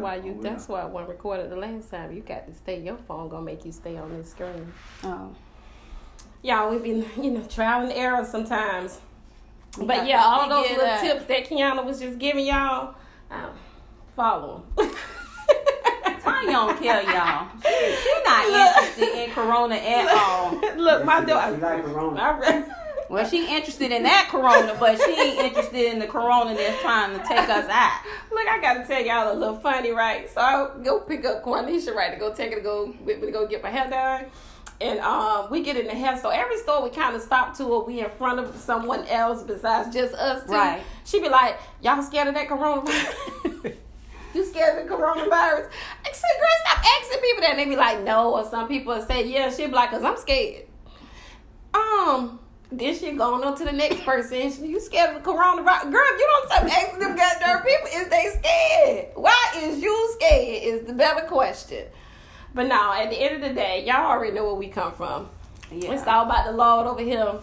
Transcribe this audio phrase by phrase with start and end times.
[0.00, 0.38] why you.
[0.40, 2.12] That's why I wasn't recorded the last time.
[2.12, 2.80] You got to stay.
[2.80, 4.72] Your phone gonna make you stay on this screen.
[5.04, 5.34] Oh.
[6.42, 9.00] Y'all, we been you know trial and error sometimes.
[9.78, 11.00] You But yeah, all those little it out.
[11.00, 12.94] tips that Kiana was just giving y'all,
[13.30, 13.50] um,
[14.16, 14.90] follow 'em.
[16.22, 17.48] Tanya don't care, y'all.
[17.62, 20.52] She, she not interested in Corona at all.
[20.76, 21.56] Look, my She daughter.
[21.56, 22.20] like Corona.
[22.20, 22.74] I read.
[23.10, 27.18] Well, she interested in that Corona, but she ain't interested in the Corona that's trying
[27.18, 28.02] to take us out.
[28.30, 30.30] Look, I gotta tell y'all a little funny, right?
[30.30, 33.26] So I go pick up Cornisha, right, to go take her to go with me
[33.26, 34.26] to go get my hair done.
[34.80, 36.32] And um, we get in the hair store.
[36.32, 39.92] Every store we kind of stop to, or we in front of someone else besides
[39.92, 40.52] just us two.
[40.52, 40.80] Right.
[41.04, 43.74] She be like, "Y'all scared of that coronavirus?
[44.34, 45.68] you scared of the coronavirus?"
[46.06, 49.02] I said, "Girl, stop asking people that." And they be like, "No," or some people
[49.02, 50.66] say, "Yeah." She be like, "Cause I'm scared."
[51.74, 52.39] Um.
[52.72, 54.64] Then she going on to the next person.
[54.64, 55.90] You scared of the coronavirus?
[55.90, 59.06] Girl, you don't stop asking them goddamn people, is they scared?
[59.14, 60.62] Why is you scared?
[60.62, 61.86] Is the better question.
[62.54, 65.28] But now, at the end of the day, y'all already know where we come from.
[65.72, 65.92] Yeah.
[65.92, 67.40] It's all about the Lord over here.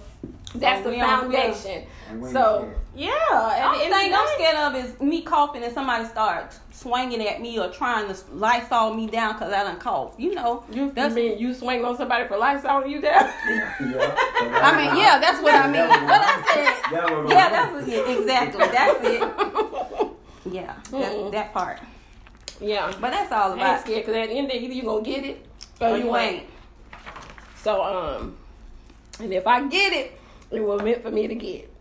[0.55, 1.85] That's the foundation.
[2.31, 6.05] So yeah, The at the end thing I'm scared of is me coughing and somebody
[6.05, 10.13] start swinging at me or trying to Lysol me down because I done cough.
[10.17, 13.29] You know, you, that's- mean you swing on somebody for Lysol you down?
[13.79, 14.15] Yeah.
[14.61, 15.87] I mean, yeah, that's what I mean.
[15.87, 17.29] What I said.
[17.29, 18.19] Yeah, that's it.
[18.19, 18.65] Exactly.
[18.67, 20.07] That's it.
[20.49, 21.79] Yeah, that, that part.
[22.61, 22.89] yeah.
[23.01, 23.81] But that's all I ain't about.
[23.81, 25.45] scared because at the end of the day, either you gonna get it
[25.81, 26.33] or, Or you, you ain't.
[26.43, 26.49] ain't.
[27.61, 28.37] So um,
[29.19, 30.17] and if I get it,
[30.51, 31.73] it was meant for me to get.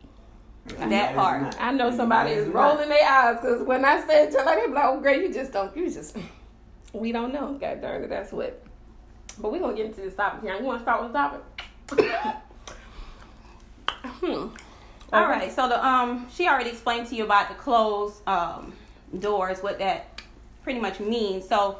[0.66, 1.54] That part.
[1.60, 4.72] I know somebody is rolling their eyes because when I said to like, they be
[4.72, 6.16] like, oh, great, you just don't, you just,
[6.92, 7.56] we don't know.
[7.60, 8.62] God darn it, that's what.
[9.38, 10.56] But we're going to get into this topic here.
[10.56, 11.42] You want to start with the topic?
[14.04, 14.48] hmm.
[15.12, 15.52] All right.
[15.52, 18.72] So the um, she already explained to you about the closed um
[19.20, 20.20] doors, what that
[20.62, 21.48] pretty much means.
[21.48, 21.78] So,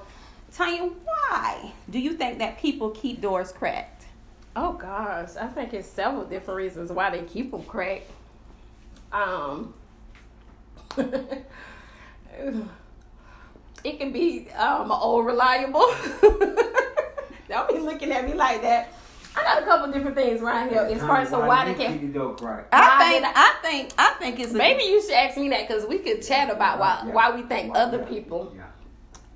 [0.53, 3.96] Tanya, why do you think that people keep doors cracked?
[4.59, 8.11] Oh gosh, I think it's several different reasons why they keep them cracked.
[9.13, 9.75] Um,
[10.97, 11.45] it
[14.01, 15.87] can be um old reliable.
[17.49, 18.93] Don't be looking at me like that.
[19.37, 22.01] I got a couple different things right here as far as so why they can't.
[22.01, 22.69] keep door cracked?
[22.73, 25.87] I think I think I think it's a, Maybe you should ask me that because
[25.87, 27.13] we could chat about why Yeah.
[27.13, 28.65] why we think Why- other people Yeah.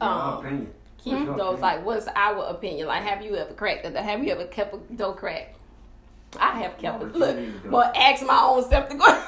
[0.01, 0.73] um, opinion.
[1.03, 1.61] Keep Your those.
[1.61, 2.89] Like, what's our opinion?
[2.89, 3.97] Like, have you ever cracked it?
[3.97, 5.55] Have you ever kept a door crack?
[6.39, 7.13] I have kept No, it.
[7.13, 9.05] but Look, you need to do well, ask my own self to go.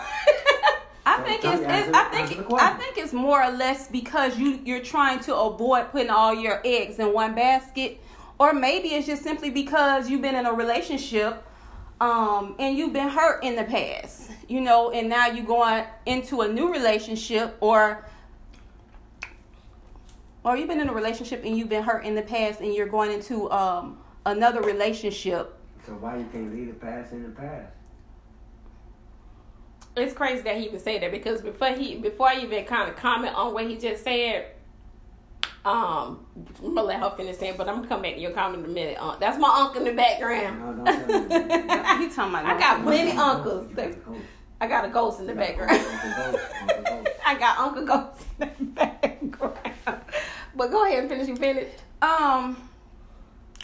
[1.04, 4.80] I think it's, it's I think I think it's more or less because you you're
[4.84, 8.00] trying to avoid putting all your eggs in one basket,
[8.38, 11.44] or maybe it's just simply because you've been in a relationship,
[12.00, 16.42] um, and you've been hurt in the past, you know, and now you're going into
[16.42, 18.04] a new relationship, or
[20.44, 22.88] or you've been in a relationship and you've been hurt in the past, and you're
[22.88, 25.58] going into um another relationship.
[25.86, 27.72] So why you can't leave the past in the past?
[29.96, 32.96] it's crazy that he even said that because before he before I even kind of
[32.96, 34.46] comment on what he just said,
[35.64, 36.24] um,
[36.62, 38.70] I'm gonna let her finish saying, but I'm gonna come back to your comment in
[38.70, 38.96] a minute.
[38.98, 40.60] Uh, that's my uncle in the background.
[40.60, 42.46] No, don't tell You talking about?
[42.46, 43.68] I got plenty uncles.
[43.68, 44.20] You got a ghost.
[44.60, 45.86] I got a ghost in the You got a background.
[45.86, 47.16] Uncle Ghost, Uncle Ghost.
[47.26, 50.00] I got Uncle Ghost in the background.
[50.54, 51.28] But go ahead and finish.
[51.28, 51.78] You finished.
[52.02, 52.68] um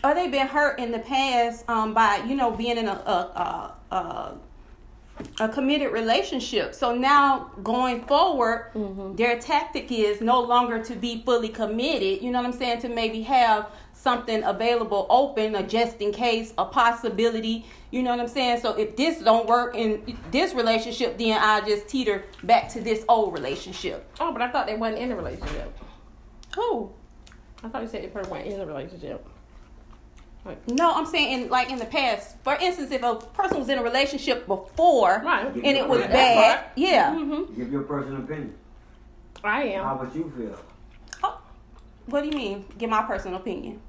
[0.04, 3.74] or they've been hurt in the past um by you know being in a a
[3.90, 4.34] a, a,
[5.40, 8.70] a committed relationship so now going forward
[9.16, 12.88] their tactic is no longer to be fully committed you know what i'm saying to
[12.88, 18.28] maybe have something available open a just in case a possibility you know what i'm
[18.28, 22.80] saying so if this don't work in this relationship then i just teeter back to
[22.80, 25.76] this old relationship Oh, but I thought they wasn't in a relationship.
[26.58, 26.90] Who
[27.62, 29.26] I thought you said the person wasn't in a relationship.
[30.68, 32.36] No, I'm saying in like in the past.
[32.42, 35.44] For instance, if a person was in a relationship before Right.
[35.54, 36.64] and it was That's bad, right.
[36.76, 37.12] yeah.
[37.14, 37.54] Mm-hmm.
[37.54, 38.54] Give your personal opinion.
[39.44, 39.84] I am.
[39.84, 40.58] How would you feel?
[41.22, 41.38] Oh,
[42.06, 42.64] what do you mean?
[42.78, 43.80] Give my personal opinion.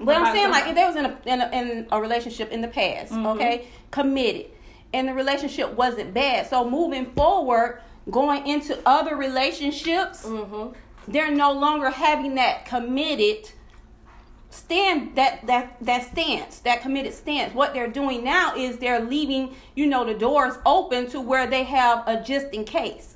[0.00, 2.62] But I'm saying like if they was in a in a, in a relationship in
[2.62, 3.26] the past, Mm-hmm.
[3.26, 4.46] okay, committed,
[4.92, 6.48] and the relationship wasn't bad.
[6.48, 10.74] So moving forward, going into other relationships, Mm-hmm.
[11.08, 13.50] They're no longer having that committed
[14.50, 19.54] stand that that that stance that committed stance what they're doing now is they're leaving
[19.76, 23.14] you know the doors open to where they have a just in case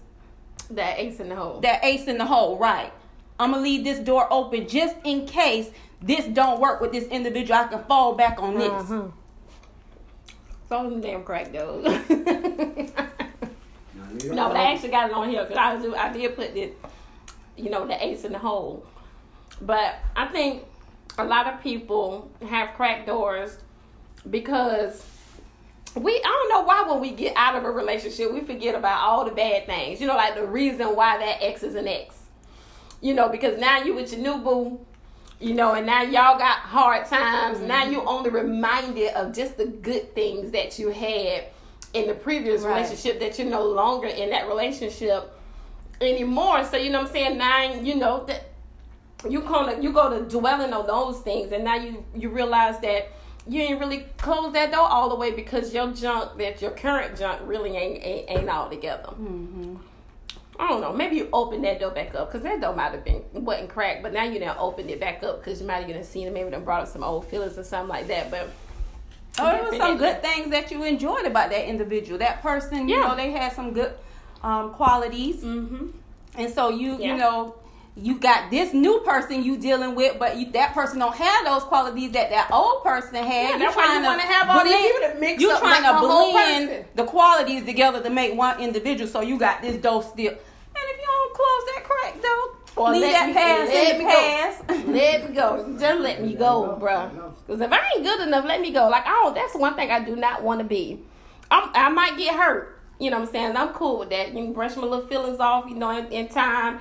[0.71, 1.61] That ace in the hole.
[1.61, 2.93] that ace in the hole right
[3.41, 5.71] i'm gonna leave this door open just in case
[6.01, 9.13] this don't work with this individual i can fall back on this Mhm.
[10.69, 11.81] So them damn crack though.
[14.27, 15.95] Now, no, but I actually got it on here because I do.
[15.95, 16.71] I did put this.
[17.57, 18.85] You know, the ace in the hole.
[19.61, 20.65] But I think
[21.19, 23.59] a lot of people have cracked doors
[24.31, 25.07] because
[25.95, 29.01] we I don't know why when we get out of a relationship we forget about
[29.01, 30.01] all the bad things.
[30.01, 32.17] You know, like the reason why that ex is an ex.
[33.01, 34.81] You know, because now you with your new boo,
[35.39, 37.61] you know, and now y'all got hard times.
[37.61, 37.93] Now mm-hmm.
[37.93, 41.45] you only reminded of just the good things that you had
[41.93, 42.77] in the previous Right.
[42.77, 45.34] relationship that you're no longer in that relationship
[46.05, 46.65] anymore.
[46.65, 47.39] So you know what I'm saying?
[47.39, 48.45] Nine, you know that
[49.29, 53.09] you of you go to dwelling on those things, and now you you realize that
[53.47, 57.19] you ain't really closed that door all the way because your junk that your current
[57.19, 59.09] junk really ain't ain't, ain't all together.
[59.09, 59.77] Mm-hmm.
[60.59, 60.93] I don't know.
[60.93, 64.03] Maybe you open that door back up because that door might have been wasn't cracked,
[64.03, 66.33] but now you now opened it back up because you might have done seen it.
[66.33, 68.31] Maybe done brought up some old feelings or something like that.
[68.31, 68.51] But
[69.37, 72.19] Oh, there was some good things that you enjoyed about that individual.
[72.21, 73.09] That person, you Yeah.
[73.09, 73.93] know, they had some good
[74.45, 75.87] um, qualities, mm-hmm.
[76.37, 77.07] and so you, Yeah.
[77.13, 77.55] you know,
[77.97, 81.63] you got this new person you dealing with, but you, that person don't have those
[81.63, 83.59] qualities that that old person had.
[83.59, 87.05] Yeah, you why you wanna have all these mix You trying make to blend the
[87.05, 89.09] qualities together to make one individual.
[89.09, 90.39] So you got this dough still, and
[90.93, 94.05] if you don't close that crack though, Or leave let that me- past let me
[94.05, 94.91] the go.
[94.93, 95.79] let me go.
[95.79, 97.33] Just let me go, bruh.
[97.47, 98.89] Because if I ain't good enough, let me go.
[98.89, 101.01] Like, I don't, that's one thing I do not want to be.
[101.51, 102.74] I'm, I might get hurt.
[102.99, 103.57] You know what I'm saying?
[103.57, 104.29] I'm cool with that.
[104.29, 106.81] You can brush my little feelings off, you know, in, in time.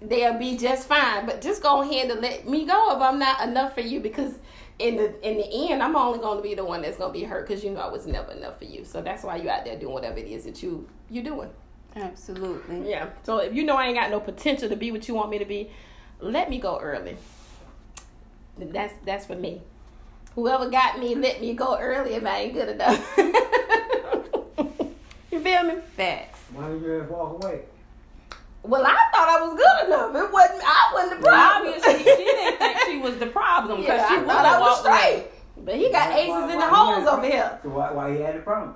[0.00, 1.26] They'll be just fine.
[1.26, 4.34] But just go ahead and let me go if I'm not enough for you because
[4.78, 7.18] in the in the end, I'm only going to be the one that's going to
[7.18, 8.84] be hurt because you know I was never enough for you.
[8.84, 11.50] So that's why you out there doing whatever it is that you you doing.
[11.94, 12.90] Absolutely.
[12.90, 13.10] Yeah.
[13.22, 15.38] So if you know I ain't got no potential to be what you want me
[15.38, 15.70] to be,
[16.20, 17.16] let me go early.
[18.58, 19.62] That's that's for me.
[20.34, 23.18] Whoever got me, let me go early if I ain't good enough.
[25.44, 25.80] you feel me?
[25.96, 26.40] Facts.
[26.52, 27.62] Why did you just walk away?
[28.62, 30.14] Well, I thought I was good enough.
[30.14, 30.62] It wasn't.
[30.64, 31.74] I wasn't the problem.
[31.74, 34.54] Obviously, she didn't think she was the problem because yeah, she I would thought have
[34.54, 34.98] I was walked away.
[35.00, 35.64] straight.
[35.64, 37.58] But he got Why- aces why- in the holes over here.
[37.62, 38.74] So why, why he had a problem?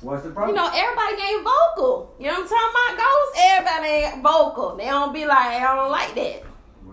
[0.00, 0.56] What's the problem?
[0.56, 2.14] You know, everybody ain't vocal.
[2.18, 3.38] You know what I'm talking about, Ghost?
[3.38, 4.76] Everybody ain't vocal.
[4.76, 6.42] They don't be like, I don't like that.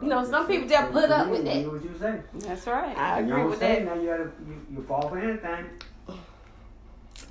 [0.01, 1.55] you know, some people just put up with that.
[1.55, 2.19] You know what you say.
[2.39, 2.97] That's right.
[2.97, 3.85] I You agree with that.
[3.85, 5.65] Now you, gotta, you, you fall for anything.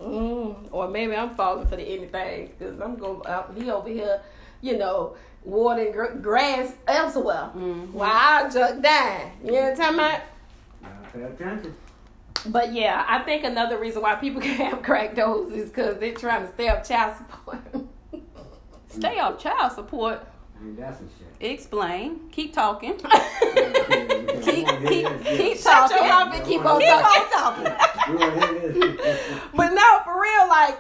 [0.00, 3.24] Mm, or maybe I'm falling for the anything because I'm going.
[3.26, 4.20] Uh, he over here,
[4.60, 7.92] you know, watering gr- grass elsewhere Mhm.
[7.92, 9.32] while I just dying.
[9.44, 10.20] You know what I'm talking about?
[11.14, 11.72] You gotta.
[12.50, 16.14] But yeah, I think another reason why people can have crack those is because they're
[16.14, 17.58] trying to stay off child support.
[18.88, 20.24] Stay off child support.
[20.58, 21.50] I mean, that's some shit.
[21.52, 22.28] Explain.
[22.30, 22.98] Keep talking.
[24.26, 25.96] keep, Keep keep keep Shut talking.
[25.96, 27.66] your mouth and keep on Keep talking.
[27.66, 28.12] on talking.
[28.12, 29.40] We want to hear this.
[29.54, 30.78] But no, for real, like,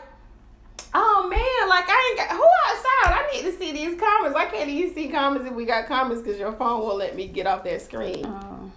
[0.94, 3.12] oh man, like I ain't got who outside.
[3.12, 4.36] I need to see these comments.
[4.38, 7.26] I can't even see comments if we got comments because your phone won't let me
[7.26, 8.24] get off that screen.
[8.24, 8.72] Um,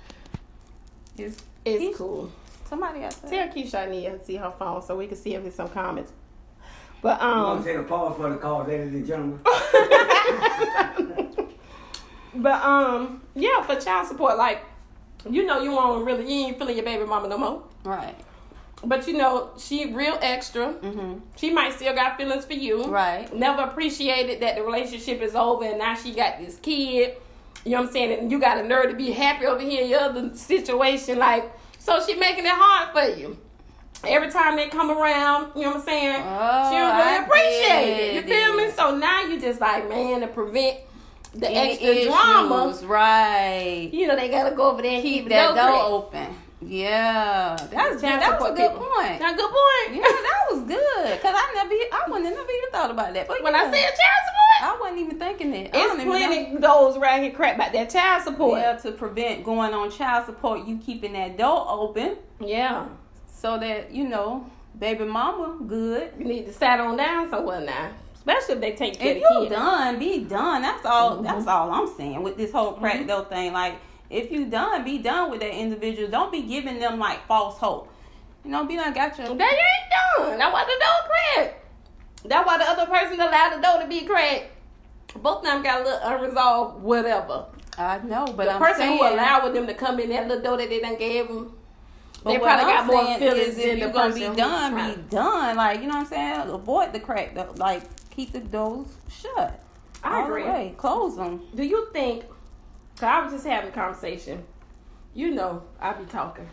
[1.17, 2.31] is It's Keith- cool.
[2.67, 3.15] somebody else?
[3.27, 5.69] Tell Keisha I need to see her phone so we can see if there's some
[5.69, 6.11] comments.
[7.01, 9.39] But We're going um, to take a pause for the call, ladies and gentlemen.
[12.35, 14.63] but um, yeah, for child support, like,
[15.29, 17.63] you know, you won't really, you ain't feeling your baby mama no more.
[17.83, 18.15] Right.
[18.83, 20.73] But you know, she real extra.
[20.73, 21.21] Mhm.
[21.35, 22.85] She might still got feelings for you.
[22.85, 23.33] Right.
[23.35, 27.17] Never appreciated that the relationship is over and now she got this kid.
[27.65, 28.19] You know what I'm saying?
[28.19, 31.19] And you got a nerve to be happy over here in your other situation.
[31.19, 33.37] Like, so she making it hard for you.
[34.07, 36.23] Every time they come around, you know what I'm saying?
[36.25, 38.13] Oh, she don't really I appreciate it.
[38.15, 38.71] You feel me?
[38.71, 40.77] So now you just like, man, to prevent
[41.33, 43.89] the Any extra issues, drama, Right.
[43.93, 46.35] you know, they gotta go over there and keep, Keep that door open.
[46.61, 47.55] Yeah.
[47.71, 48.85] That's that was a good people.
[48.85, 49.19] point.
[49.21, 49.95] Now, good point.
[49.95, 51.21] Yeah, that was good.
[51.21, 53.27] Cause I never, I wouldn't have never even thought about that.
[53.27, 53.95] But when yeah, I said child
[54.27, 55.69] support, I wasn't even thinking that.
[55.73, 58.59] It's plenty those right here crap about that child support.
[58.59, 62.87] Yeah, to prevent going on child support, you keeping that door open Yeah.
[63.31, 64.45] so that you know,
[64.77, 66.11] baby mama good.
[66.17, 67.91] You need to sat on down somewhere now.
[68.19, 70.61] Especially if they take care If of you done, be done.
[70.61, 71.17] That's all.
[71.17, 71.23] Mhm.
[71.23, 73.53] That's all I'm saying with this whole crack dough thing.
[73.53, 73.75] Like,
[74.09, 76.09] if you done, be done with that individual.
[76.09, 77.89] Don't be giving them like false hope.
[78.43, 79.27] You know, be done got your.
[79.27, 80.37] They ain't done.
[80.37, 81.65] That's why the door cracked.
[82.25, 84.51] That's why the other person allowed the door to be cracked.
[85.15, 87.45] Both of them got a little unresolved whatever.
[87.77, 90.43] I know, but the I'm person saying, who allowed them to come in that little
[90.43, 91.55] door that they done gave them,
[92.23, 94.95] But they what probably I'm got more feelings than if you're gonna be done, trying.
[94.95, 95.55] be done.
[95.55, 96.49] Like you know what I'm saying.
[96.49, 97.33] Avoid the crack.
[97.33, 97.53] Though.
[97.55, 99.63] Like keep the doors shut.
[100.03, 100.73] I the agree.
[100.77, 101.41] Close them.
[101.55, 102.25] Do you think?
[102.95, 104.43] Cause I was just having a conversation.
[105.13, 106.47] You know, I be talking.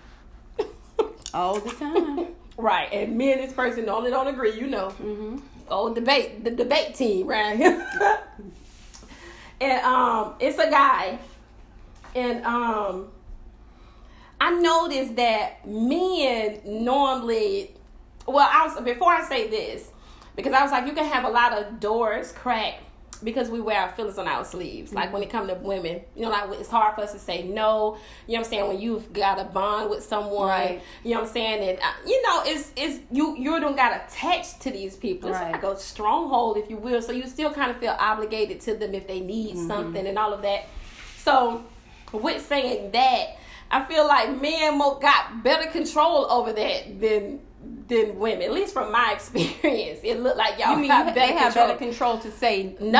[1.35, 2.29] all the time.
[2.57, 4.59] Right, and me and this person normally don't agree.
[4.59, 7.87] You know, hmm old debate, the debate team right here.
[9.61, 11.19] and um, it's a guy,
[12.15, 13.09] and um,
[14.41, 17.73] I noticed that men normally.
[18.27, 19.91] Well, I was before I say this
[20.35, 22.83] because I was like, you can have a lot of doors cracked
[23.25, 24.93] because we wear our feelings on our sleeves.
[24.93, 27.45] Like when it comes to women, you know, like it's hard for us to say
[27.45, 27.97] no.
[28.27, 28.69] You know what I'm saying?
[28.69, 30.83] When you've got a bond with someone, Right.
[31.03, 31.67] you know what I'm saying?
[31.71, 35.31] And uh, you know, it's it's you you don't got attached to these people.
[35.31, 35.53] It's Right.
[35.53, 37.01] like a stronghold, if you will.
[37.01, 39.67] So you still kind of feel obligated to them if they need Mm-hmm.
[39.69, 40.67] something and all of that.
[41.19, 41.65] So
[42.13, 43.37] with saying that,
[43.71, 47.41] I feel like men got better control over that than
[47.89, 48.43] than women.
[48.43, 51.33] At least from my experience, it looked like y'all You mean got you, better they
[51.39, 51.67] have control.
[51.69, 52.91] better control to say No,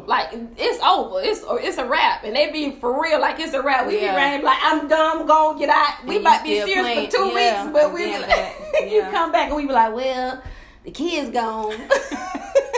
[0.00, 0.04] no?
[0.06, 1.20] like it's over.
[1.20, 3.20] It's or it's a wrap, and they be for real.
[3.20, 3.86] Like it's a wrap.
[3.86, 4.12] We Yeah.
[4.12, 5.26] be running like I'm done.
[5.26, 6.04] Gonna get out.
[6.06, 8.56] We And might be serious playing- for two yeah, weeks, but we be like,
[8.90, 9.10] you Yeah.
[9.10, 10.42] come back and we be like, well,
[10.84, 11.72] the kids gone.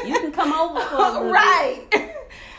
[0.07, 1.33] You can come over for a little bit.
[1.33, 2.15] right.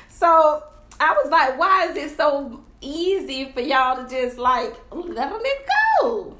[0.09, 0.61] So
[0.99, 5.41] I was like, why is it so easy for y'all to just like let them
[6.01, 6.37] go?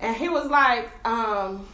[0.00, 1.66] And he was like, um,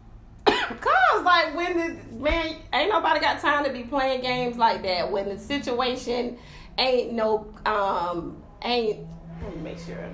[0.46, 5.10] cause like when the man ain't nobody got time to be playing games like that
[5.10, 6.38] when the situation
[6.78, 9.06] ain't no um ain't
[9.42, 10.08] let me make sure.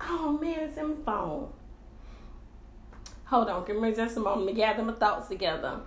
[0.00, 1.52] Oh man, it's in my phone.
[3.24, 5.80] Hold on, give me just a moment to gather my thoughts together.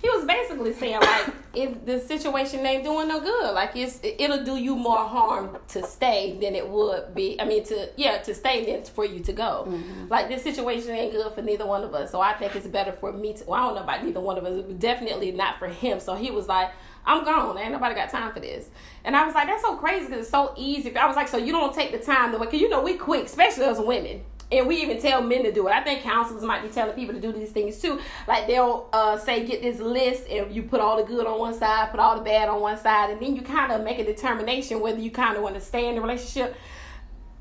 [0.00, 4.44] He was basically saying like if the situation ain't doing no good, like it's it'll
[4.44, 7.40] do you more harm to stay than it would be.
[7.40, 9.66] I mean to yeah to stay than for you to go.
[9.68, 10.08] Mm-hmm.
[10.08, 12.92] Like this situation ain't good for neither one of us, so I think it's better
[12.92, 13.44] for me to.
[13.46, 16.00] Well, I don't know about neither one of us, but definitely not for him.
[16.00, 16.70] So he was like.
[17.06, 17.56] I'm gone.
[17.56, 18.68] Ain't nobody got time for this.
[19.04, 20.94] And I was like, that's so crazy because it's so easy.
[20.94, 23.24] I was like, so you don't take the time to, because you know, we quick,
[23.24, 24.20] especially as women.
[24.52, 25.70] And we even tell men to do it.
[25.70, 28.00] I think counselors might be telling people to do these things too.
[28.26, 31.54] Like they'll uh, say, get this list, and you put all the good on one
[31.54, 34.04] side, put all the bad on one side, and then you kind of make a
[34.04, 36.56] determination whether you kind of want to stay in the relationship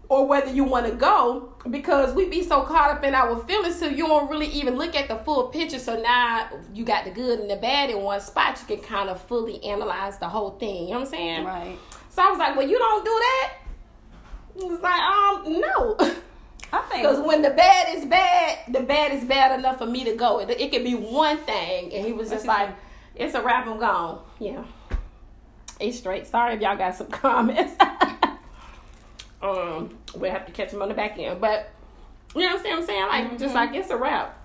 [0.08, 3.78] or whether you want to go because we be so caught up in our feelings
[3.78, 7.12] so you don't really even look at the full picture so now you got the
[7.12, 10.52] good and the bad in one spot you can kind of fully analyze the whole
[10.58, 11.78] thing you know what i'm saying Right.
[12.10, 13.54] so i was like well you don't do that
[14.60, 15.98] he was like um no
[16.72, 20.04] I think because when the bad is bad the bad is bad enough for me
[20.06, 22.70] to go it, it could be one thing and he was just like
[23.16, 24.64] it's a wrap i'm gone yeah
[25.80, 27.74] it's straight sorry if y'all got some comments
[29.42, 31.72] um we'll have to catch him on the back end but
[32.36, 33.38] you know what i'm saying like Mm-hmm.
[33.38, 34.36] just like it's a wrap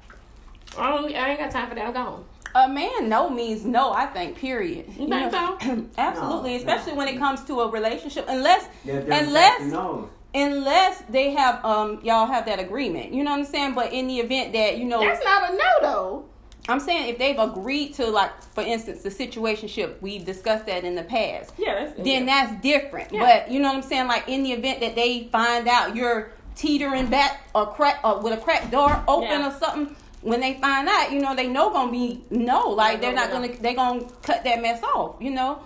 [0.78, 2.24] I, don't, I ain't got time for that i'm gone
[2.56, 3.92] a man no means no.
[3.92, 4.38] I think.
[4.38, 4.86] Period.
[4.96, 5.58] you think so
[5.98, 6.98] Absolutely, No, especially no.
[6.98, 8.26] when it comes to a relationship.
[8.28, 10.08] Unless, They're just unless, knows.
[10.34, 13.12] Unless they have um y'all have that agreement.
[13.12, 13.74] You know what I'm saying?
[13.74, 16.24] But in the event that you know, that's not a no though
[16.68, 20.94] I'm saying if they've agreed to like, for instance, the situationship we've discussed that in
[20.94, 21.52] the past.
[21.58, 22.46] yeah that's then yeah.
[22.46, 23.12] that's different.
[23.12, 23.20] Yeah.
[23.20, 24.08] But you know what I'm saying?
[24.08, 28.32] Like in the event that they find out you're teetering back or crack or with
[28.32, 29.48] a cracked door open Yeah.
[29.48, 33.12] or something, when they find out, you know, they know gonna be no, like they're
[33.12, 35.60] not gonna they gonna cut that mess off, you know.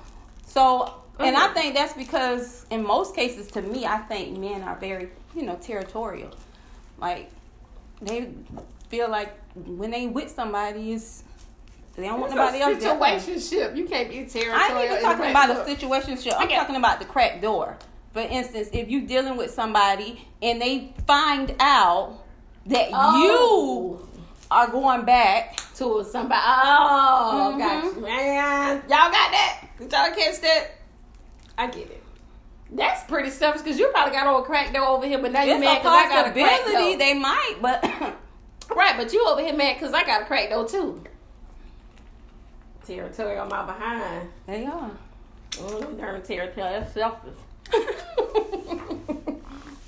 [0.47, 1.55] So and I Mhm.
[1.55, 5.57] think that's because in most cases to me I think men are very, you know,
[5.57, 6.31] territorial.
[6.99, 7.31] Like
[8.01, 8.29] they
[8.89, 11.23] feel like when they with somebody is
[11.97, 15.31] they don't want nobody else situationship you can't be territorial I ain't even in talking
[15.31, 15.91] about relationship.
[15.91, 16.33] a situation.
[16.39, 16.55] I'm Okay.
[16.57, 17.77] talking about the crack door.
[18.13, 22.21] For instance, if you dealing with somebody and they find out
[22.67, 23.23] that Oh.
[24.01, 24.09] you
[24.51, 26.41] are going back, to somebody.
[26.45, 27.59] Oh, Mhm.
[27.59, 28.77] gotcha, man.
[28.89, 29.61] Y'all got that?
[29.79, 30.71] Did y'all catch that?
[31.59, 32.03] I get it.
[32.71, 35.43] That's pretty selfish because you probably got on a crack door over here, but now
[35.43, 36.97] you mad because I got a crack door.
[36.97, 37.83] they might, but
[38.77, 41.03] right, but you over here mad because I got a crack door too.
[42.87, 44.29] Territorial on my behind.
[44.47, 44.91] they are.
[45.53, 46.81] Mm, darn territorial.
[46.81, 47.35] That's selfish.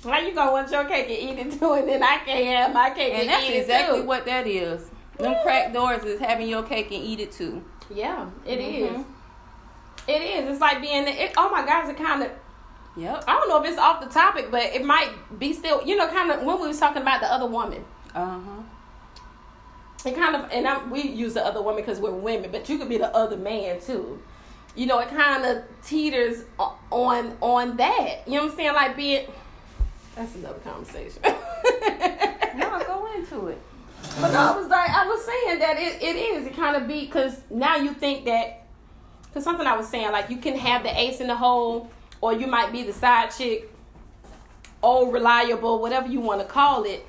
[0.03, 2.73] How you gonna want your cake and eat it too, and then I can't have
[2.73, 4.07] my cake and, And that's eat exactly it too?
[4.07, 4.89] what that is.
[5.19, 7.63] Them cracked doors is having your cake and eat it too.
[7.93, 9.05] Yeah, it is.
[10.07, 10.49] It is.
[10.49, 11.07] It's like being.
[11.07, 11.89] It, oh my gosh!
[11.89, 12.31] It kind of.
[12.97, 13.23] Yep.
[13.27, 15.83] I don't know if it's off the topic, but it might be still.
[15.85, 17.85] You know, kind of when we was talking about the other woman.
[18.13, 18.61] Uh huh.
[20.03, 22.79] It kind of, and I'm, we use the other woman because we're women, but you
[22.79, 24.19] could be the other man too.
[24.75, 26.43] You know, it kind of teeters
[26.91, 28.23] on on that.
[28.25, 28.73] You know what I'm saying?
[28.73, 29.27] Like being.
[30.15, 31.21] That's another conversation.
[32.55, 33.57] No, go into it.
[34.19, 36.47] But I was like, I was saying that it, it is.
[36.47, 38.60] It kind of be because now you think that
[39.31, 42.33] because something I was saying like you can have the ace in the hole, or
[42.33, 43.71] you might be the side chick,
[44.83, 47.05] old reliable, whatever you want to call it.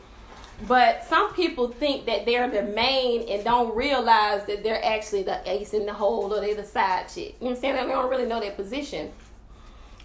[0.69, 5.41] But some people think that they're the main and don't realize that they're actually the
[5.51, 7.35] ace in the hole or they're the side chick.
[7.41, 7.75] You know what I'm saying?
[7.75, 9.11] They don't really know their position.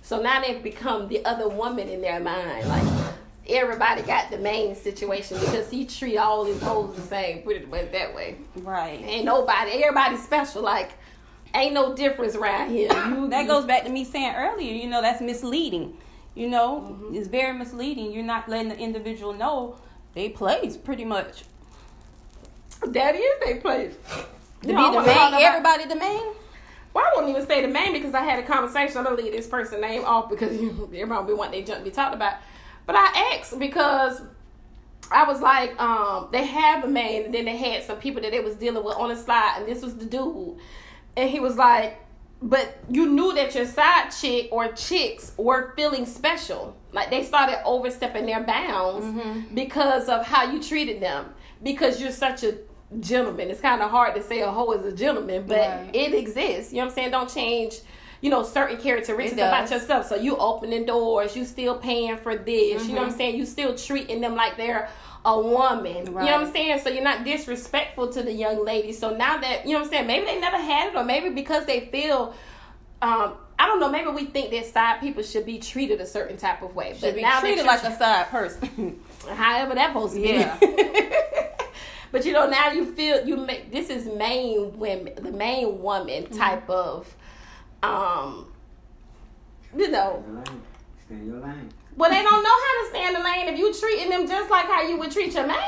[0.02, 2.68] So now they've become the other woman in their mind.
[2.68, 3.14] Like
[3.48, 7.92] everybody got the main situation because he treat all his hoes the same, put it
[7.92, 8.38] that way.
[8.56, 9.00] Right.
[9.04, 10.64] Ain't nobody everybody's special.
[10.64, 10.94] Like
[11.56, 12.92] ain't no difference around here.
[12.92, 15.98] You, that goes back to me saying earlier, you know, that's misleading.
[16.36, 18.12] You know, it's very misleading.
[18.12, 19.78] You're not letting the individual know
[20.14, 21.44] they plays pretty much.
[22.88, 23.96] that is they place.
[24.62, 26.34] To be the main, everybody the main.
[26.94, 28.98] Well, I wouldn't even say the main because I had a conversation.
[28.98, 31.90] I'm gonna leave this person name off because you everybody be wanting their junk to
[31.90, 32.38] be talked about.
[32.88, 34.22] But I asked because
[35.12, 38.32] I was like, um, they have a main, and then they had some people that
[38.32, 40.58] they was dealing with on the slide, and this was the dude,
[41.18, 42.00] and he was like,
[42.42, 47.60] but you knew that your side chick or chicks were feeling special, like they started
[47.66, 49.06] overstepping their bounds
[49.54, 51.26] because of how you treated them,
[51.64, 52.58] because you're such a
[53.00, 53.50] gentleman.
[53.50, 55.90] It's kind of hard to say a hoe is a gentleman, but Right.
[55.94, 56.72] it exists.
[56.72, 57.12] You know what I'm saying?
[57.12, 57.80] Don't change.
[58.22, 60.08] You know certain characteristics about yourself.
[60.08, 62.88] So you opening doors, you still paying for this.
[62.88, 63.08] You know Mm-hmm.
[63.08, 63.36] what I'm saying?
[63.36, 64.90] You still treating them like they're
[65.28, 65.98] a woman.
[66.08, 66.80] You know what I'm saying?
[66.80, 68.94] So you're not disrespectful to the young lady.
[68.94, 71.30] So now that you know what I'm saying, maybe they never had it, or maybe
[71.30, 72.34] because they feel,
[73.02, 73.90] um, I don't know.
[73.92, 77.02] Maybe we think that side people should be treated a certain type of way, Should
[77.02, 79.00] but be now treated like a side person.
[79.36, 80.28] however that supposed to be.
[80.30, 80.58] Yeah.
[82.14, 86.24] but you know now you feel you make this is main women the main woman
[86.24, 86.38] Mm-hmm.
[86.38, 87.14] type of
[87.84, 88.48] um
[89.76, 90.62] you know Your lane.
[91.06, 91.70] Stay in your lane.
[91.98, 94.50] Well they don't know how to stay in the lane if you treating them just
[94.50, 95.60] like how you would treat your man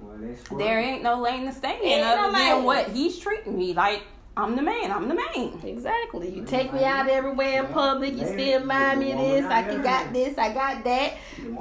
[0.00, 2.48] Well, there ain't no lane to stay in Ain't no other lane.
[2.56, 4.02] than what he's treating me like.
[4.34, 4.90] I'm the man.
[4.90, 5.60] I'm the man.
[5.62, 9.62] exactly you take me out everywhere in public you Lady, still remind me this i
[9.62, 11.12] can got this i got that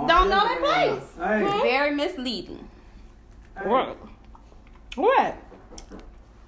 [0.08, 1.62] don't know that place Hmm?
[1.64, 2.66] Very misleading.
[3.64, 3.98] What
[4.96, 5.36] what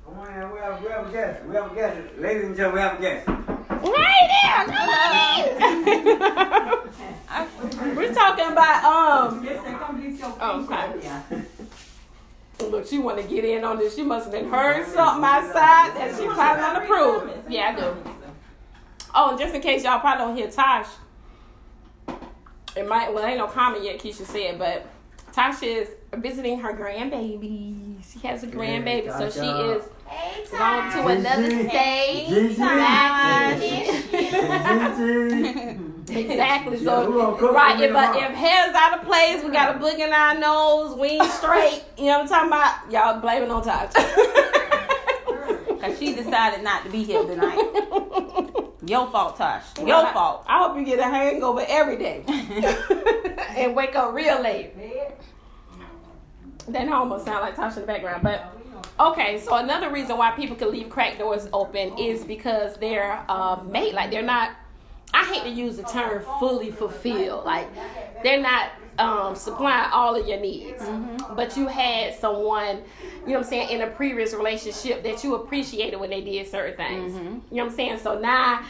[0.05, 1.45] Come on, we have, we have a guest.
[1.45, 1.97] We have a guest.
[2.19, 3.27] Ladies and gentlemen, we have a guest.
[3.83, 4.65] Right there
[7.95, 9.47] we're talking about um
[10.39, 11.43] Oh, okay.
[12.59, 13.95] Look, she want to get in on this.
[13.95, 17.51] She must have been heard something outside that she probably don't approve.
[17.51, 17.95] Yeah, I do.
[19.15, 20.87] Oh, and just in case y'all probably don't hear Tosh,
[22.75, 24.87] it might, well, ain't no comment yet, Keisha said, but
[25.33, 27.82] Tasha is visiting her grandbaby.
[28.13, 29.83] She has a grandbaby, so she is
[30.51, 31.69] going to another Gigi.
[31.69, 32.57] stage.
[36.05, 36.15] Exactly.
[36.15, 36.77] Exactly.
[36.77, 39.79] Yeah, we gonna So, right, if, uh, if hair's out of place, we got a
[39.79, 41.81] book in our nose, we ain't straight.
[41.97, 42.91] You know what I'm talking about?
[42.91, 43.93] Y'all blaming on Tasha.
[45.81, 47.57] Cause she decided not to be here tonight.
[48.85, 49.63] Your fault, Tosh.
[49.79, 50.43] Your I- fault.
[50.47, 52.23] I hope you get a hangover every day
[53.55, 54.73] and wake up real late.
[56.67, 58.45] That almost sound like Tasha in the background, but
[58.99, 59.39] okay.
[59.39, 63.93] So another reason why people can leave crack doors open is because they're uh, made
[63.93, 64.51] like they're not.
[65.13, 67.45] I hate to use the term fully fulfilled.
[67.45, 67.67] Like
[68.23, 70.81] they're not um, supplying all of your needs,
[71.35, 72.77] but you had someone,
[73.21, 76.47] you know what I'm saying, in a previous relationship that you appreciated when they did
[76.47, 77.13] certain things.
[77.13, 77.99] You know what I'm saying?
[77.99, 78.63] So now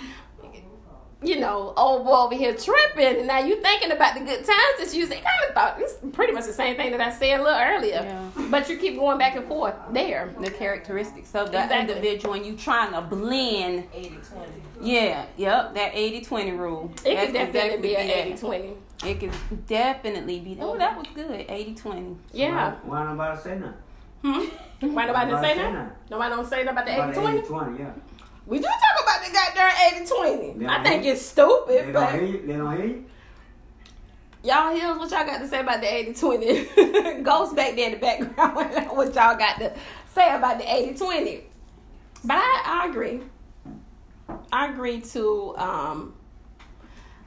[1.23, 4.75] you know, old boy over here tripping, and now you thinking about the good times
[4.79, 5.12] that you used.
[5.12, 7.59] to- kind of thought it's pretty much the same thing that I said a little
[7.59, 8.29] earlier, Yeah.
[8.49, 10.33] but you keep going back and forth there.
[10.39, 11.95] The characteristics of that Exactly.
[11.95, 13.88] individual, and you trying to blend.
[13.93, 14.51] 80 20.
[14.81, 16.91] Yeah, yep, that 80-20 rule.
[17.05, 18.17] It That could definitely exactly be an that.
[18.27, 18.73] 80 20.
[19.05, 20.57] It could definitely be.
[20.62, 21.47] Oh, that was good.
[21.47, 22.17] 80-20.
[22.31, 22.73] Yeah.
[22.83, 23.73] Why, why nobody say nothing?
[24.21, 24.93] Hmm?
[24.93, 25.73] Why nobody didn't say Nobody say that?
[25.73, 25.91] nothing.
[26.09, 27.38] Nobody don't say nothing about the About 80 the 20?
[27.39, 27.89] 80 20, yeah.
[28.45, 29.02] We do talk about the goddamn
[29.95, 30.05] 80
[30.55, 30.67] 20.
[30.67, 32.47] I think it's They stupid, don't but hear you.
[32.47, 33.05] They don't hear you.
[34.43, 37.21] y'all hear what y'all got to say about the 80 20.
[37.23, 38.55] Ghost back there in the background,
[38.95, 39.73] what y'all got to
[40.13, 41.43] say about the 80 20.
[42.25, 43.21] But I, I agree.
[44.51, 46.13] I agree to, um,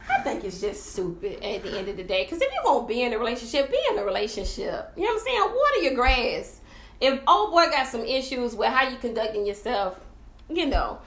[0.09, 2.25] I think it's just stupid at the end of the day.
[2.25, 4.93] Because if you're going to be in a relationship, be in a relationship.
[4.97, 5.41] You know what I'm saying?
[5.41, 6.61] Water your grass.
[7.01, 10.01] If old boy got some issues with how you conducting yourself,
[10.49, 10.99] you know,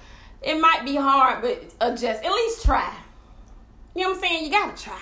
[0.41, 2.23] it might be hard, but adjust.
[2.23, 2.93] At least try.
[3.95, 4.45] You know what I'm saying?
[4.45, 4.99] You gotta try.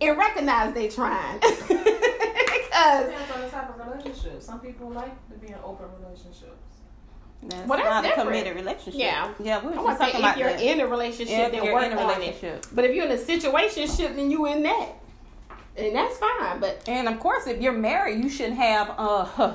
[0.00, 1.40] And recognize they trying.
[1.40, 4.40] because Depends on the type of relationship.
[4.42, 6.52] Some people like to be in open relationships.
[7.42, 9.00] That's Well, that's not a committed relationship.
[9.00, 9.32] Yeah.
[9.42, 10.60] Yeah, we were I want to say talking if you're that.
[10.62, 12.64] in a relationship, If then you're work in a on relationship.
[12.64, 12.66] it.
[12.72, 14.88] But if you're in a situationship, then you in that.
[15.76, 16.58] And that's fine.
[16.60, 19.54] But And of course, if you're married, you shouldn't have uh huh,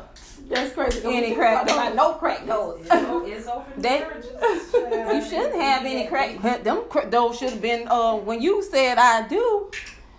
[0.49, 1.01] that's crazy.
[1.05, 1.95] Any crack talking doors.
[1.95, 2.81] no crack doors.
[2.81, 3.99] It's, it's open They-
[5.15, 6.63] you shouldn't have any crack.
[6.63, 9.71] Them cra- those should have been uh when you said I do.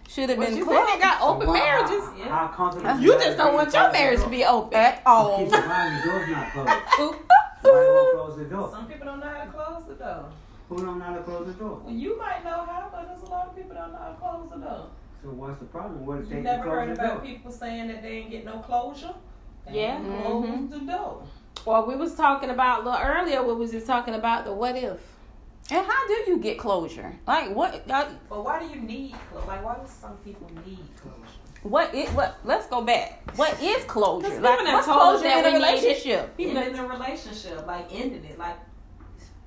[0.09, 2.05] should have But been you said closed they got open So why- marriages.
[2.29, 2.47] How,
[2.83, 4.75] how You just don't want your marriage to be open.
[4.79, 5.39] at all.
[5.39, 6.71] Keep the why the door's not closed.
[7.01, 7.31] Oop.
[7.63, 8.71] Why you won't close the door?
[8.71, 10.25] Some people don't know how to close the door.
[10.69, 11.81] Who don't know how to close the door?
[11.85, 14.15] Well, you might know how, but there's a lot of people don't know how to
[14.17, 14.87] close the door.
[15.23, 16.05] So what's the problem?
[16.07, 17.25] What does it You take to never heard about door?
[17.25, 19.15] people saying that they ain't get no closure?
[19.67, 19.97] They Yeah.
[19.99, 20.71] ain't Close Mhm.
[20.71, 21.23] the door.
[21.65, 23.43] Well, we was talking about a little earlier.
[23.43, 24.99] We was just talking about the what if.
[25.71, 27.15] And how do you get closure?
[27.27, 27.87] Like what?
[27.89, 29.15] But why do you need?
[29.47, 31.39] Like, why do some people need closure?
[31.63, 31.95] what?
[31.95, 32.37] It what?
[32.45, 33.23] Let's go back.
[33.37, 34.29] What is closure?
[34.29, 35.77] 'Cause Like people done what's told us closure that in a we need it.
[35.79, 36.37] relationship?
[36.37, 38.57] People Ending a relationship, like ending it, like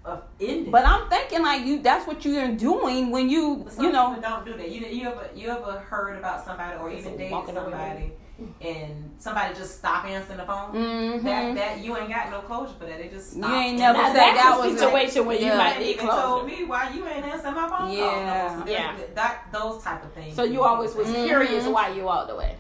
[0.04, 0.72] uh, ending.
[0.72, 1.80] But I'm thinking like you.
[1.84, 4.16] That's what you're doing when you some you know.
[4.16, 4.72] people don't do that.
[4.72, 7.72] You you ever you ever heard about somebody or even dated somebody?
[7.72, 8.14] away.
[8.38, 10.74] Somebody and somebody just stop answering the phone?
[10.74, 11.26] Mm-hmm.
[11.26, 12.98] That that you ain't got no closure for that.
[13.00, 13.50] They just stop.
[13.50, 15.58] You ain't never Now said that's that a was a- situation where you yeah.
[15.58, 17.90] might They need even told me why you ain't answering my phone calls.
[17.90, 18.56] no Yeah.
[18.58, 18.66] more.
[18.68, 18.96] So Yeah.
[19.16, 20.36] That those type of things.
[20.36, 21.26] So you always was Mhm.
[21.26, 22.58] curious why you walked away.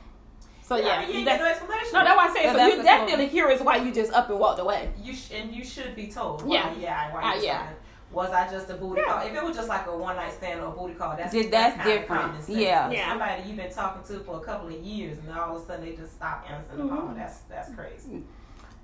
[0.64, 1.94] So Yeah, yeah, you you ain't def- get no explanation.
[1.94, 2.52] no, that's why I said.
[2.52, 4.90] So So you the definitely curious why you just up and walked away.
[5.02, 6.44] You sh- and you should be told.
[6.46, 6.68] Yeah.
[6.68, 7.14] Why, yeah.
[7.14, 7.58] Why Uh, you yeah.
[7.60, 7.78] decided.
[8.12, 9.14] Was I just a booty Yeah.
[9.14, 9.28] call?
[9.28, 11.50] If it was just like a one night stand or a booty call, that's that's,
[11.50, 12.34] that's different.
[12.48, 12.90] Yeah.
[12.90, 13.10] Yeah.
[13.10, 15.86] Somebody you've been talking to for a couple of years, and all of a sudden
[15.86, 16.98] they just stop answering the Mhm.
[16.98, 17.18] phone.
[17.18, 18.24] That's that's crazy.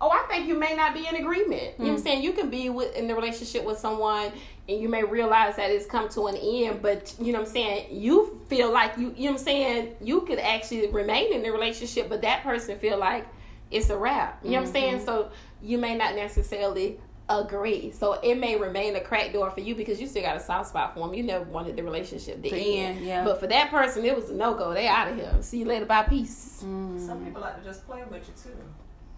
[0.01, 1.61] Oh, I think you may not be in agreement.
[1.79, 2.03] You know what I'm Mm.
[2.03, 2.23] saying?
[2.23, 4.33] You can be with, in the relationship with someone
[4.67, 7.53] and you may realize that it's come to an end, but you know what I'm
[7.53, 7.87] saying?
[7.91, 9.95] You feel like you, you know what I'm saying?
[10.01, 13.25] You could actually remain in the relationship, but that person feel like
[13.71, 14.39] it's a wrap.
[14.43, 14.95] You know what I'm saying?
[14.97, 15.05] Mm-hmm.
[15.05, 15.31] So
[15.61, 17.91] you may not necessarily agree.
[17.91, 20.69] So it may remain a crack door for you because you still got a soft
[20.69, 21.13] spot for them.
[21.15, 22.97] You never wanted the relationship to, To end.
[22.97, 23.23] end, yeah.
[23.23, 24.73] But for that person, it was a no go.
[24.73, 25.33] They out of here.
[25.41, 25.85] See you later.
[25.85, 26.03] Bye.
[26.03, 26.63] Peace.
[26.65, 26.99] Mm.
[27.05, 28.57] Some people like to just play with you too.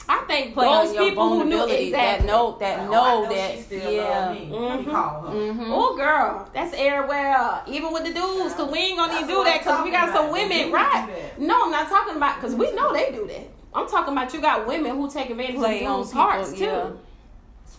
[0.07, 1.91] I think Play those on your people who knew exactly.
[1.93, 4.01] that know that Like, know oh, I know that still yeah.
[4.27, 4.49] love me.
[4.51, 4.91] Let me Mhm.
[4.91, 5.33] call her.
[5.35, 5.71] Mm-hmm.
[5.73, 7.63] Oh, girl, that's air well.
[7.65, 10.13] Even with the dudes, because we ain't gonna That's even do that because we talking
[10.13, 11.09] got some women, right?
[11.39, 13.47] No, I'm not talking about because we know they do that.
[13.73, 16.63] I'm talking about you got women who take advantage Play of on dudes' hearts too.
[16.65, 16.89] yeah.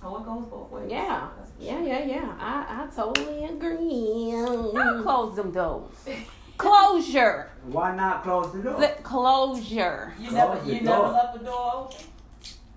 [0.03, 0.91] Oh, it goes both ways.
[0.91, 1.29] Yeah,
[1.59, 2.35] yeah, yeah, yeah.
[2.39, 4.33] I, I totally agree.
[4.73, 5.93] Now close them doors.
[6.59, 7.51] Closure.
[7.65, 8.79] Why not close the door?
[8.79, 10.15] Let- Closure.
[10.19, 10.97] You Close never the you door.
[10.97, 12.05] never left the door open.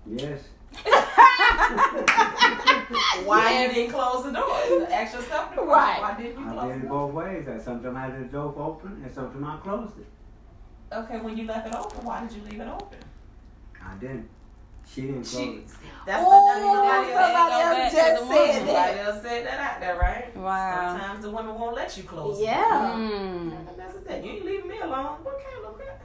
[0.06, 0.40] Yes.
[3.24, 3.68] Why Yes.
[3.68, 4.44] you didn't close the door?
[4.50, 5.68] It's Ask yourself the question.
[5.68, 6.00] Right.
[6.00, 7.06] Why didn't you I close did the it door?
[7.08, 7.46] both ways.
[7.46, 10.06] That sometimes I had the door open and sometimes I closed it.
[10.92, 12.98] Okay, when you left it open, why did you leave it open?
[13.82, 14.28] I didn't.
[14.92, 15.68] She didn't close She, it.
[16.06, 18.56] that's Oh, somebody else, somebody go else back just said that.
[18.56, 20.36] somebody else said that out there, right?
[20.36, 20.88] Wow.
[20.98, 22.40] Sometimes the women won't let you close.
[22.40, 22.94] Yeah.
[22.96, 23.52] Mm.
[23.52, 24.24] What the mess is that?
[24.24, 25.18] You ain't leaving me alone.
[25.22, 26.02] What kind of crap?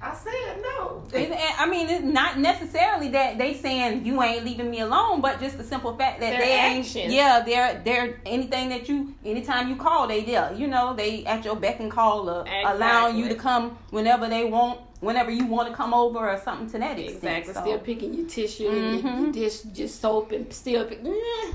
[0.00, 1.02] I said no.
[1.12, 5.20] It- it- I mean, it's not necessarily that they saying you ain't leaving me alone,
[5.20, 6.86] but just the simple fact that Their they ain't.
[6.86, 7.12] actions.
[7.12, 10.52] Yeah, they're they're anything that you anytime you call, they there.
[10.54, 14.44] You know, they at your beck and call, uh, allowing you to come whenever they
[14.44, 17.38] want, whenever you want to come over or something to that extent.
[17.38, 17.54] Exactly.
[17.54, 19.22] So, Still picking your tissue and your, Mhm.
[19.22, 21.02] your dish, just soap and still pick.
[21.04, 21.54] Mm.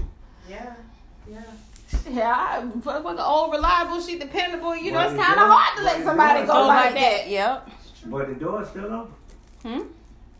[0.50, 0.74] Yeah.
[1.30, 1.42] Yeah.
[2.10, 4.76] Yeah, I, fucking old, reliable, she dependable.
[4.76, 7.00] You know, Well, it's kind of hard to let somebody you go like like that.
[7.24, 7.30] that.
[7.30, 7.70] Yep.
[8.08, 9.14] But the door's still open.
[9.64, 9.82] Hmm?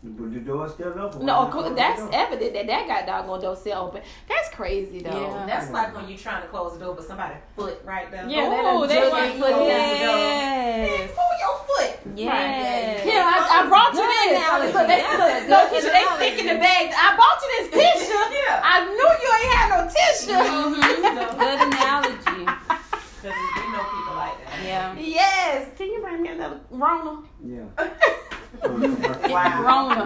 [0.04, 1.20] But the door's still open.
[1.24, 4.02] No, not of course, close the that's evident that that got doggone door still open.
[4.28, 5.18] That's crazy though.
[5.18, 5.46] Yeah.
[5.46, 8.28] That's like when you're trying to close the door, but somebody foot right there.
[8.28, 11.10] Yeah, they Oh, they want their foot yes.
[11.16, 12.00] Pull your foot.
[12.16, 13.06] Yes.
[13.06, 14.44] Yeah, I, I brought you Good this.
[14.44, 14.72] analogy.
[14.76, 16.92] Look, they, That's look, look, Keisha, they stick in the bag.
[16.92, 18.12] I bought you this tissue.
[18.44, 18.60] Yeah.
[18.62, 20.36] I knew you ain't had no tissue.
[20.36, 21.38] Mhm.
[21.40, 22.44] Good analogy.
[22.44, 24.60] Because we know people like that.
[24.62, 24.94] Yeah.
[24.98, 25.68] yes.
[25.78, 27.22] Can you bring me another Rona?
[27.42, 27.64] Yeah.
[28.62, 30.04] Rona.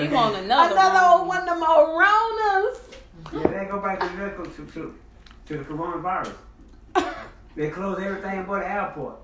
[0.00, 0.72] He want another.
[0.72, 1.20] Another one.
[1.20, 2.78] old one of them old Ronas.
[3.32, 4.94] Yeah, they go back to the to, to,
[5.46, 6.34] to the coronavirus.
[7.56, 9.16] They close everything but the airport.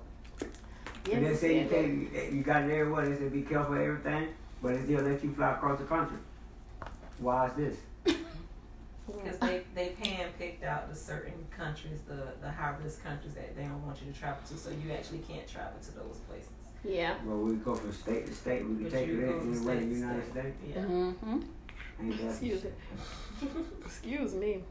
[1.11, 3.09] and they say you can't, you got it everywhere.
[3.09, 4.29] They say be careful of everything,
[4.61, 6.17] but they still let you fly across the country.
[7.19, 7.77] Why is this?
[8.03, 13.55] Because they they hand picked out the certain countries, the the high risk countries that
[13.55, 16.51] they don't want you to travel to, so you actually can't travel to those places.
[16.83, 17.15] Yeah.
[17.25, 18.65] Well, we go from state to state.
[18.65, 20.41] We can But take it anywhere in the United state.
[20.43, 20.57] States.
[20.75, 20.81] Yeah.
[20.81, 21.39] Mm-hmm.
[22.01, 22.69] Ain't that Excuse me.
[23.85, 24.63] Excuse me.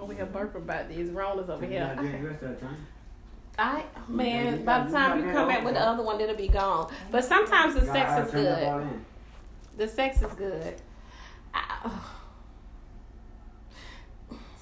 [0.00, 1.80] we have burping about these rollers over here.
[1.94, 2.86] gotta drink the rest of the time.
[3.58, 6.48] I man, you by the time you come back with the other one, it'll be
[6.48, 6.92] gone.
[7.10, 8.88] But sometimes the sex is good.
[9.76, 10.74] The sex is good.
[11.54, 11.90] I,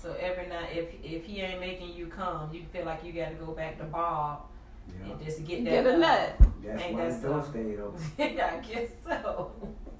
[0.00, 3.30] So every night, if if he ain't making you come, you feel like you got
[3.30, 4.42] to go back to Bob
[4.88, 5.12] Yeah.
[5.12, 6.36] and just get that get a uh, nut.
[6.64, 7.50] That's Ain't why that the door so?
[7.50, 8.02] stayed open.
[8.18, 9.52] I guess so.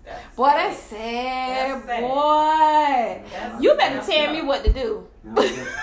[0.05, 2.01] That's Boy, that's sad, That's sad.
[2.03, 3.29] boy.
[3.33, 4.35] That's- You better tell rough.
[4.37, 5.07] me what to do.
[5.37, 5.83] I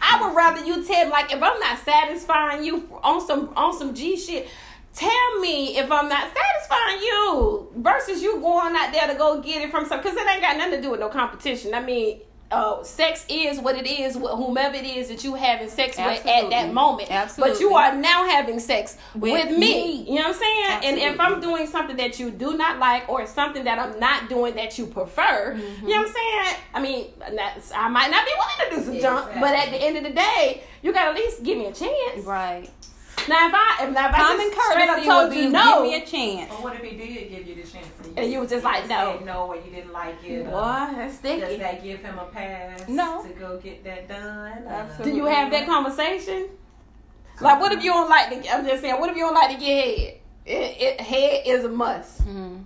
[0.00, 3.76] I would rather you tell me like if I'm not satisfying you on some on
[3.78, 4.48] some G shit.
[4.94, 9.60] Tell me if I'm not satisfying you versus you going out there to go get
[9.62, 11.74] it from some because it ain't got nothing to do with no competition.
[11.74, 12.20] I mean,
[12.54, 16.24] uh, sex is what it is with whomever it is that you having sex with
[16.26, 17.08] at that moment.
[17.38, 19.58] But you are now having sex with, With me.
[19.58, 19.92] me.
[20.08, 20.80] You know what I'm saying?
[20.84, 24.28] And if I'm doing something that you do not like or something that I'm not
[24.28, 25.86] doing that you prefer, Mm-hmm.
[25.88, 26.56] you know what I'm saying?
[26.74, 27.06] I mean,
[27.74, 30.10] I might not be willing to do some junk, but at the end of the
[30.10, 32.24] day, you got to at least give me a chance.
[32.24, 32.70] Right.
[33.28, 35.36] Now if I if, now, if I Common just straight up courtesy told would be
[35.36, 36.52] you give no, me a chance.
[36.52, 39.16] Or what if he did give you the chance And you was just like, no.
[39.18, 40.44] said no, or you didn't like it?
[40.44, 41.56] boy, or that's Does sticky.
[41.58, 43.22] that give him a pass No.
[43.22, 44.64] to go get that done?
[44.66, 45.10] Uh, Absolutely.
[45.12, 46.48] Do you have that conversation?
[47.40, 48.48] Like, what if you don't like to?
[48.54, 50.14] I'm just saying, what if you don't like to get head?
[50.46, 52.20] It, it head is a must.
[52.20, 52.58] Mm-hmm.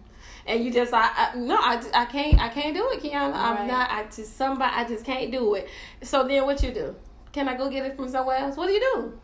[0.46, 3.56] and you just I, I no I, I can't I can't do it Kiana I'm
[3.56, 3.66] Right.
[3.68, 5.68] not I just somebody I just can't do it
[6.02, 6.96] so then what you do
[7.32, 9.20] can I go get it from somewhere else what do you do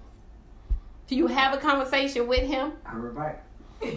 [1.07, 3.45] do you have a conversation with him I heard back.
[3.81, 3.93] Did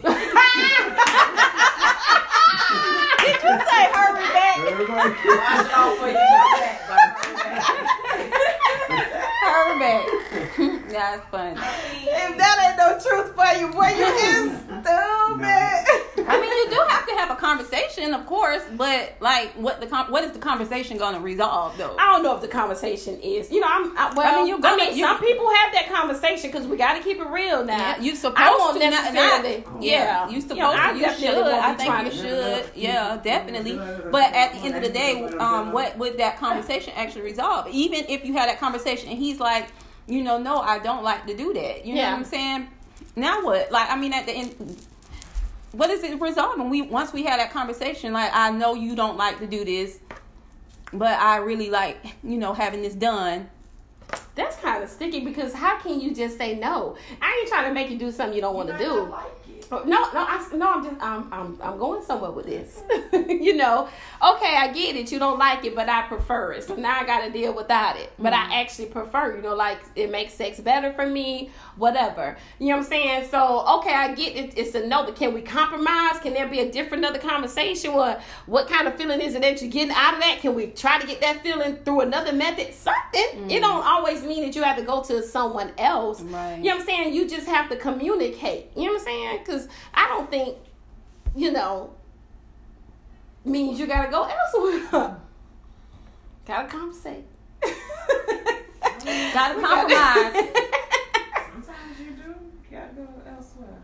[3.43, 4.57] you say hurry back?
[4.59, 5.09] Everybody.
[5.25, 6.87] Watch out for you come back,
[9.43, 10.03] Hurry back.
[10.89, 11.51] That's funny.
[11.51, 16.81] if that ain't no truth for you boy you is stupid I mean, you do
[16.89, 20.97] have to have a conversation, of course, but like, what the what is the conversation
[20.97, 21.95] going to resolve though?
[21.97, 24.37] I don't know if the conversation is you know I'm I, well I I mean,
[24.45, 27.27] mean, you gonna- you- some people have that conversation because we got to keep it
[27.27, 30.59] real now Yeah, you supposed I won't to not- necessarily not- yeah, yeah, you supposed
[30.59, 30.97] know, I to.
[30.99, 31.37] You should.
[31.47, 32.65] I think you should.
[32.75, 33.77] Yeah, definitely.
[34.11, 37.67] But at the end of the day, um, what would that conversation actually resolve?
[37.71, 39.67] Even if you had that conversation and he's like,
[40.07, 41.85] you know, no, I don't like to do that.
[41.85, 42.67] You know what I'm saying?
[43.15, 43.71] Now what?
[43.71, 44.77] Like, I mean, at the end.
[45.77, 46.71] What is it resolving?
[46.71, 49.99] We once we had that conversation, like I know you don't like to do this,
[50.91, 53.47] but I really like you know having this done.
[54.33, 56.97] That's kind of sticky because how can you just say no?
[57.21, 58.89] I ain't trying to make you do something you don't want to do.
[58.89, 59.31] Oh,
[59.71, 60.71] Oh, no, no, I, no.
[60.71, 62.81] I'm just, I'm, I'm, I'm going somewhere with this.
[63.27, 63.89] you know,
[64.23, 65.11] okay, I get it.
[65.11, 66.63] You don't like it, but I prefer it.
[66.63, 68.11] So now I got to deal without it.
[68.17, 68.51] But I mm-hmm.
[68.53, 69.35] actually prefer.
[69.35, 71.51] You know, like it makes sex better for me.
[71.75, 72.37] Whatever.
[72.59, 73.27] You know what I'm saying?
[73.29, 74.57] So okay, I get it.
[74.57, 76.19] It's a no, but can we compromise?
[76.19, 77.91] Can there be a different other conversation?
[77.91, 80.39] Or what kind of feeling is it that you're getting out of that?
[80.39, 82.73] Can we try to get that feeling through another method?
[82.73, 83.47] Something.
[83.47, 83.51] Mm.
[83.51, 86.21] It don't always mean that you have to go to someone else.
[86.21, 86.57] Right.
[86.57, 87.13] You know what I'm saying?
[87.13, 88.67] You just have to communicate.
[88.75, 89.39] You know what I'm saying?
[89.57, 90.55] Because I don't think,
[91.35, 91.91] you know,
[93.43, 95.17] means you gotta go elsewhere.
[96.45, 97.25] gotta compensate.
[99.33, 100.33] Gotta compromise.
[101.53, 102.23] Sometimes you do.
[102.23, 103.79] You gotta go elsewhere.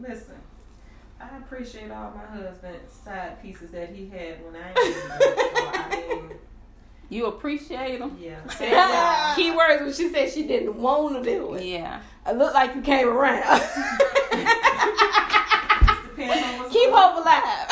[0.00, 0.36] Listen,
[1.20, 5.36] I appreciate all my husband's side pieces that he had when I ain't even there.
[5.54, 6.30] So, I mean,
[7.10, 8.16] You appreciate them.
[8.20, 9.32] yeah.
[9.36, 11.64] Key words when she said she didn't want to do it.
[11.64, 12.00] Yeah.
[12.26, 13.60] It looked like you came around.
[16.70, 17.68] Keep hope alive.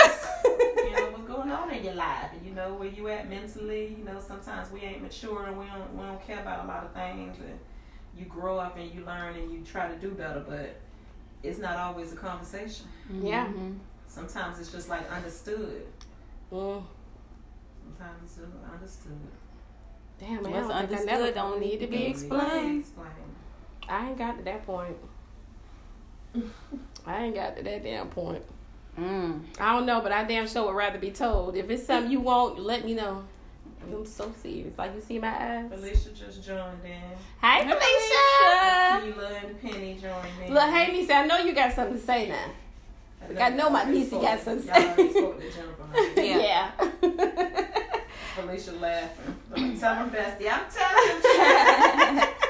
[0.77, 3.94] you know what's going on in your life and you know where you at mentally
[3.98, 6.83] you know sometimes we ain't mature and we don't we don't care about a lot
[6.85, 7.59] of things and
[8.16, 10.77] you grow up and you learn and you try to do better but
[11.42, 12.87] it's not always a conversation
[13.22, 13.46] yeah.
[13.46, 13.77] Mhm.
[14.09, 15.87] sometimes it's just like understood
[16.51, 16.83] Mm.
[17.96, 18.38] Sometimes it's
[18.72, 19.12] understood
[20.18, 20.53] Damn, man.
[20.53, 22.09] What's I don't think I never understood don't need to be Yeah.
[22.09, 22.85] explained.
[23.88, 24.96] I ain't got to that point.
[27.07, 28.42] I ain't got to that damn point.
[28.98, 29.42] Mm.
[29.61, 31.55] I don't know, but I damn sure would rather be told.
[31.57, 33.22] If it's something you want, let me know.
[33.81, 34.77] I'm so serious.
[34.77, 35.70] Like you see my eyes.
[35.70, 37.01] Felicia just joined in
[37.40, 39.01] Hey, Felicia.
[39.01, 42.29] Keela and Penny joined in Look, hey, Nisa, I know you got something to say
[42.29, 42.51] now.
[43.29, 45.85] Look, I know my niece got some Y'all to Jennifer.
[46.20, 46.72] Yeah.
[47.03, 47.66] Yeah.
[48.40, 49.79] Felicia laughing.
[49.79, 50.51] Tell them bestie.
[50.51, 52.27] I'm telling you.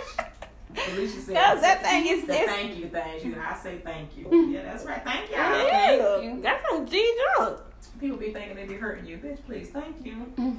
[0.75, 3.21] Felicia said, Cause that thing is- the it's- thank you thing.
[3.23, 4.27] She I say thank you.
[4.27, 4.53] Mm-hmm.
[4.53, 5.03] Yeah, that's right.
[5.05, 5.67] Thank y'all.
[5.67, 6.21] yeah.
[6.21, 6.41] you.
[6.43, 7.61] That's some G drunk.
[8.01, 9.17] People be thinking they be hurting you.
[9.19, 10.13] Bitch, please, thank you.
[10.13, 10.57] Mm-hmm.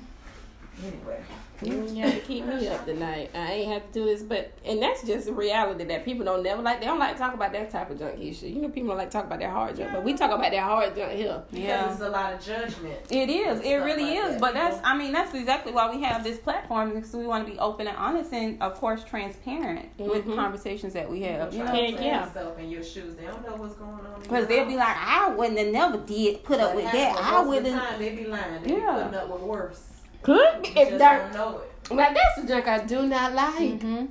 [0.85, 1.23] Anyway.
[1.61, 3.31] You have to keep me up tonight.
[3.35, 6.41] I ain't have to do this, but and that's just the reality that people don't
[6.41, 6.79] never like.
[6.79, 8.43] They don't like to talk about that type of junk shit.
[8.43, 10.51] You know, people don't like to talk about that hard junk, but we talk about
[10.51, 11.43] that hard junk here.
[11.51, 11.91] Because Yeah.
[11.91, 12.97] it's a lot of judgment.
[13.09, 13.59] It is.
[13.59, 14.31] It really like is.
[14.35, 14.39] that.
[14.39, 17.45] But that's, People- I mean, that's exactly why we have this platform because we want
[17.45, 20.35] to be open and honest and, of course, transparent with Mhm.
[20.35, 21.53] conversations that we have.
[21.53, 22.25] You Try know, to Heck put yeah.
[22.25, 23.17] yourself in your shoes.
[23.17, 24.21] They don't know what's going on.
[24.21, 27.17] because they'll be like, I wouldn't have never did put up But with that.
[27.17, 27.75] I most of the wouldn't.
[27.81, 28.63] time, They be lying.
[28.63, 28.77] They Yeah.
[28.77, 29.85] be putting up with worse.
[30.23, 31.33] Could be You if just that.
[31.33, 31.93] don't know it.
[31.93, 33.55] Now that's the junk I do not like.
[33.79, 34.05] Mm-hmm.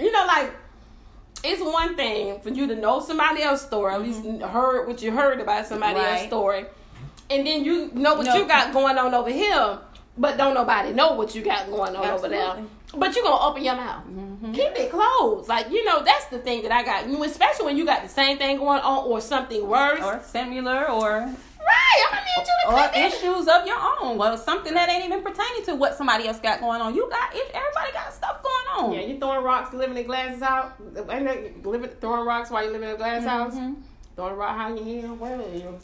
[0.00, 0.52] You know, like
[1.44, 5.12] it's one thing for you to know somebody else's story, at least heard what you
[5.12, 6.26] heard about somebody else's Mm-hmm.
[6.28, 6.66] Story,
[7.30, 8.34] and then you know what No.
[8.36, 9.78] you got going on over here.
[10.20, 12.56] but don't nobody know what you got going on over there.
[12.96, 14.02] But you're gonna open your mouth.
[14.06, 14.52] Mhm.
[14.54, 15.48] Keep it closed.
[15.48, 17.06] Like, you know, that's the thing that I got.
[17.08, 20.00] You- Especially when you got the same thing going on or something worse.
[20.02, 21.30] Or similar, or
[21.68, 22.00] right.
[22.06, 24.18] I'm gonna need you to or issues of your own.
[24.18, 26.94] Well, something that ain't even pertaining to what somebody else got going on.
[26.94, 27.50] You got it.
[27.54, 28.92] Everybody got stuff going on.
[28.94, 30.74] Yeah, you throwing rocks, living in glasses out.
[30.96, 33.54] Ain't that living throwing rocks while you living in a glass house?
[33.54, 33.76] Mhm.
[34.16, 35.12] Throwing a rock how you hear?
[35.12, 35.78] Well, you.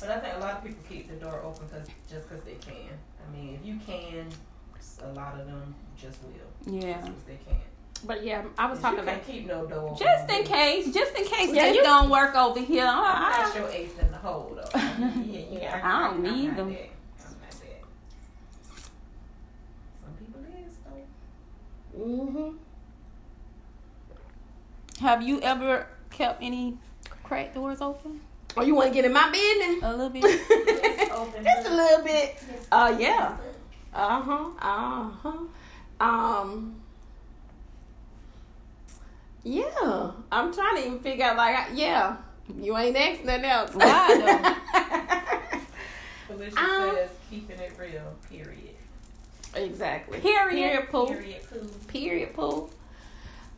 [0.00, 2.54] But I think a lot of people keep the door open cause, just because they
[2.54, 2.98] can.
[3.26, 4.28] I mean, if you can,
[5.02, 6.72] a lot of them just will.
[6.74, 6.94] Yeah.
[6.98, 7.60] Just 'cause they can.
[8.06, 9.26] But yeah, I was You talking can't about.
[9.26, 9.96] keep no door.
[9.98, 12.84] Just in case, just in case Yeah, this you- don't work over here.
[12.86, 14.78] I'm I- not your ace in the hole though.
[14.78, 16.70] yeah, yeah, I don't I'm need them.
[16.70, 16.80] that.
[17.20, 17.82] I'm not that.
[20.02, 22.04] Some people is though.
[22.04, 22.56] Mm-hmm.
[25.04, 26.76] Have you ever kept any
[27.22, 28.20] crack doors open?
[28.56, 29.82] Oh, you want to get in my business?
[29.82, 30.22] A little bit.
[31.44, 32.36] Just a little bit.
[32.70, 33.36] Uh, yeah.
[33.92, 34.48] Uh huh.
[34.60, 35.38] Uh huh.
[36.00, 36.76] Um.
[39.44, 41.36] Yeah, I'm trying to even figure out.
[41.36, 42.16] Like, I- yeah,
[42.58, 43.74] you ain't asking nothing else.
[43.74, 44.56] Why,
[46.26, 48.14] Felicia Um, says keeping it real.
[48.30, 48.74] Period.
[49.54, 50.18] exactly.
[50.20, 50.50] Period.
[50.50, 50.88] Period.
[50.90, 51.06] Pooh.
[51.06, 51.42] Period.
[51.50, 51.68] Pooh.
[51.88, 52.34] Period.
[52.34, 52.70] Pooh.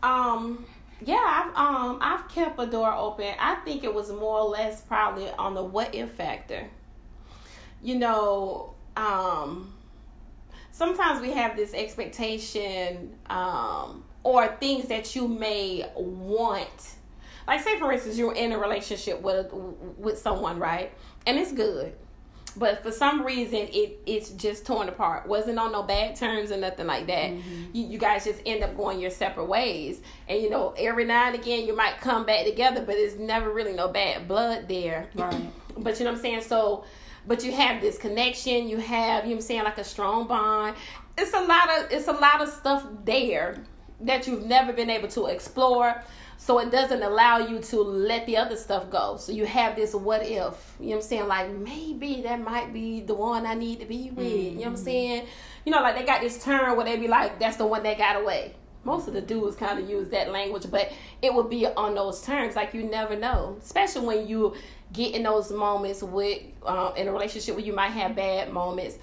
[0.03, 0.66] Um.
[1.05, 3.33] Yeah, I've um I've kept a door open.
[3.38, 6.66] I think it was more or less probably on the what if factor.
[7.83, 9.75] You know, um
[10.72, 16.94] sometimes we have this expectation um or things that you may want.
[17.46, 20.92] Like say for instance you're in a relationship with with someone, right?
[21.26, 21.94] And it's good.
[22.56, 25.28] But for some reason, it it's just torn apart.
[25.28, 27.30] wasn't on no bad terms or nothing like that.
[27.30, 27.64] Mm-hmm.
[27.72, 30.00] You, you guys just end up going your separate ways.
[30.28, 33.52] And you know, every now and again, you might come back together, but there's never
[33.52, 35.08] really no bad blood there.
[35.14, 35.40] Right.
[35.78, 36.40] But you know what I'm saying?
[36.40, 36.86] So,
[37.26, 38.66] but you have this connection.
[38.66, 40.74] You have you know what I'm saying like a strong bond.
[41.18, 43.62] It's a lot of it's a lot of stuff there
[44.00, 46.02] that you've never been able to explore.
[46.38, 49.16] So it doesn't allow you to let the other stuff go.
[49.16, 51.28] So you have this what if, you know what I'm saying?
[51.28, 54.26] Like maybe that might be the one I need to be with.
[54.26, 55.26] You know what I'm saying?
[55.64, 57.98] You know, like they got this term where they be like, that's the one that
[57.98, 58.54] got away.
[58.85, 62.22] Most of the dudes kind of use that language, but it would be on those
[62.22, 62.54] terms.
[62.54, 64.54] Like you never know, especially when you
[64.92, 68.98] get in those moments with uh, in a relationship where you might have bad moments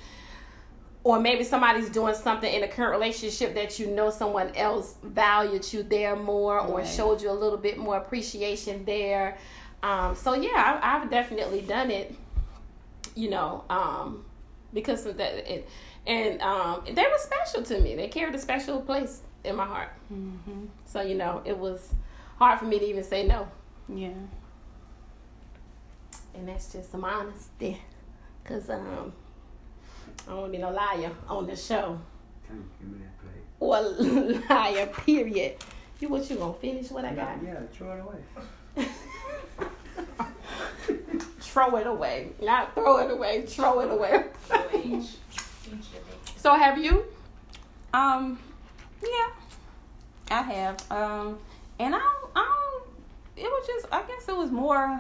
[1.04, 5.72] or maybe somebody's doing something in a current relationship that you know someone else valued
[5.74, 6.88] you there more or Right.
[6.88, 9.38] showed you a little bit more appreciation there.
[9.82, 12.16] Um, so yeah, I, I've definitely done it.
[13.16, 14.24] You know, um,
[14.74, 15.70] because of that, it,
[16.08, 17.96] and um, they were special to me.
[17.96, 19.90] They carried a special place in my heart.
[20.08, 21.94] hmm So you know, it was
[22.40, 23.48] hard for me to even say no,
[23.94, 24.08] Yeah.
[26.34, 27.80] and that's just some honesty.
[28.46, 29.14] Cause um,
[30.26, 32.00] I don't want to be no liar on the show.
[32.48, 33.44] Tell me, give me that plate.
[33.60, 33.82] or
[34.56, 35.56] liar, period.
[36.00, 37.38] You what you gonna finish what I got?
[37.44, 38.86] Yeah, throw it away.
[41.40, 42.30] Throw it away.
[42.42, 44.26] Not throw it away, throw it away.
[44.50, 45.06] No age.
[45.34, 46.32] Each of it.
[46.38, 47.06] So have you?
[47.94, 48.40] Um,
[49.04, 49.30] yeah,
[50.32, 50.92] I have.
[50.92, 51.38] Um,
[51.78, 52.42] and I don't, I
[52.80, 55.00] don't, it was just, I guess it was more,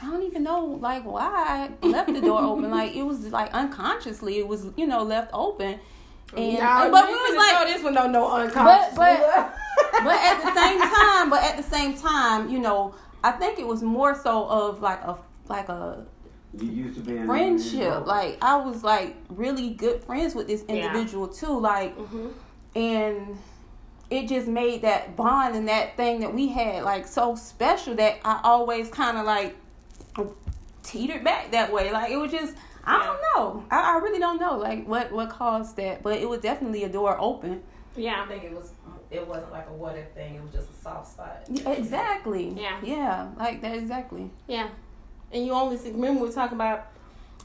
[0.00, 2.70] I don't even know, like, why I left the door open.
[2.70, 5.80] Like, it was, like, unconsciously, it was, you know, left open.
[6.36, 8.94] And, Nah, but we was like, throw this one no no unconscious.
[8.96, 9.20] But-
[10.04, 13.66] but at the same time, but at the same time, you know, I think it
[13.66, 15.16] was more so of like a
[15.48, 16.04] like a
[16.58, 18.06] You used to be friendship.
[18.06, 20.74] Like I was like really good friends with this Yeah.
[20.74, 21.58] individual too.
[21.60, 22.28] Like hmm
[22.74, 23.38] and
[24.10, 28.18] it just made that bond and that thing that we had like so special that
[28.24, 29.56] I always kind of like
[30.86, 31.92] teetered back that way.
[31.92, 33.64] Like it was just I don't know.
[33.70, 36.88] I, I really don't know like what what caused that, but it was definitely a
[36.88, 37.62] door open.
[37.96, 38.70] Yeah, I think it was.
[39.10, 40.34] It wasn't like a what if thing.
[40.34, 41.44] It was just a soft spot.
[41.48, 42.50] Yeah, exactly.
[42.56, 42.78] Yeah.
[42.82, 44.30] Yeah, like that exactly.
[44.48, 44.68] Yeah.
[45.32, 46.88] And you only see, remember we were talking about,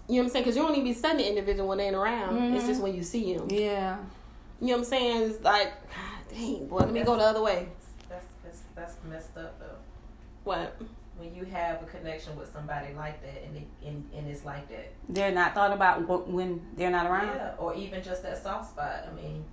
[0.07, 0.43] you know what I'm saying?
[0.43, 2.53] Because you don't even be studying the individual when they ain't around.
[2.53, 2.67] It's Mhm.
[2.67, 3.47] just when you see them.
[3.49, 3.97] Yeah.
[4.59, 5.29] You know what I'm saying?
[5.31, 7.67] It's like, God dang, boy, let me go the other way.
[8.09, 9.77] That's that's, that's messed up though.
[10.43, 10.77] What?
[11.21, 14.91] When you have a connection with somebody like that, and and, and it's like that.
[15.07, 17.27] They're not thought about when they're not around.
[17.27, 19.07] Yeah, or even just that soft spot.
[19.07, 19.45] I mean,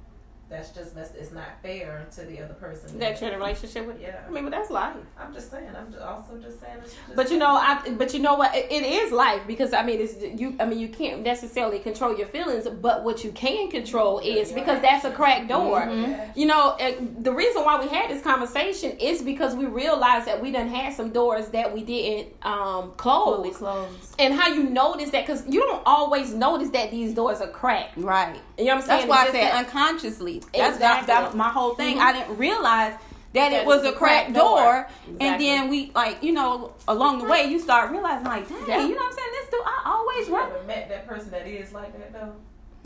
[0.51, 2.99] that's just that's it's not fair to the other person.
[2.99, 4.01] that you're in a relationship with.
[4.01, 4.21] Yeah.
[4.27, 4.97] I mean, but that's life.
[5.19, 5.69] I'm just saying.
[5.77, 6.79] I'm just also just saying.
[6.83, 8.55] It's just But you know, I but you know what?
[8.55, 10.57] It, it is life because I mean, it's you.
[10.59, 14.81] I mean, you can't necessarily control your feelings, but what you can control is because
[14.81, 15.83] that's a cracked door.
[15.83, 16.39] Mm-hmm.
[16.39, 16.77] You know,
[17.21, 20.95] the reason why we had this conversation is because we realized that we done had
[20.95, 25.61] some doors that we didn't um, Fully close, and how you notice that because you
[25.61, 27.97] don't always notice that these doors are cracked.
[27.99, 28.39] Right.
[28.57, 29.09] You know what I'm saying?
[29.09, 30.38] That's why I It's said that- unconsciously.
[30.53, 31.07] That's Exactly.
[31.07, 31.97] that, that my whole thing.
[31.99, 32.01] Mhm.
[32.03, 32.93] I didn't realize
[33.35, 35.47] that, That it was it's a cracked door, and Exactly.
[35.47, 38.81] then we like you know along the way you start realizing like, dang, Yeah.
[38.83, 39.29] you know what I'm saying?
[39.33, 40.51] This dude, I always You run.
[40.51, 42.33] ever met that person that is like that though?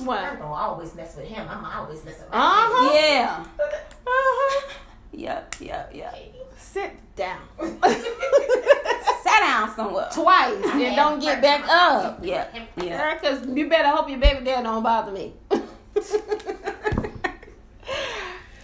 [0.05, 0.18] what?
[0.18, 1.46] I'm gonna always mess with him.
[1.48, 2.92] I'm always messing with Uh-huh.
[2.94, 3.44] Yeah.
[3.61, 4.68] Uh-huh.
[5.12, 5.55] Yep.
[5.61, 5.90] Yep.
[5.94, 6.34] Yep.
[6.57, 7.38] Sit down
[7.84, 10.09] Sit down somewhere.
[10.12, 12.18] twice and don't get back up.
[12.22, 12.46] Yeah.
[12.76, 13.14] Yeah.
[13.14, 15.34] Because you better hope your baby dad don't bother me.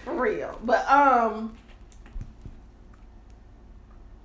[0.09, 0.59] for real.
[0.63, 1.55] But um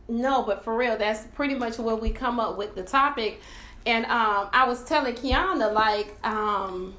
[0.06, 3.40] no, but for real, that's pretty much what we come up with the topic.
[3.86, 6.94] And um I was telling Kiana like um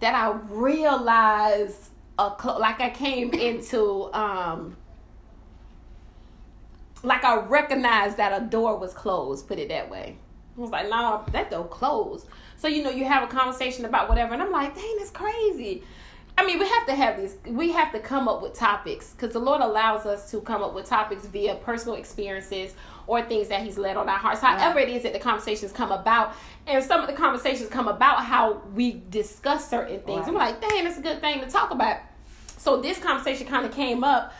[0.00, 4.76] that I realized a cl- like I came into um
[7.02, 10.16] like I recognized that a door was closed, put it that way.
[10.56, 12.26] I was like, nah, that door closed.
[12.56, 15.82] So, you know, you have a conversation about whatever, and I'm like, dang, that's crazy.
[16.36, 19.32] I mean, we have to have these, we have to come up with topics because
[19.32, 22.74] the Lord allows us to come up with topics via personal experiences
[23.06, 24.40] or things that He's led on our hearts.
[24.40, 26.34] However, it is that the conversations come about,
[26.66, 30.26] and some of the conversations come about how we discuss certain things.
[30.26, 31.98] I'm like, dang, that's a good thing to talk about.
[32.58, 34.32] So, this conversation kind of came up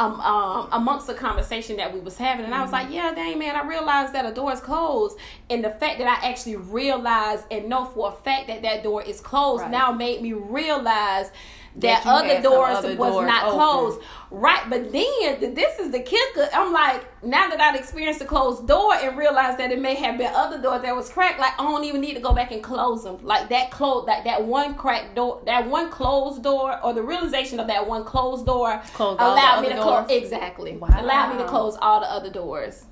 [0.00, 3.38] um, um, amongst the conversation that we was having, and I was like, "Yeah, dang
[3.38, 5.18] man, I realized that a door is closed,
[5.50, 9.02] and the fact that I actually realized and know for a fact that that door
[9.02, 9.70] is closed Right.
[9.70, 11.30] now made me realize
[11.76, 13.58] That that, other had some doors other was doors not open.
[13.58, 14.00] closed,
[14.32, 14.68] right?
[14.68, 16.48] But then this is the kicker.
[16.52, 20.18] I'm like, now that I've experienced a closed door and realized that it may have
[20.18, 22.60] been other doors that was cracked, like I don't even need to go back and
[22.60, 23.18] close them.
[23.22, 27.60] Like that close, like that one cracked door, that one closed door, or the realization
[27.60, 30.76] of that one closed door Closed all allowed me to close exactly.
[30.76, 30.88] Wow.
[30.96, 32.84] Allowed me to close all the other doors,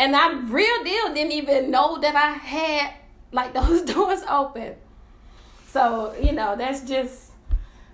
[0.00, 2.94] and I real deal didn't even know that I had
[3.30, 4.74] like those doors open.
[5.68, 7.25] So you know that's just.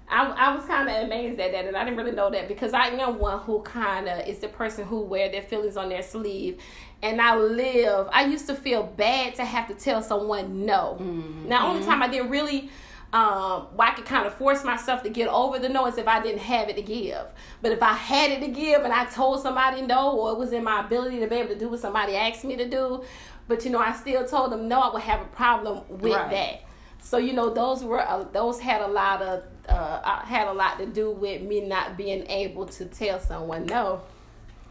[0.09, 2.74] I, I was kind of amazed at that, and I didn't really know that because
[2.74, 6.03] I am one who kind of is the person who wear their feelings on their
[6.03, 6.59] sleeve,
[7.03, 8.09] and I live.
[8.12, 10.98] I used to feel bad to have to tell someone no.
[11.44, 12.70] Now, only time I didn't really,
[13.12, 16.07] um, well, I could kind of force myself to get over the no is if
[16.07, 17.24] I didn't have it to give.
[17.62, 20.53] But if I had it to give and I told somebody no, or it was
[20.53, 23.03] in my ability to be able to do what somebody asked me to do,
[23.48, 26.30] but you know, I still told them no, I would have a problem with Right.
[26.30, 26.61] that.
[27.03, 30.53] So you know, those were uh, those had a lot of uh, uh, had a
[30.53, 34.00] lot to do with me not being able to tell someone no.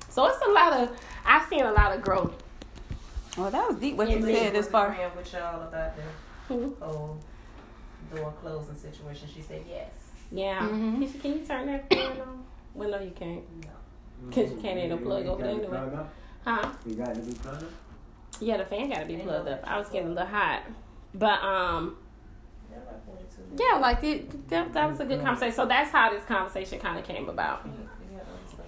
[0.10, 2.34] So it's a lot of I've seen a lot of growth.
[3.38, 4.34] Well, that was deep what you me.
[4.34, 4.92] said as far.
[4.92, 6.78] Agreeing with y'all about the Mhm.
[6.80, 7.18] whole
[8.14, 9.28] door closing situation.
[9.34, 9.90] She said yes.
[10.32, 10.60] Yeah.
[10.62, 11.00] Mhm.
[11.00, 12.44] Keisha, can you turn that fan on?
[12.74, 13.44] Well, no, you can't.
[14.32, 15.80] Cause you can't ain't no plug over there anyway.
[16.46, 16.70] Huh?
[16.86, 17.70] You got to be plugged up?
[18.40, 19.62] Yeah, the fan gotta be plugged up.
[19.66, 20.64] I was getting a little hot,
[21.14, 21.98] but um,
[22.72, 23.64] Yeah, about 42.
[23.64, 25.56] yeah, like it, that, that was a good conversation.
[25.56, 27.66] So that's how this conversation kind of came about.
[27.66, 27.72] You
[28.18, 28.66] got other stuff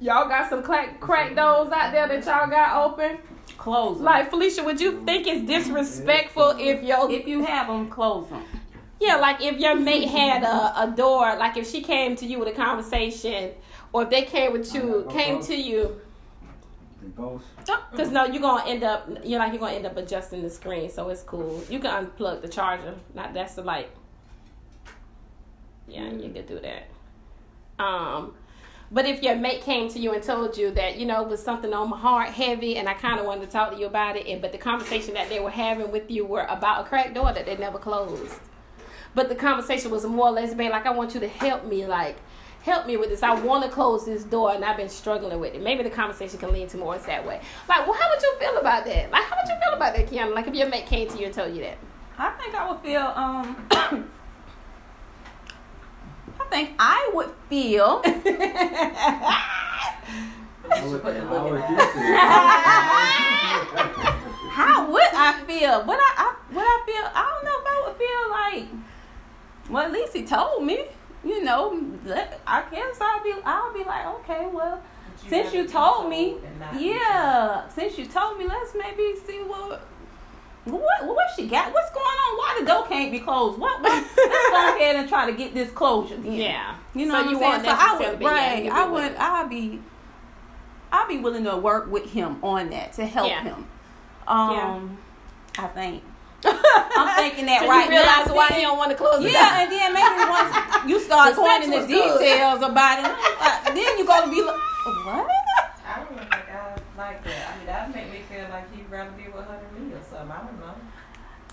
[0.00, 3.18] Y'all got some crack crack doors out there that y'all got open.
[3.56, 4.04] Close 'em.
[4.04, 8.42] Like Felicia, would you think it's disrespectful if your if you have them, close them.
[9.00, 12.38] yeah, like if your mate had a, a door, like if she came to you
[12.38, 13.52] with a conversation,
[13.92, 15.98] or if they came with you, came to you,
[17.16, 17.46] Ghost.
[17.90, 20.90] because no, you're gonna end up, you're like you're gonna end up adjusting the screen,
[20.90, 21.64] so it's cool.
[21.70, 22.94] You can unplug the charger.
[23.14, 23.90] Not that's the light.
[25.88, 26.88] Yeah, you could do that.
[27.82, 28.34] Um,
[28.90, 31.42] but if your mate came to you and told you that you know it was
[31.42, 34.16] something on my heart, heavy, and I kind of wanted to talk to you about
[34.16, 37.14] it, and but the conversation that they were having with you were about a cracked
[37.14, 38.34] door that they never closed.
[39.14, 41.86] But the conversation was more or less being like, I want you to help me,
[41.86, 42.16] like
[42.66, 43.22] help me with this.
[43.22, 45.62] I want to close this door, and I've been struggling with it.
[45.62, 47.40] Maybe the conversation can lead to more that way.
[47.68, 49.10] Like, well, how would you feel about that?
[49.12, 50.34] Like, how would you feel about that, Kiana?
[50.34, 51.78] Like, if your mate came to you and told you that.
[52.18, 53.56] I think I would feel um
[56.40, 58.08] I think I would feel I
[60.70, 62.16] was, put the I look was in used to it.
[64.50, 65.84] how would I feel?
[65.84, 68.64] Would I, I would I feel I don't know if I would feel like
[69.68, 70.86] well at least he told me.
[71.26, 74.80] You know, let- I guess I'll be I'll be like, okay, well
[75.22, 79.14] But since you told me, and not be yeah, since you told me, let's maybe
[79.26, 79.82] see what.
[80.64, 81.72] What what she got?
[81.72, 82.36] What's going on?
[82.38, 83.56] Why the door can't be closed?
[83.58, 83.80] What?
[83.82, 83.92] what?
[84.16, 86.16] Let's go ahead and try to get this closure.
[86.16, 86.32] Then.
[86.32, 86.74] Yeah.
[86.92, 87.76] You know So what you I'm saying?
[87.76, 88.68] So I would, be- yeah, right?
[88.72, 89.14] I would.
[89.14, 89.80] I'd be,
[90.90, 93.44] I'd be willing to work with him on that to help Yeah.
[93.44, 93.66] him.
[94.26, 94.98] Um,
[95.56, 96.02] I think.
[96.44, 98.34] I'm thinking that So right you realize now.
[98.36, 99.60] why he don't want to close it Yeah, down.
[99.62, 100.52] and then maybe once
[100.86, 102.18] you start The going into was good.
[102.20, 103.10] details about it,
[103.40, 104.56] uh, then you're gonna be like,
[105.06, 105.26] what?
[105.86, 107.42] I don't think I like that.
[107.48, 110.02] I mean, that make me feel like he'd rather be with her than me or
[110.04, 110.30] something.
[110.30, 110.74] I don't know.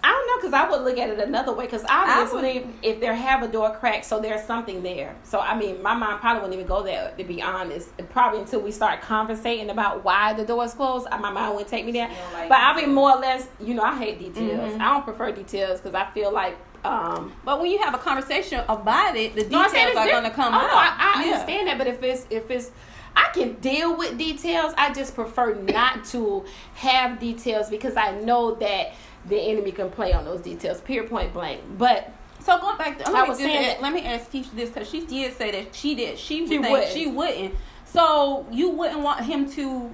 [0.06, 3.06] I don't know because I would look at it another way because obviously if they
[3.08, 5.16] have a door crack, so there's something there.
[5.24, 7.90] So I mean, my mind probably wouldn't even go there to be honest.
[8.10, 11.86] Probably until we start conversating about why the door is closed, my mind wouldn't take
[11.86, 12.10] me there.
[12.34, 14.74] Like But I'll be more or less, you know, I hate details.
[14.74, 14.82] Mhm.
[14.82, 16.58] I don't prefer details because I feel like.
[16.84, 20.54] um But when you have a conversation about it, the details it's are gonna come
[20.54, 20.70] oh, out.
[20.74, 21.32] I, I Yeah.
[21.34, 22.72] understand that, but if it's if it's
[23.16, 24.74] I can deal with details.
[24.78, 26.44] I just prefer not to
[26.76, 28.94] have details because I know that
[29.26, 30.82] the enemy can play on those details.
[30.82, 31.62] Period, point blank.
[31.78, 34.90] But So going back, to, I was saying that- let me ask Keisha this because
[34.90, 36.92] she did say that she did she, would She think wouldn't.
[36.92, 37.56] she wouldn't.
[37.86, 39.92] So you wouldn't want him to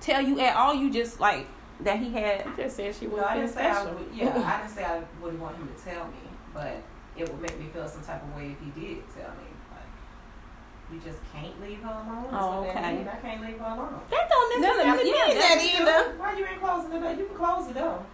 [0.00, 0.74] tell you at all.
[0.74, 1.46] You just like
[1.80, 2.46] that he had.
[2.46, 4.08] I just said she No, I didn't say I would.
[4.14, 6.12] Yeah, I didn't say I wouldn't want him to tell me,
[6.52, 6.76] but
[7.16, 9.46] it would make me feel some type of way if he did tell me.
[9.70, 12.26] Like, you just can't leave her alone.
[12.32, 13.06] Oh, okay.
[13.08, 14.00] I can't leave her alone.
[14.10, 16.18] That don't No, no, necessarily yeah, mean that either.
[16.18, 17.10] Why you ain't closing the door?
[17.12, 18.04] You can close the door.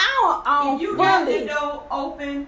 [0.00, 2.46] I don't, I don't If you got fully- the door open,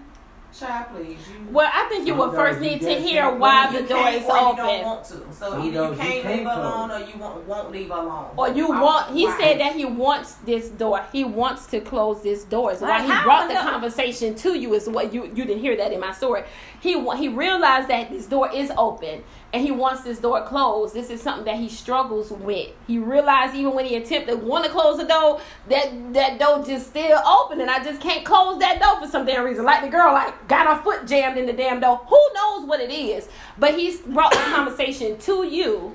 [0.59, 1.19] child, please.
[1.29, 3.81] You, Well, I think you would first need to hear why close.
[3.83, 4.85] the door can't is or you don't open.
[4.85, 5.13] want to.
[5.13, 6.57] So Some either you can't can't leave her close.
[6.75, 8.27] alone or you won't, won't leave alone.
[8.37, 9.11] Or you I- want?
[9.17, 9.39] He why?
[9.41, 11.01] said that he wants this door.
[11.11, 12.75] He wants to close this door.
[12.77, 15.61] So why Like, he brought the the- conversation to you is what you you didn't
[15.61, 16.45] hear that in my story.
[16.81, 20.95] He he realized that this door is open and he wants this door closed.
[20.95, 22.71] This is something that he struggles with.
[22.87, 26.87] He realized even when he attempted want to close the door, that that door just
[26.89, 29.65] still open and I just can't close that door for some damn reason.
[29.65, 31.99] Like the girl like got her foot jammed in the damn door.
[32.09, 33.29] Who knows what it is?
[33.59, 35.95] But he's brought the conversation to you.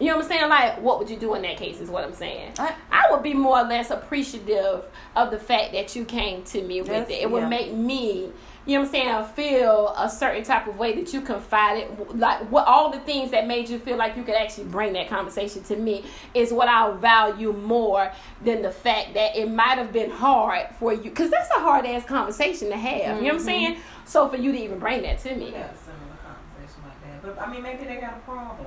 [0.00, 0.48] You know what I'm saying?
[0.48, 1.80] Like, what would you do in that case?
[1.80, 2.52] Is what I'm saying.
[2.58, 4.84] I- I would be more or less appreciative
[5.16, 7.22] of the fact that you came to me with it.
[7.22, 8.30] It would make me,
[8.68, 11.88] you know what I'm saying, feel a certain type of way that you confided.
[12.14, 15.08] Like, what all the things that made you feel like you could actually bring that
[15.08, 16.04] conversation to me
[16.34, 18.12] is what I'll value more
[18.44, 21.04] than the fact that it might have been hard for you.
[21.10, 23.16] Because that's a hard ass conversation to have.
[23.16, 23.78] You know what I'm saying?
[24.04, 25.50] So for you to even bring that to me.
[25.52, 27.22] Yeah, similar conversation like that.
[27.36, 28.66] But I mean, maybe they got a problem.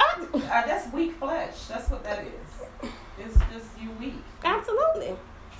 [0.00, 1.66] I- Uh, that's weak flesh.
[1.68, 2.90] That's what that is.
[3.18, 4.14] It's just you weak.
[4.44, 5.14] absolutely.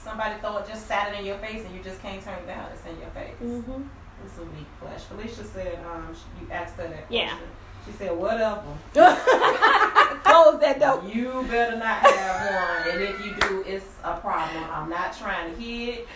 [0.07, 2.47] Somebody throw it, just sat it in your face, and you just can't turn it
[2.47, 2.69] down.
[2.73, 3.35] It's in your face.
[3.41, 3.83] hmm
[4.25, 5.03] It's a weak flesh.
[5.03, 7.27] Felicia said, um, sh- you asked her that question.
[7.29, 7.37] Yeah.
[7.85, 8.63] She said, whatever.
[8.95, 11.03] Close that door.
[11.13, 14.63] You better not have one, and if you do, it's a problem.
[14.71, 16.09] I'm not trying to hear it.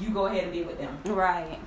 [0.00, 0.98] You go ahead and be with them.
[1.06, 1.58] Right.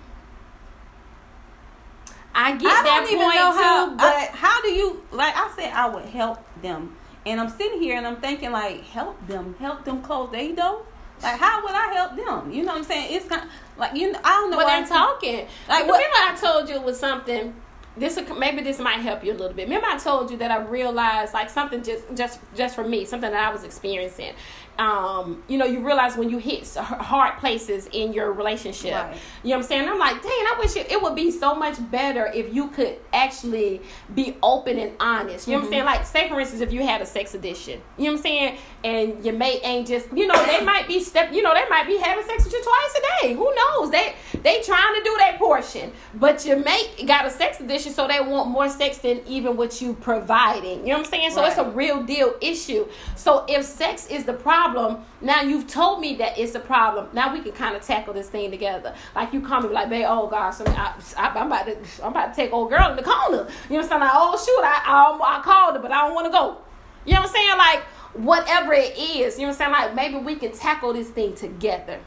[2.34, 3.86] I get I that don't even point know how.
[3.90, 5.34] too, but I- how do you like?
[5.38, 6.96] I said I would help them,
[7.26, 10.82] and I'm sitting here and I'm thinking like, help them, help them close their door.
[11.24, 12.52] Like, how would I help them?
[12.52, 13.16] You know what I'm saying?
[13.16, 14.12] It's kind like you.
[14.12, 14.58] Know, I don't know.
[14.58, 15.48] But why they're talking.
[15.68, 17.56] Like what- remember, I told you it was something.
[17.98, 19.64] This maybe this might help you a little bit.
[19.64, 23.32] Remember, I told you that I realized like something just just just for me, something
[23.32, 24.34] that I was experiencing.
[24.78, 28.94] Um, you know, you realize when you hit hard places in your relationship.
[28.94, 29.18] Right.
[29.42, 29.88] You know what I'm saying?
[29.88, 32.98] I'm like, dang, I wish it, it would be so much better if you could
[33.14, 33.82] actually
[34.14, 35.48] be open and honest.
[35.48, 35.86] You know what I'm saying?
[35.86, 38.58] Like, say for instance, if you had a sex addiction, you know what I'm saying,
[38.86, 41.88] and your mate ain't just, you know, they might be step, you know, they might
[41.88, 43.34] be having sex with you twice a day.
[43.34, 43.90] Who knows?
[43.90, 44.14] They
[44.44, 48.20] they trying to do their portion, but your mate got a sex addiction, so they
[48.20, 50.82] want more sex than even what you providing.
[50.82, 51.32] You know what I'm saying?
[51.32, 52.88] So it's a real deal issue.
[53.16, 57.08] So if sex is the problem, now you've told me that it's a problem.
[57.12, 58.94] Now we can kind of tackle this thing together.
[59.16, 62.36] Like you call me like, babe, oh gosh, I, I'm about to, I'm about to
[62.36, 63.48] take old girl in the corner.
[63.68, 64.02] You know what I'm saying?
[64.02, 66.58] Like, oh shoot, I, I, I called her, but I don't want to go.
[67.06, 67.58] You know what I'm saying?
[67.58, 67.84] Like
[68.18, 69.72] whatever it is, you know what I'm saying?
[69.72, 72.00] Like maybe we can tackle this thing together.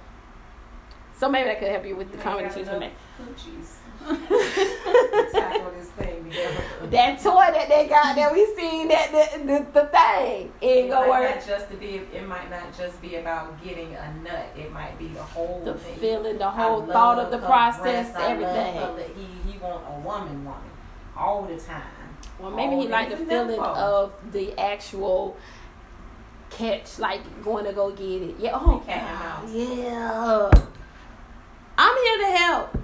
[1.16, 2.96] So maybe that could help you with the You comedy got choose for enough me.
[5.32, 6.62] Tackle this thing together.
[6.90, 10.86] That toy that they got that we seen that the, the, the thing it ain't
[10.92, 11.34] It work.
[11.36, 11.96] not just to be.
[12.14, 14.46] It might not just be about getting a nut.
[14.56, 15.96] It might be the whole The thing.
[15.98, 19.14] feeling, the whole love thought of the process, breasts, everything.
[19.16, 20.60] He he want a woman, woman,
[21.16, 21.82] all the time.
[22.38, 25.36] Well, maybe he Oh, liked the feeling of the actual
[26.50, 28.34] catch, like going to go get it.
[28.38, 28.52] Yeah.
[28.54, 29.50] Oh, Cat and mouse.
[29.54, 30.50] yeah.
[31.78, 32.74] I'm here to help.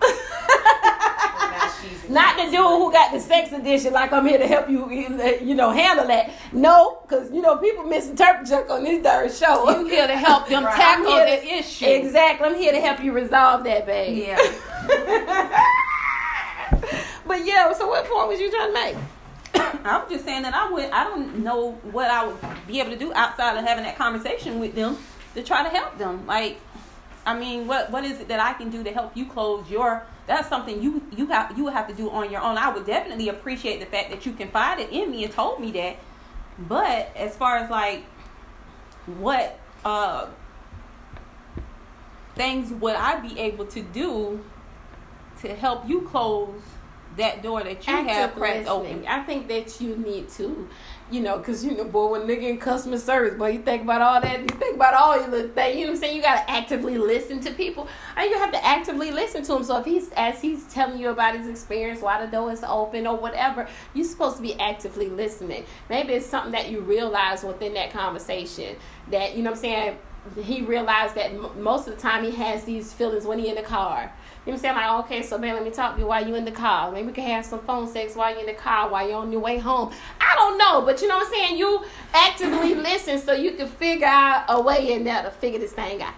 [0.00, 4.46] Now she's a Not the dude who got the sex edition, like I'm here to
[4.46, 6.30] help you, you know, handle that.
[6.52, 9.68] No, because you know people misinterpret junk on this darn show.
[9.78, 10.76] You here to help them Right.
[10.76, 11.86] tackle the to- issue.
[11.86, 14.26] Exactly, I'm here to help you resolve that, babe.
[14.28, 14.38] Yeah.
[17.26, 18.96] but yeah, so what point was you trying to make?
[19.54, 20.90] I was just saying that I would.
[20.90, 22.36] I don't know what I would
[22.66, 24.98] be able to do outside of having that conversation with them
[25.34, 26.26] to try to help them.
[26.26, 26.60] Like,
[27.26, 30.04] I mean, what what is it that I can do to help you close your?
[30.26, 32.58] That's something you you have you would have to do on your own.
[32.58, 35.96] I would definitely appreciate the fact that you confided in me and told me that.
[36.58, 38.04] But as far as like
[39.06, 40.26] what uh
[42.34, 44.44] things would I be able to do
[45.42, 46.60] to help you close
[47.18, 48.68] that door that you have cracked listening.
[48.68, 49.06] open?
[49.06, 50.68] I think that you need to,
[51.10, 54.00] you know, because you know, boy, when nigga in customer service, boy, you think about
[54.00, 55.76] all that, you think about all your little things.
[55.76, 56.16] You know what I'm saying?
[56.16, 59.64] You gotta actively listen to people, and you have to actively listen to him.
[59.64, 63.06] So if he's as he's telling you about his experience, why the door is open
[63.06, 65.64] or whatever, you're supposed to be actively listening.
[65.90, 68.76] Maybe it's something that you realize within that conversation
[69.10, 69.98] that you know what I'm saying.
[70.42, 73.54] He realized that m- most of the time he has these feelings when he in
[73.54, 74.12] the car.
[74.48, 74.86] You know what I'm saying?
[74.86, 76.90] Like, oh, okay, so man, let me talk to you while you in the car.
[76.90, 79.30] Maybe we can have some phone sex while you're in the car, while you're on
[79.30, 79.92] your way home.
[80.18, 81.58] I don't know, but you know what I'm saying?
[81.58, 81.84] You
[82.14, 86.00] actively listen so you can figure out a way in there to figure this thing
[86.00, 86.14] out.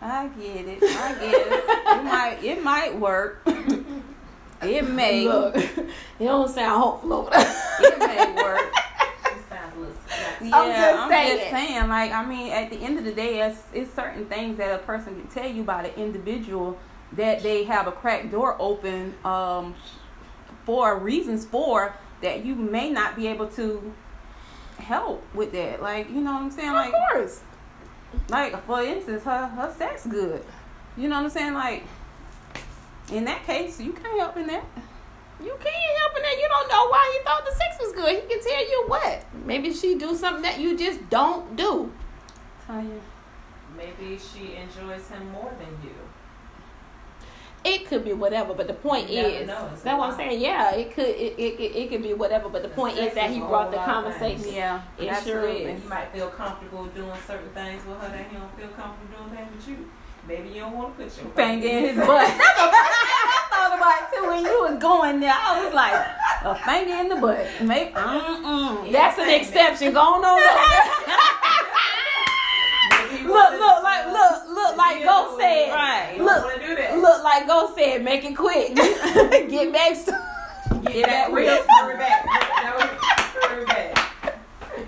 [0.00, 0.82] I get it.
[0.82, 1.64] I get it.
[1.66, 3.42] it might it might work.
[4.62, 5.28] it may.
[5.28, 5.84] Look, it
[6.18, 7.56] don't sound hopeful over there.
[7.80, 8.72] It may work.
[9.22, 10.48] She sounds a little scrappy.
[10.48, 11.36] Yeah, I'm just I'm saying.
[11.36, 11.88] just saying.
[11.90, 14.78] Like, I mean, at the end of the day, it's, it's certain things that a
[14.78, 16.78] person can tell you about an individual
[17.12, 19.74] that they have a cracked door open um,
[20.64, 23.92] for reasons for that you may not be able to
[24.78, 25.82] help with that.
[25.82, 26.68] Like, you know what I'm saying?
[26.68, 27.40] Of Like, course.
[28.28, 30.44] like for instance, her her sex good.
[30.96, 31.54] You know what I'm saying?
[31.54, 31.84] Like,
[33.12, 34.64] in that case, you can't help in that.
[35.42, 38.22] You can't help in that you don't know why he thought the sex was good.
[38.22, 39.24] He can tell you what.
[39.46, 41.90] Maybe she do something that you just don't do.
[42.66, 43.00] Tell you.
[43.76, 45.94] Maybe she enjoys him more than you.
[47.62, 50.40] It could be whatever, but the point You is know, that's what I'm saying.
[50.40, 53.12] Yeah, it could it, it, it, it could be whatever, but the, The point is
[53.14, 54.18] that he brought the whole things.
[54.18, 54.54] conversation.
[54.56, 55.62] Yeah, It sure absolutely.
[55.72, 55.82] is.
[55.82, 59.36] You might feel comfortable doing certain things with her that he don't feel comfortable doing
[59.36, 59.90] things with you.
[60.26, 62.08] Maybe you don't want to put your finger in his butt.
[62.40, 65.34] I thought about it too when you was going there.
[65.36, 65.94] I was like,
[66.44, 67.46] a finger in the butt.
[67.62, 68.84] Maybe, mm-mm.
[68.86, 68.90] Uh-uh.
[68.92, 69.92] That's an exception.
[69.92, 70.40] Go on over.
[73.30, 75.70] Look, look, like look, look, like Go said.
[75.70, 76.16] Right.
[76.18, 76.98] Look, want to do that.
[76.98, 78.04] Look, like Go said.
[78.04, 78.74] Make it quick.
[78.74, 79.96] Get back.
[80.92, 82.26] Get that real scurry back.
[82.60, 84.00] That was back.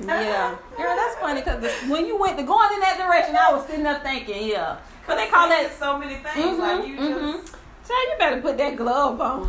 [0.04, 0.56] Yeah.
[0.76, 3.84] Girl, that's funny because when you went to going in that direction, I was sitting
[3.84, 4.78] there thinking, yeah.
[5.06, 5.72] But they call that.
[5.78, 6.36] so many things.
[6.36, 7.40] Mhm, like you mhm.
[7.40, 7.56] just.
[7.88, 9.48] Child, you better put that glove on.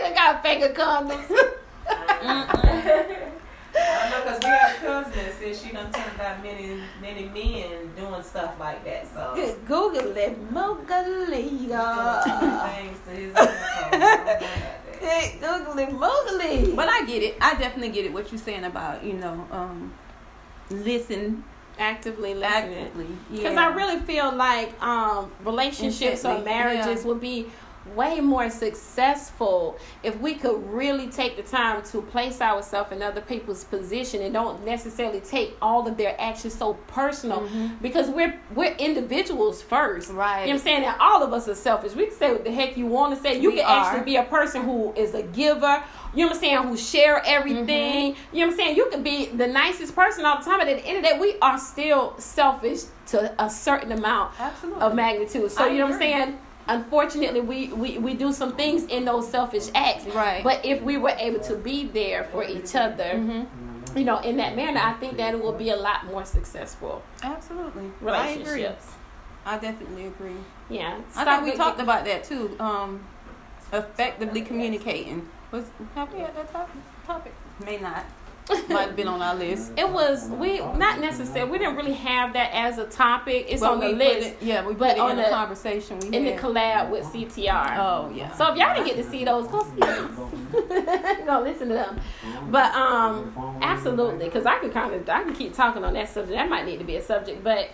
[0.00, 1.28] they got finger condoms.
[3.74, 7.24] I know because we have a cousin that said she done turned out many, many
[7.24, 9.06] men doing stuff like that.
[9.12, 12.22] So Good Google it, Mogaliga.
[12.74, 13.54] things to his asshole.
[13.84, 14.78] I don't know about that.
[15.02, 16.76] Hey, Google it, Mogali.
[16.76, 17.36] But I get it.
[17.40, 18.12] I definitely get it.
[18.12, 19.92] What you're saying about you know, um,
[20.70, 21.42] listen
[21.78, 22.78] actively listening.
[22.78, 23.06] actively.
[23.30, 23.68] Because yeah.
[23.68, 27.06] I really feel like um, relationships or marriages yeah.
[27.06, 27.46] would be
[27.94, 33.20] way more successful if we could really take the time to place ourselves in other
[33.20, 37.48] people's position and don't necessarily take all of their actions so personal
[37.80, 40.08] because we're we're individuals first.
[40.08, 40.18] Mm-hmm.
[40.18, 40.40] Right.
[40.42, 40.84] You know what I'm saying?
[40.84, 41.94] And all of us are selfish.
[41.94, 43.40] We can say what the heck you want to say.
[43.40, 43.84] You We can are.
[43.84, 45.82] actually be a person who is a giver.
[46.14, 46.62] You know what I'm saying?
[46.64, 48.14] Who share everything.
[48.14, 48.36] Mm-hmm.
[48.36, 48.76] You know what I'm saying?
[48.76, 51.10] You can be the nicest person all the time, but at the end of the
[51.10, 54.82] day, we are still selfish to a certain amount Absolutely.
[54.82, 55.50] of magnitude.
[55.50, 56.38] So I you know what I'm saying?
[56.68, 60.06] Unfortunately, we, we, we do some things in those selfish acts.
[60.06, 60.42] Right.
[60.44, 63.98] But if we were able to be there for each other, Mm-hmm.
[63.98, 67.02] you know, in that manner, I think that it will be a lot more successful
[67.22, 67.82] Absolutely.
[68.06, 68.42] I agree.
[68.52, 68.86] relationships.
[69.44, 70.36] I definitely agree.
[70.70, 71.00] Yeah.
[71.08, 72.56] I Stop thought we get- talked about that too.
[72.60, 73.04] Um,
[73.72, 75.28] effectively communicating.
[75.50, 76.76] Was have we had that topic?
[77.06, 77.34] Topic
[77.64, 78.04] may not.
[78.48, 79.72] Might have been on our list.
[79.76, 83.46] It was we not necessarily we didn't really have that as a topic.
[83.48, 85.98] It's But on the list it- yeah, we put but it on in the- conversation
[86.00, 87.76] we in the collab with CTR.
[87.78, 88.32] oh yeah.
[88.34, 90.10] So if y'all didn't get to see those, go see those.
[91.26, 92.00] go listen to them.
[92.50, 93.32] But um,
[93.62, 96.36] absolutely, because I can kind of I can keep talking on that subject.
[96.36, 97.70] That might need to be a subject, but.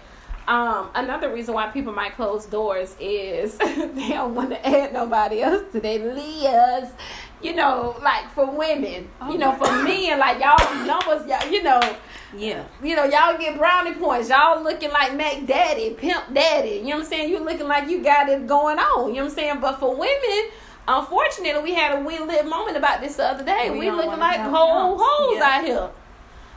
[0.48, 5.42] Um, another reason why people might close doors is they don't want to add nobody
[5.42, 6.94] else to their list.
[7.42, 11.80] You know, like for women, you know, for men, like y'all numbers, y'all, you know,
[12.36, 12.64] yeah.
[12.82, 14.30] you know, y'all get brownie points.
[14.30, 16.78] Y'all looking like Mac Daddy, Pimp Daddy.
[16.78, 17.30] You know what I'm saying?
[17.30, 19.10] You looking like you got it going on.
[19.10, 19.60] You know what I'm saying?
[19.60, 20.50] But for women,
[20.88, 23.70] unfortunately, we had a we live moment about this the other day.
[23.70, 25.58] We We, looking like whole hoes Yeah.
[25.58, 25.90] out here.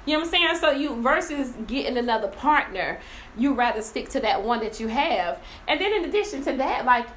[0.06, 0.56] You know what I'm saying?
[0.60, 3.00] So you versus getting another partner,
[3.38, 5.40] you rather stick to that one that you have.
[5.68, 7.08] And then in addition to that, like,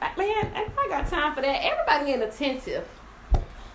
[0.00, 2.86] like, man, if I got time for that, everybody getting attentive.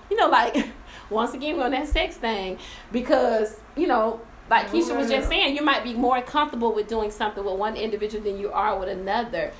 [0.09, 0.55] You know, like
[1.09, 2.57] once again we're on that sex thing
[2.91, 4.21] because you know.
[4.49, 7.75] Like Keisha was just saying, you might be more comfortable with doing something with one
[7.75, 9.51] individual than you are with another.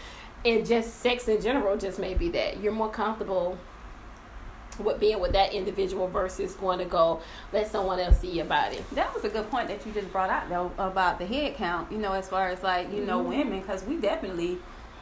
[0.45, 2.61] And just sex in general just may be that.
[2.61, 3.57] You're more comfortable
[4.79, 7.21] with being with that individual versus going to go
[7.53, 8.83] let someone else see your body.
[8.93, 11.91] That was a good point that you just brought out though about the head count.
[11.91, 13.29] You know, as far as like you know mm-hmm.
[13.29, 14.57] women, because we definitely,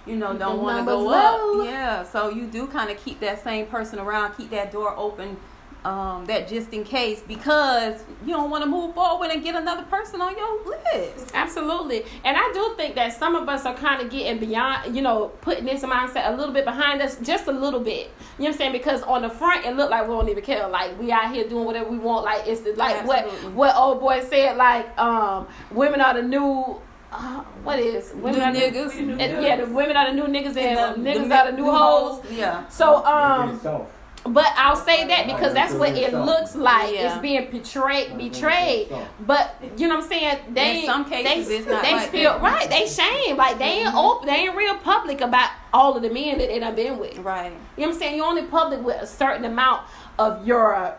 [0.06, 1.62] you know, don't want to go low.
[1.62, 1.68] up.
[1.68, 5.38] Yeah, so you do kind of keep that same person around, keep that door open.
[5.86, 9.84] Um, that just in case because you don't want to move forward and get another
[9.84, 11.30] person on your list.
[11.36, 12.04] Absolutely.
[12.24, 15.28] And I do think that some of us are kind of getting beyond, you know,
[15.42, 18.10] putting this mindset a little bit behind us, just a little bit.
[18.40, 18.72] You know what I'm saying?
[18.72, 20.68] Because on the front, it looked like we don't even care.
[20.68, 22.26] Like, we out here doing whatever we want.
[22.26, 23.52] Like, it's the, like what Absolutely.
[23.52, 26.82] what old boy said, like, um, women are the new.
[27.12, 29.42] Uh, what is women New are the- niggas.
[29.44, 32.26] yeah, the women are the new niggas and, the- niggas the are the new hoes.
[32.32, 32.68] Yeah.
[32.70, 33.92] So um, It's soft.
[34.28, 36.94] But I'll say that because that's what it looks like.
[36.94, 37.14] Yeah.
[37.14, 38.92] It's being portrayed, betrayed.
[39.20, 40.40] But you know what I'm saying?
[40.54, 42.42] They In some cases, they, it's not they like feel that.
[42.42, 42.70] right.
[42.70, 43.98] They shame like they ain't mm-hmm.
[43.98, 44.28] open.
[44.28, 47.20] They ain't real public about all of the men that they done been with.
[47.20, 47.52] Right.
[47.52, 48.18] You know what I'm saying?
[48.18, 49.84] You're only public with a certain amount
[50.18, 50.96] of your,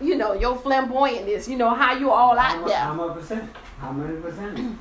[0.00, 1.46] you know, your flamboyantness.
[1.46, 2.78] You know how you all How out mu- there.
[2.78, 3.50] How much percent?
[3.78, 4.78] How many percent?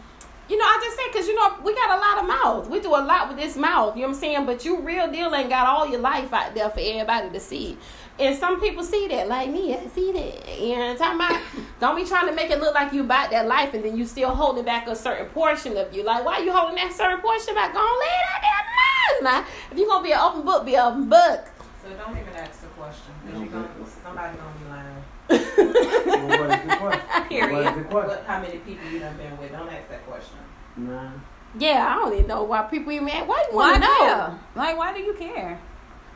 [0.52, 2.68] You know, I just say because you know we got a lot of mouths.
[2.68, 3.95] We do a lot with this mouth.
[3.95, 4.45] You know what I'm saying?
[4.45, 7.78] But you real deal ain't got all your life out there for everybody to see.
[8.20, 10.60] And some people see that, like me, I see that.
[10.60, 11.70] You know what I'm talking about?
[11.80, 14.06] Don't be trying to make it look like you bought that life and then you
[14.06, 16.04] still holding back a certain portion of you.
[16.04, 17.72] Like, why you holding that certain portion back?
[17.72, 18.66] Go on, lay that out
[19.14, 19.45] there now.
[19.72, 21.47] If you gonna be an open book, be an open book.
[21.82, 23.14] So don't even ask the question.
[23.26, 23.70] Because you're gonna,
[24.04, 26.38] somebody gonna be lying.
[26.80, 27.30] Well, what is the question?
[27.30, 27.51] Period.
[27.51, 28.09] What is the question?
[28.09, 29.51] What, how many people you done been with?
[29.51, 30.38] Don't ask that question.
[30.78, 31.11] Nah.
[31.59, 33.28] Yeah, I don't even know why people even ask.
[33.28, 33.97] Why you Why wanna know?
[33.99, 34.39] care?
[34.55, 35.59] Like, why do you care?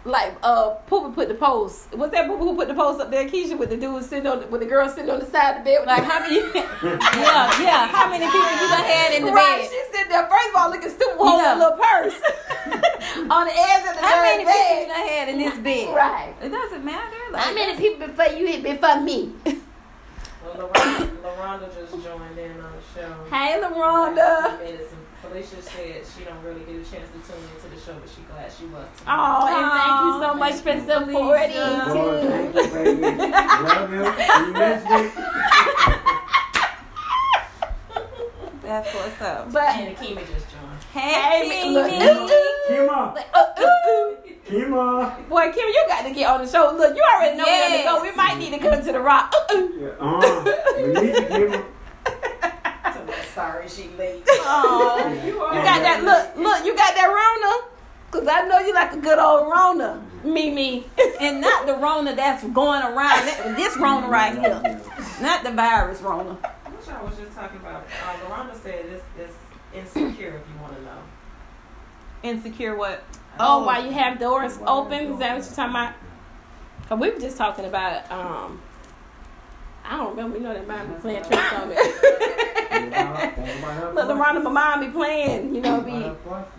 [0.07, 1.91] like uh Poopa put the post.
[1.97, 4.39] Was that Poopa who put the post up there, Keisha, with the dude sitting on
[4.39, 6.35] the, with the girl sitting on the side of the bed with Like, how many?
[7.25, 7.87] yeah, yeah.
[7.87, 9.69] How many people you done had in the Right, bed?
[9.71, 11.55] she sitting there first of all looking stupid holding Yeah.
[11.55, 12.21] a little purse
[13.33, 14.05] on the edge of the bed.
[14.05, 15.95] How many third people you done had in this bed?
[15.95, 16.35] Right.
[16.39, 17.17] It doesn't matter.
[17.31, 19.33] Like, How many people before you hit before me?
[20.45, 23.11] Well, LaRonda, LaRonda just joined in on the show.
[23.29, 24.67] hey Last LaRonda.
[24.67, 24.87] few
[25.21, 28.21] Felicia said she don't really get a chance to tune into the show, but she
[28.31, 28.85] glad she was.
[29.07, 31.93] Oh, and thank you so much for thank you, supporting Felicia.
[31.95, 32.27] Lord, too.
[32.29, 33.01] thank you, baby.
[33.01, 34.03] Love you.
[34.05, 35.01] You missed me.
[38.61, 39.51] That's what's up.
[39.51, 40.74] But And Akimi just joined.
[40.95, 41.73] Hey, hey, Mimi.
[41.73, 42.87] look, ooh, ooh.
[42.87, 43.21] Kima.
[43.33, 44.17] Uh, ooh, ooh.
[44.47, 45.27] Kima.
[45.27, 46.73] Boy, Kim, you got to get on the show.
[46.73, 48.01] Look, you already know where to go.
[48.01, 49.33] We might need to come to the rock.
[49.51, 49.77] Ooh, ooh.
[49.77, 51.65] Yeah, uh, we need you, Kima.
[52.93, 54.23] So sorry she late.
[54.25, 55.09] Aw.
[55.25, 57.71] you You got that look, look, you got that Rona?
[58.11, 60.01] Cause I know you like a good old Rona.
[60.23, 60.87] Me, me.
[61.19, 63.25] And not the Rona that's going around.
[63.57, 64.81] This Rona right here.
[65.21, 66.37] Not the virus Rona.
[66.41, 67.83] I wish I was just talking about.
[67.83, 69.35] Uh, LaRonda said this is
[69.77, 70.97] insecure if you want to know.
[72.23, 73.03] Insecure what?
[73.39, 75.13] Oh, why you have doors open?
[75.13, 75.93] Is that what you're talking about?
[76.87, 78.61] Cause we were just talking about um
[79.83, 81.75] I don't remember, you know that mind be playing tricks on me.
[81.75, 84.41] Think about- think about her Look, the question.
[84.41, 86.51] Rhonda, my mom be playing, you know, Think be question.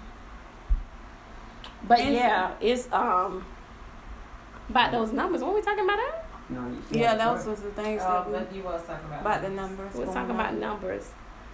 [1.89, 3.45] but yeah, it's um
[4.69, 5.43] about those numbers.
[5.43, 6.23] What were we talking about that?
[6.49, 7.51] No, Yeah, those question.
[7.53, 9.95] was the things Oh, that we, but you was talking about about the numbers.
[9.95, 10.31] We're talking on.
[10.31, 11.11] about numbers.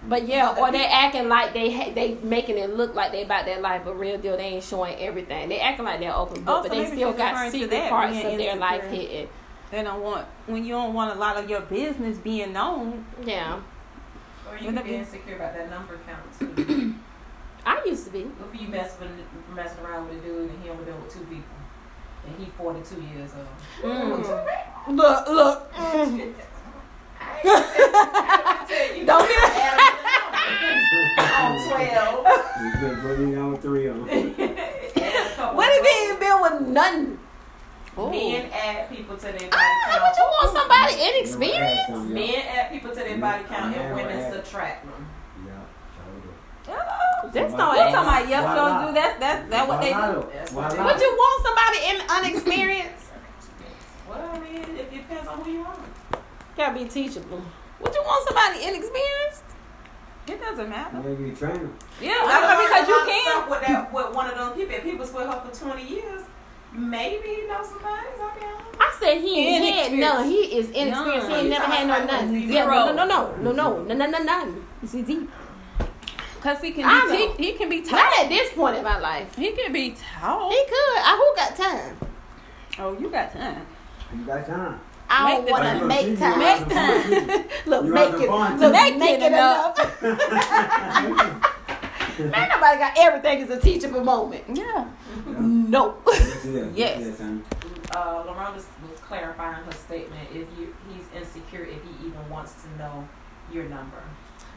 [0.07, 3.45] But yeah, or they acting like they ha- they making it look like they about
[3.45, 5.47] their life, but real deal they ain't showing everything.
[5.49, 8.13] They acting like they're open book, Oh, but so they still got secret that, parts
[8.13, 9.07] being of their life insecure.
[9.07, 9.29] hidden.
[9.71, 13.05] They don't want when you don't want a lot of your business being known.
[13.23, 13.59] Yeah,
[14.49, 16.95] Or you Would can that be be- insecure about that number count too.
[17.65, 18.19] I used to be.
[18.53, 19.09] if you mess with,
[19.55, 21.43] messing around with a dude and he only been with two people,
[22.27, 23.89] and he 42 years old.
[23.93, 24.97] Mm.
[24.97, 25.73] Look, look.
[25.73, 26.33] mm.
[27.43, 29.43] Don't get
[31.17, 32.27] on 12.
[32.63, 34.09] You been putting on three on.
[34.09, 37.19] And a couple What if he ain't been with nothing?
[37.99, 38.09] Ooh.
[38.09, 40.01] Men add people to their body Ah, count.
[40.01, 41.87] but you want somebody inexperienced?
[41.89, 42.13] some, yeah.
[42.15, 45.07] Men add people to their body count, and women subtract them.
[45.45, 46.73] Yeah.
[46.73, 47.29] Oh.
[47.31, 49.19] That's Why not You talking about yep, Why y'all do that?
[49.19, 49.99] That that what they do?
[49.99, 50.33] not?
[50.33, 50.85] That's Why what they not?
[50.87, 53.05] Would you want somebody in unexperienced?
[54.09, 55.75] Well, I mean, it depends on who you are.
[56.57, 57.41] Gotta be teachable.
[57.79, 59.43] Would you want somebody inexperienced?
[60.27, 60.97] It doesn't matter.
[61.01, 61.77] Maybe you train them.
[61.99, 63.49] Yeah, I mean, because you can.
[63.49, 64.75] with that with one of them people.
[64.75, 66.21] If he was with her for 20 years,
[66.75, 68.17] Maybe he knows some things.
[68.19, 70.15] I mean, I said he ain't had Inexperienced.
[70.15, 70.27] none.
[70.27, 71.27] He is inexperienced.
[71.29, 72.49] He ain't never had no none.
[72.49, 74.65] Yeah, no, no, no, no, no, no, no, no, none.
[74.81, 75.29] You see, deep.
[76.41, 77.33] Cause he can I be know.
[77.37, 78.19] he, he can be Not taught.
[78.23, 79.35] at this point in my life.
[79.35, 80.51] He can be taught.
[80.51, 80.97] He could.
[80.97, 81.97] I who got time?
[82.79, 83.65] Oh, you got time.
[84.17, 84.79] You got time.
[85.09, 86.39] I don't want to make time.
[86.39, 87.45] Make time.
[87.65, 88.19] Look, You make it.
[88.19, 88.71] the fun Look, too.
[88.71, 89.77] make, Make it it enough.
[92.19, 94.43] Man, nobody got everything is a teachable moment.
[94.53, 94.87] Yeah.
[95.25, 95.97] No.
[96.07, 96.77] Yes, it is.
[96.77, 96.99] Yes.
[96.99, 97.43] Yes, it is, son.
[97.95, 98.65] uh, Loretta was
[99.01, 100.29] clarifying her statement.
[100.31, 103.07] If you he's insecure, if he even wants to know
[103.51, 104.03] your number,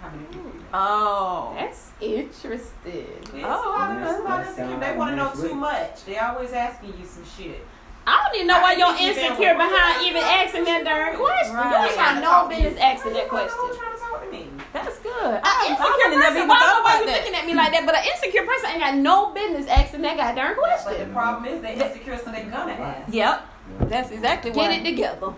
[0.02, 0.52] how many people?
[0.74, 1.54] Oh.
[1.58, 3.06] That's interesting.
[3.22, 4.56] It's Oh, a lot of that's- that's a lot that's
[4.90, 6.04] They want to know too much.
[6.04, 7.66] They always asking you some shit.
[8.06, 11.52] I don't even know why you're insecure been- behind even asking that darn question.
[11.52, 11.86] You Right.
[11.90, 13.78] ain't got no business asking that Why you question.
[13.78, 14.46] trying to talk me?
[14.72, 15.34] That's good.
[15.34, 17.16] An I, insecure I never person, even why, thought why you that.
[17.18, 17.84] looking at me like that?
[17.86, 20.86] But an insecure person ain't got no business asking that goddamn question.
[20.86, 23.12] But the problem is they insecure, so they're gonna ask.
[23.12, 23.42] Yep.
[23.90, 24.74] That's exactly Get why.
[24.76, 25.34] it together.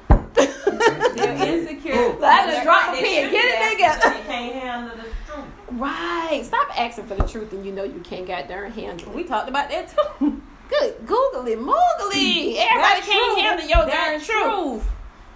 [1.16, 2.16] They're insecure.
[2.22, 3.30] I just drop a They pin.
[3.32, 4.00] Get it together.
[4.02, 5.44] but They can't handle the truth.
[5.72, 6.42] Right.
[6.44, 9.14] Stop asking for the truth and you know you can't goddamn handle it.
[9.14, 9.88] We talked about that
[10.20, 10.42] too.
[10.68, 11.06] Good.
[11.06, 11.58] googly it.
[11.58, 12.56] Moogly.
[12.56, 13.38] Everybody That can't truth.
[13.38, 14.84] handle your That darn truth.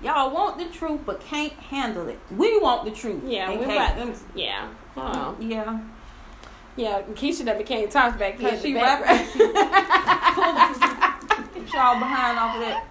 [0.03, 2.19] Y'all want the truth but can't handle it.
[2.37, 3.23] We want the truth.
[3.25, 3.97] Yeah, we can't.
[3.97, 4.15] got them.
[4.35, 4.69] Yeah.
[4.95, 5.37] Hold on.
[5.43, 5.81] Yeah.
[6.75, 8.49] Yeah, Keisha that became toss back here.
[8.49, 9.27] in Cause she the rapping.
[11.55, 12.85] Get y'all behind off of that.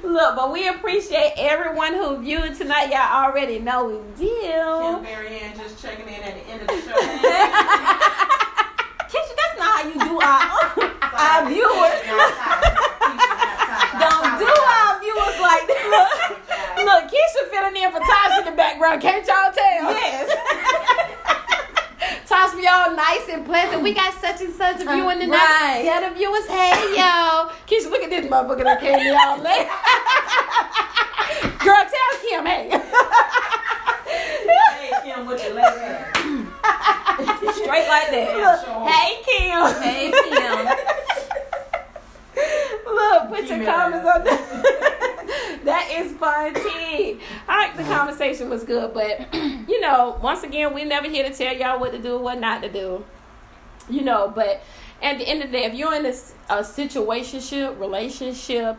[0.02, 2.90] Look, but we appreciate everyone who viewed tonight.
[2.90, 5.02] Y'all already know we Kim do.
[5.02, 6.96] Marianne just checking in at the end of the show.
[9.08, 12.00] Keisha, that's not how you do our our viewers.
[13.98, 15.84] Don't do our viewers like that.
[16.78, 19.02] Look, Keisha filling in for Tosh in the background.
[19.02, 19.90] Can't y'all tell?
[19.92, 20.30] Yes.
[22.28, 23.82] Tosh be all nice and pleasant.
[23.82, 25.36] We got such and such a viewing tonight.
[25.36, 25.82] Right.
[25.84, 27.50] Tell the viewers, hey yo.
[27.66, 29.68] Keisha, look at this motherfucker that came me all late.
[31.58, 32.70] Girl, tell Kim, hey.
[34.08, 36.12] Hey, Kim, with your hair.
[37.52, 38.36] Straight like that.
[38.36, 39.66] Look, hey Kim.
[39.82, 40.94] Hey Kim.
[43.30, 45.60] Look, put your comments on that.
[45.64, 47.18] that is fun, i
[47.48, 51.54] like the conversation was good, but you know, once again, we never here to tell
[51.54, 53.04] y'all what to do, what not to do.
[53.90, 54.62] You know, but
[55.02, 56.12] at the end of the day, if you're in a
[56.62, 58.78] situationship, relationship,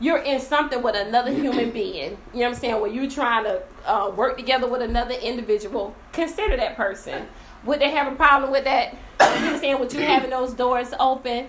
[0.00, 2.18] you're in something with another human being.
[2.32, 2.80] You know what I'm saying?
[2.80, 7.28] Where you're trying to uh, work together with another individual, consider that person.
[7.64, 8.96] Would they have a problem with that?
[9.22, 9.80] You know what I'm saying?
[9.80, 11.48] With you having those doors open?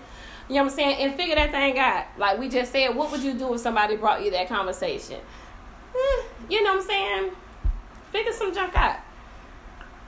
[0.50, 0.98] You know what I'm saying?
[1.00, 2.06] And figure that thing out.
[2.18, 5.20] Like we just said, what would you do if somebody brought you that conversation?
[5.96, 7.32] Eh, you know what I'm saying?
[8.12, 8.98] Figure some junk out.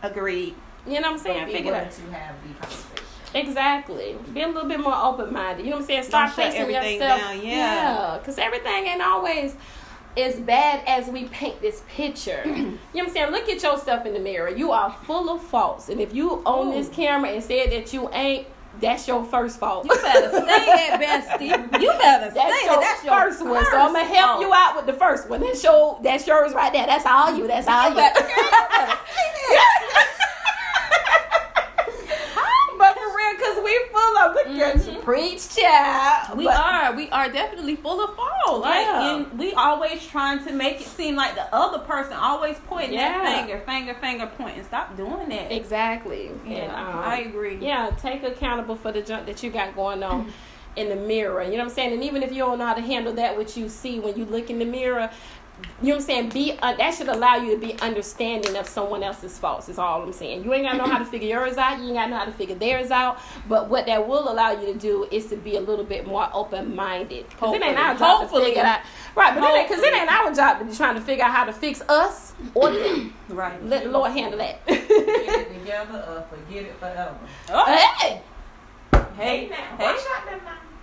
[0.03, 0.55] Agreed.
[0.85, 1.45] You know what I'm saying?
[1.47, 1.93] Be Figure willing that.
[1.95, 3.05] to have the conversation.
[3.33, 4.15] Exactly.
[4.33, 5.65] Be a little bit more open minded.
[5.65, 6.03] You know what I'm saying?
[6.03, 7.21] Stop Don't shut facing everything yourself.
[7.21, 8.17] down, yeah.
[8.19, 9.55] Because everything ain't always
[10.17, 12.43] as bad as we paint this picture.
[12.45, 13.31] you know what I'm saying?
[13.31, 14.49] Look at yourself in the mirror.
[14.49, 15.89] You are full of faults.
[15.89, 18.47] And if you own this camera and said that you ain't,
[18.81, 19.85] that's your first fault.
[19.85, 20.99] You better say that,
[21.39, 21.81] Bestie.
[21.81, 22.77] You better say That's that.
[22.81, 23.65] That's your first one.
[23.65, 24.41] So I'm gonna help fault.
[24.41, 25.41] you out with the first one.
[25.41, 26.85] That's your that's yours right there.
[26.85, 27.47] That's all you.
[27.47, 27.95] That's all You you.
[27.95, 30.11] better, girl, you better say that.
[32.77, 34.99] but for real, cause we full of look at you.
[35.01, 36.37] preach, child.
[36.37, 36.93] We But- are.
[36.93, 38.61] We are definitely full of fault.
[38.61, 39.15] Like, Yeah.
[39.15, 43.23] and we always trying to make it seem like the other person always pointing Yeah.
[43.23, 44.63] that finger, finger, finger pointing.
[44.63, 45.51] Stop doing that.
[45.51, 46.31] Exactly.
[46.45, 47.57] Yeah, And, um, I agree.
[47.59, 50.31] Yeah, take accountable for the junk that you got going on
[50.75, 51.41] in the mirror.
[51.41, 51.93] You know what I'm saying?
[51.93, 54.25] And even if you don't know how to handle that, what you see when you
[54.25, 55.09] look in the mirror,
[55.81, 56.29] you know what I'm saying?
[56.29, 59.67] Be uh, that should allow you to be understanding of someone else's faults.
[59.69, 60.43] Is all I'm saying.
[60.43, 61.79] You ain't gotta know how to figure yours out.
[61.79, 63.19] You ain't gotta know how to figure theirs out.
[63.47, 66.29] But what that will allow you to do is to be a little bit more
[66.33, 67.27] open minded.
[67.29, 67.99] Because it ain't our Hopefully.
[67.99, 68.45] job to Hopefully.
[68.45, 68.79] figure it out.
[69.15, 69.99] Right, but because it Hopefully.
[70.01, 73.13] ain't our job to be trying to figure out how to fix us or them.
[73.29, 73.61] Right.
[73.65, 74.65] Let the Lord handle that.
[74.67, 77.17] Get it together or forget it forever.
[77.49, 78.21] Oh, hey.
[79.17, 79.97] hey, now, hey.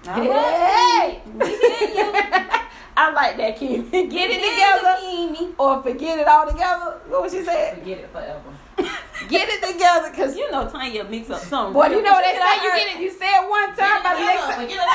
[0.04, 0.18] Watch out.
[0.18, 1.10] All right.
[1.10, 1.22] Hey!
[1.32, 2.12] We hear you.
[2.94, 3.88] I like that, Kim.
[3.88, 7.00] Get it together or forget it all together.
[7.08, 7.78] What was she saying?
[7.78, 8.42] Forget it forever.
[9.28, 11.72] Get it together, cause You know, Tanya mix up something.
[11.72, 12.56] boy, you know what they say.
[12.56, 13.02] You get it.
[13.02, 14.60] You say it one time, by the next time.
[14.60, 14.88] Forget it.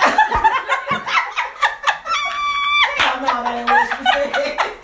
[3.00, 4.77] Hell no, that ain't what she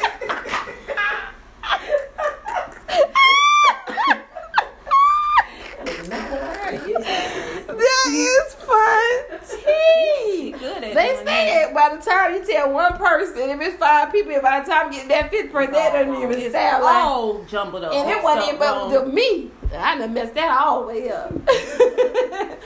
[8.10, 9.40] Is fun.
[9.48, 10.52] Tea.
[10.54, 14.60] They say it by the time you tell one person, if it's five people, by
[14.60, 17.04] the time you get that fifth person, that doesn't even It's sound like.
[17.04, 17.94] all jumbled up.
[17.94, 19.52] And it wasn't but the me.
[19.76, 21.34] I done messed that all the way up.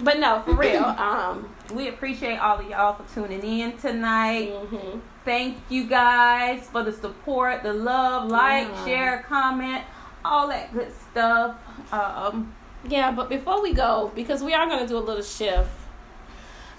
[0.00, 0.82] But no, for real.
[0.98, 4.50] Um, we appreciate all of y'all for tuning in tonight.
[4.52, 5.00] mhm.
[5.24, 8.84] Thank you guys for the support, the love, like, Yeah.
[8.84, 9.84] share, comment,
[10.24, 11.54] all that good stuff.
[11.92, 12.52] Um,
[12.88, 15.70] Yeah, but before we go, because we are gonna do a little shift.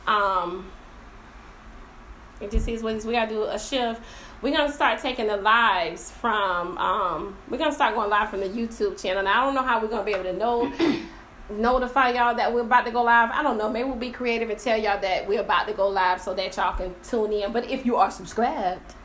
[0.06, 0.70] Um,
[2.42, 3.06] it just is what it is.
[3.06, 4.02] We gotta do a shift.
[4.42, 6.78] We're gonna start taking the lives from.
[6.78, 9.24] Um, we're gonna start going live from the YouTube channel.
[9.24, 10.72] Now I don't know how we're gonna be able to know.
[11.50, 13.30] notify y'all that we're about to go live.
[13.32, 13.70] I don't know.
[13.70, 16.56] Maybe we'll be creative and tell y'all that we're about to go live so that
[16.56, 17.52] y'all can tune in.
[17.52, 18.96] But if you are subscribed,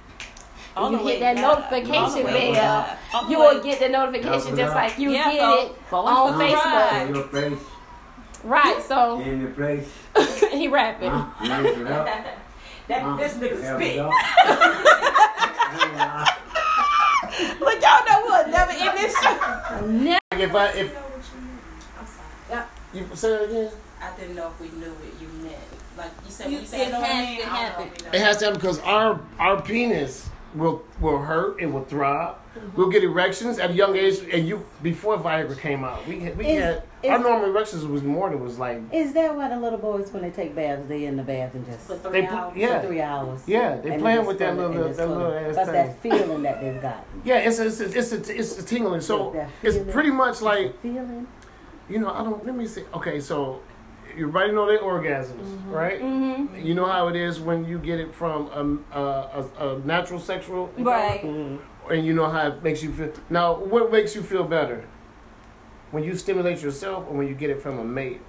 [0.78, 1.44] all you the hit that live.
[1.44, 2.78] notification All the way bell.
[2.78, 2.98] live.
[3.14, 5.76] All the you way- will get the notification just like you Yeah, get go- it
[5.92, 6.50] on Facebook.
[6.62, 7.08] subscribe.
[7.08, 7.58] In your face,
[8.44, 8.82] Right.
[8.86, 9.88] So in the place.
[10.52, 11.10] he rapping.
[11.10, 11.44] Huh?
[11.44, 12.06] You raise it up.
[12.88, 13.16] that Huh?
[13.16, 13.96] this nigga Have spit.
[13.96, 14.12] it up.
[17.60, 19.86] Look, y'all know we'll never end this show.
[19.86, 20.96] Ne- If I if
[21.98, 22.28] I'm sorry.
[22.50, 22.64] Yeah.
[22.94, 23.70] you say it again,
[24.00, 25.58] I didn't know if we knew what you meant.
[25.96, 27.86] Like you said, You- you said it no has to happen.
[27.86, 28.12] know if we know.
[28.14, 31.60] it has to happen because our our penis will will hurt.
[31.60, 32.36] It will throb.
[32.56, 32.76] Mm-hmm.
[32.76, 36.36] We'll get erections at a young age, and you before Viagra came out, we had,
[36.38, 39.48] we Is- had is- our normal erections was more than was like Is that why
[39.48, 42.10] the little boys, when they take baths, they in the bath and just For for
[42.10, 42.56] they three put- hours.
[42.56, 43.40] yeah three hours?
[43.46, 45.86] yeah they And playing with that little that just little full of- ass That's thing.
[45.86, 47.04] that feeling that they've got.
[47.24, 49.00] Yeah, it's a, it's a, it's a, it's a tingling.
[49.02, 51.28] So it's pretty much like Feeling.
[51.88, 52.82] you know I don't let me see.
[52.94, 53.60] Okay, so
[54.18, 55.70] everybody know their orgasms, Mm-hmm.
[55.70, 56.00] right?
[56.02, 56.64] Mhm.
[56.64, 60.70] You know how it is when you get it from uh, a, a natural sexual
[60.78, 61.22] Right.
[61.24, 63.12] and you know how it makes you feel.
[63.30, 64.84] Now, what makes you feel better?
[65.90, 68.20] When you stimulate yourself or when you get it from a mate?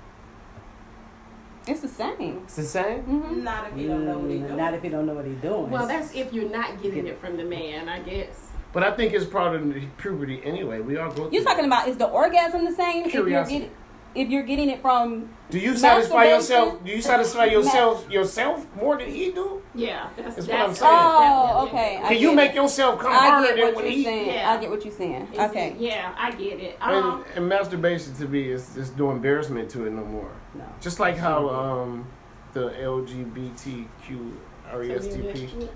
[1.67, 2.41] It's the same.
[2.45, 3.01] It's the same?
[3.01, 4.57] hmm Not if you don't know what he's Mm, doing.
[4.57, 5.69] Not if you don't know what he's doing.
[5.69, 8.47] Well, that's if you're not getting it from the man, I guess.
[8.71, 10.79] But I think it's part of the puberty anyway.
[10.79, 11.81] We all go through You're talking that.
[11.81, 13.59] about is the orgasm the same if you're Curiosity.
[13.59, 13.71] getting
[14.16, 16.84] if you're getting it from Do you satisfy yourself?
[16.84, 19.62] Do you satisfy yourself yourself more than he do?
[19.76, 20.91] Yeah, that's, That's that's, what I'm saying.
[20.93, 21.97] Oh, definitely- okay.
[22.03, 22.55] I Can you make it.
[22.55, 24.03] yourself come I harder get than what when you're he?
[24.03, 24.28] saying.
[24.36, 24.51] Yeah.
[24.51, 25.28] I get what you're saying.
[25.32, 25.76] It's- Okay.
[25.78, 26.78] Yeah, I get it.
[26.82, 30.32] And, Um, and masturbation to me is there's no embarrassment to it no more.
[30.55, 30.64] no.
[30.82, 32.07] Just like how um,
[32.53, 34.34] the LGBTQ
[34.74, 35.70] RESTP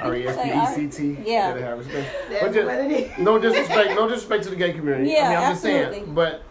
[0.00, 1.18] R-E-S-P-E-C-T.
[1.24, 1.48] Yeah.
[1.50, 2.08] Gotta have respect.
[2.40, 3.18] But just- what it is.
[3.18, 5.10] no disrespect, no disrespect to the gay community.
[5.10, 5.98] I Yeah, mean, I'm just absolutely.
[6.00, 6.42] saying, but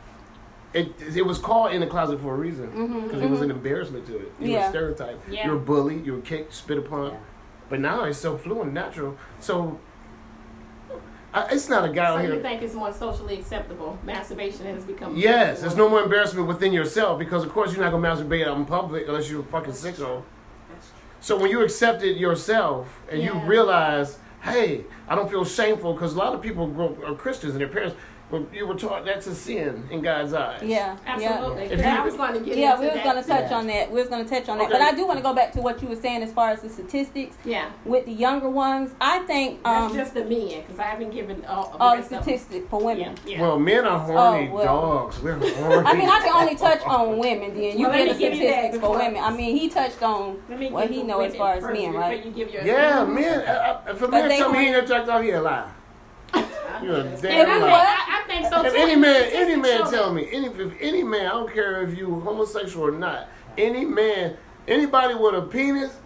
[0.75, 3.47] it it was called in the closet for a reason mm-hmm, because it was an
[3.47, 3.57] mm-hmm.
[3.57, 4.33] embarrassment to it.
[4.39, 4.65] You Yeah.
[4.65, 5.29] were stereotyped.
[5.29, 5.45] Yeah.
[5.45, 6.05] You were bullied.
[6.05, 7.11] You were kicked, spit upon.
[7.11, 7.17] Yeah.
[7.69, 9.17] But now it's so fluent, natural.
[9.39, 9.79] So
[11.33, 12.41] I, it's not a guy So out you here.
[12.41, 13.97] think it's more socially acceptable?
[14.03, 15.17] Masturbation has become.
[15.17, 18.57] Yes, there's no more embarrassment within yourself because, of course, you're not gonna masturbate out
[18.57, 20.23] in public unless you're a fucking sicko.
[20.69, 20.99] That's true.
[21.19, 26.13] So when you accept it yourself and you realize, hey, I don't feel shameful because
[26.13, 27.97] a lot of people grow are Christians and their parents,
[28.31, 30.61] well, you were taught that's a sin in God's eyes.
[30.63, 30.97] Yeah.
[31.05, 31.63] Absolutely.
[31.65, 33.57] If I was going to get Yeah, into we was gonna touch Yeah.
[33.57, 33.91] on that.
[33.91, 34.73] We was gonna touch on that, Okay.
[34.73, 36.61] but I do want to go back to what you were saying as far as
[36.61, 38.91] the statistics Yeah, with the younger ones.
[38.99, 42.05] I think that's um, just the men because I haven't given all, all the rest
[42.05, 42.23] of them.
[42.23, 43.15] statistics for women.
[43.25, 43.41] Yeah, yeah.
[43.41, 44.65] Well, men are horny Oh, well.
[44.65, 45.21] dogs.
[45.21, 45.87] We're horny.
[45.87, 47.53] I mean, I can only touch on women.
[47.53, 49.23] Then you Well, get the me give statistics for women.
[49.23, 50.33] I mean, he touched on
[50.71, 52.25] what he the know as far as men, right?
[52.25, 53.39] You give yeah, men.
[53.47, 54.79] Uh, uh, if a But man they tell me he horny.
[54.79, 55.69] ain't jacked off, he a lie.
[56.83, 58.79] You're a damn I, I, I think so If too.
[58.79, 62.19] any man, any man tell me, any if any man, I don't care if you
[62.21, 65.97] homosexual or not, any man, anybody with a penis,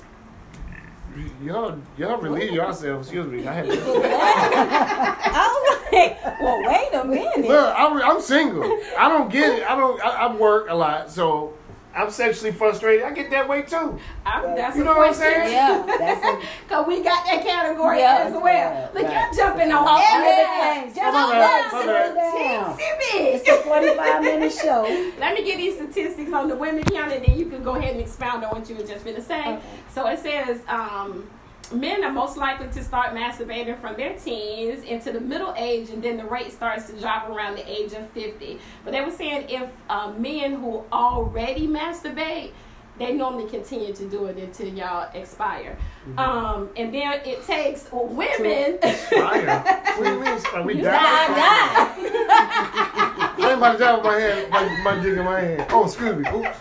[1.41, 3.07] y'all y'all relieve yourselves.
[3.07, 3.71] Excuse me, I had to.
[3.73, 7.47] I was like, well, wait a minute.
[7.49, 8.63] Look, I'm, I'm single.
[8.97, 9.63] I don't get it.
[9.69, 10.01] I don't.
[10.03, 11.53] I, I work a lot, so
[11.95, 13.03] I'm sexually frustrated.
[13.03, 13.99] I get that way too.
[14.25, 15.51] I, that's You a know what I'm saying?
[15.51, 16.41] Yeah.
[16.69, 18.25] Cause we got that category Yeah.
[18.27, 18.43] as well.
[18.45, 19.11] Yeah, Look, right.
[19.11, 20.95] you're jumping on Oh, everything.
[20.95, 21.03] yeah.
[21.03, 21.69] Just My on bad, that.
[21.73, 22.15] my bad.
[22.15, 22.75] down.
[22.77, 23.23] Mississippi.
[23.29, 25.13] It's a 45 minute show.
[25.19, 27.93] Let me get these statistics on the women count, and then you can go ahead
[27.93, 29.39] and expound on what you were just going to say.
[29.41, 29.59] Okay.
[29.93, 31.27] So it says um,
[31.71, 36.01] men are most likely to start masturbating from their teens into the middle age, and
[36.03, 38.59] then the rate starts to drop around the age of 50.
[38.83, 42.51] But they were saying if uh, men who already masturbate,
[42.97, 45.77] they normally continue to do it until y'all expire.
[46.17, 48.09] Um, and then it takes women.
[48.09, 50.39] What do you mean?
[50.53, 51.33] Are we You dying?
[51.33, 51.95] die,
[52.41, 55.65] I ain't about to die with my hand, my, my dick in my hand.
[55.69, 56.29] Oh, excuse me.
[56.29, 56.57] Oops.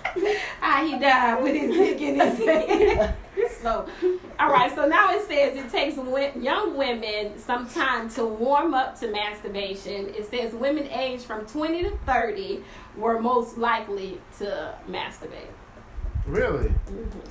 [0.62, 3.14] Ah, he died with his dick in his hand.
[3.62, 3.86] so,
[4.38, 4.74] all right.
[4.74, 5.96] So now it says it takes
[6.42, 10.08] young women some time to warm up to masturbation.
[10.14, 12.62] It says women aged from 20 to 30
[12.96, 15.52] were most likely to masturbate.
[16.26, 16.70] Really?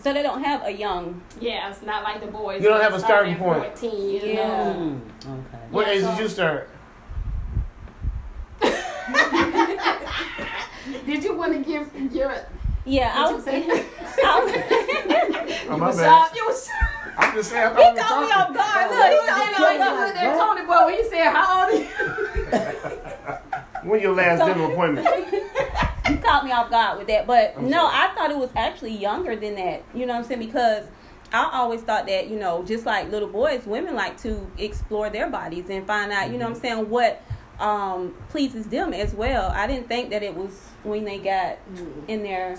[0.01, 1.21] So they don't have a young.
[1.39, 2.63] Yeah, it's not like the boys.
[2.63, 3.77] You don't have a starting at point.
[3.79, 4.47] 14, you Yeah.
[4.47, 4.73] know.
[4.73, 5.63] Mm, okay.
[5.69, 6.69] What Yeah, age so- did you start?
[11.05, 12.33] Did you want to give your?
[12.87, 13.45] Yeah, I was.
[13.47, 13.67] I was
[15.67, 16.05] my was bad.
[16.05, 16.35] shocked.
[16.35, 16.69] You was.
[17.17, 17.65] I'm just saying.
[17.65, 18.89] I he thought we caught me off guard.
[18.89, 19.99] Look, Look, he he caught me like off you guard.
[20.07, 21.87] looked at Tony boy when he said, "How old are you?"
[23.89, 25.07] When your last dental appointment?
[26.09, 27.27] You caught me off guard with that.
[27.27, 29.83] But no, I thought it was actually younger than that.
[29.93, 30.39] You know what I'm saying?
[30.39, 30.85] Because
[31.33, 35.29] I always thought that, you know, just like little boys, women like to explore their
[35.29, 37.21] bodies and find out, you know what I'm saying, what
[37.59, 39.51] um, pleases them as well.
[39.51, 41.57] I didn't think that it was when they got
[42.07, 42.57] in their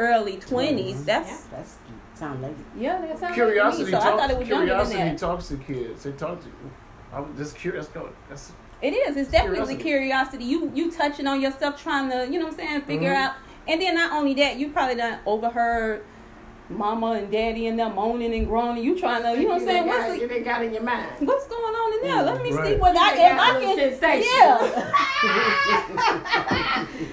[0.00, 1.04] early 20s.
[1.04, 1.38] That's, yeah.
[1.52, 1.76] That's
[2.14, 5.18] sound like yeah, that's how Curiosity So I thought it was younger than Curiosity that.
[5.18, 6.02] talks to kids.
[6.02, 6.48] They talk to.
[7.12, 7.86] I'm just curious.
[7.88, 8.08] Go.
[8.28, 9.16] That's It is.
[9.16, 9.82] It's definitely Curiosity.
[9.82, 10.44] curiosity.
[10.44, 13.16] You you touching on yourself, trying to, you know what I'm saying, figure Mhm.
[13.16, 13.34] out.
[13.68, 16.04] And then not only that, you probably done overheard
[16.70, 18.82] mama and daddy and them moaning and groaning.
[18.84, 19.86] You trying to, you know what I'm saying?
[19.86, 21.06] Got, What's you done got in your mind.
[21.20, 22.22] what's going on in there?
[22.22, 22.80] Let me see Right.
[22.80, 23.36] what I You can.
[23.36, 23.76] got I a can.
[24.00, 24.32] sensation.
[24.40, 24.92] Yeah.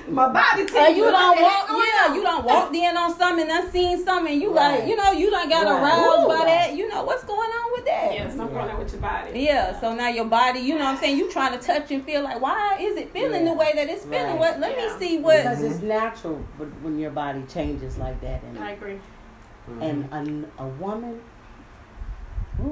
[0.09, 2.15] My body So tell you what don't walk, yeah, on.
[2.15, 4.39] you don't walk in on something and done seen something.
[4.39, 5.81] You like, you know, you don't got Right.
[5.81, 6.27] aroused Ooh.
[6.27, 6.75] by that.
[6.75, 8.13] You know what's going on with that?
[8.13, 9.39] Yeah, something going on with your body.
[9.39, 12.03] Yeah, so now your body, you know what I'm saying, you trying to touch and
[12.05, 13.51] feel like, why is it feeling Yeah.
[13.51, 14.27] the way that it's feeling?
[14.27, 14.39] Right.
[14.39, 14.87] What let Yeah.
[14.87, 18.71] me see what because it's natural, but when your body changes like that, and I
[18.71, 18.99] agree.
[19.81, 20.59] And mm-hmm.
[20.59, 21.21] a, a woman,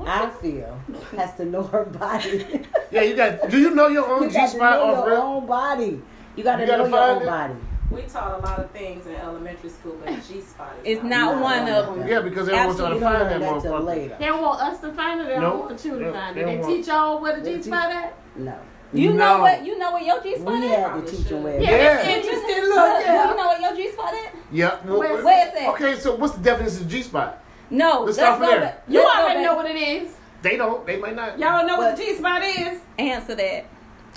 [0.05, 0.79] I feel,
[1.15, 2.65] has to know her body.
[2.91, 3.01] yeah.
[3.03, 3.49] You got.
[3.49, 5.19] Do you know your own you G got to spot know off your rip?
[5.23, 6.01] own body.
[6.35, 7.25] You got to You know your find own it.
[7.25, 7.53] body.
[7.91, 11.09] We taught a lot of things in elementary school, but G spot is It's not
[11.09, 11.99] Not one one of of them.
[11.99, 12.07] them.
[12.09, 13.85] Yeah, because they don't want y'all to find learn that that motherfucker.
[13.85, 14.15] later.
[14.19, 15.27] They don't want us to find it.
[15.27, 16.41] They don't want you to They- find it.
[16.45, 18.17] don't They teach y'all where the They G teach- spot at.
[18.35, 18.57] No,
[18.95, 19.37] You No.
[19.37, 20.69] know what you know what your G spot we at?
[20.79, 21.61] had Probably to teach them where.
[21.61, 21.97] Yeah, Yeah.
[21.99, 22.63] it's interesting.
[22.63, 24.35] Look, Look, do you know what your G spot at?
[24.51, 24.75] Yeah.
[24.85, 25.67] well, Where- Where is it?
[25.69, 27.43] Okay, so what's the definition of G spot?
[27.69, 28.61] No, Let's let's, start go from there.
[28.69, 28.83] back.
[28.87, 30.11] You Let's go already know what it is.
[30.41, 30.85] They don't.
[30.85, 31.39] They might not.
[31.39, 32.79] Y'all know what But- the G spot is.
[32.99, 33.65] Answer that.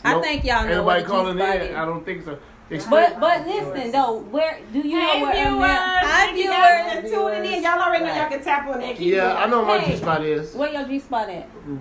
[0.04, 1.62] I think y'all know Anybody what a calling G spot in?
[1.62, 1.76] is.
[1.76, 2.38] I don't think so.
[2.70, 3.06] Explain.
[3.12, 7.02] But but listen though, where do you hey know where viewers, Hi thank you guys
[7.02, 7.14] viewers.
[7.14, 7.62] for tuning in.
[7.62, 9.00] Y'all already know y'all can tap on that keyboard.
[9.24, 9.92] yeah, I know my Hey.
[9.92, 10.54] G spot is.
[10.54, 11.48] Where your G spot at?
[11.48, 11.76] Mm-hmm.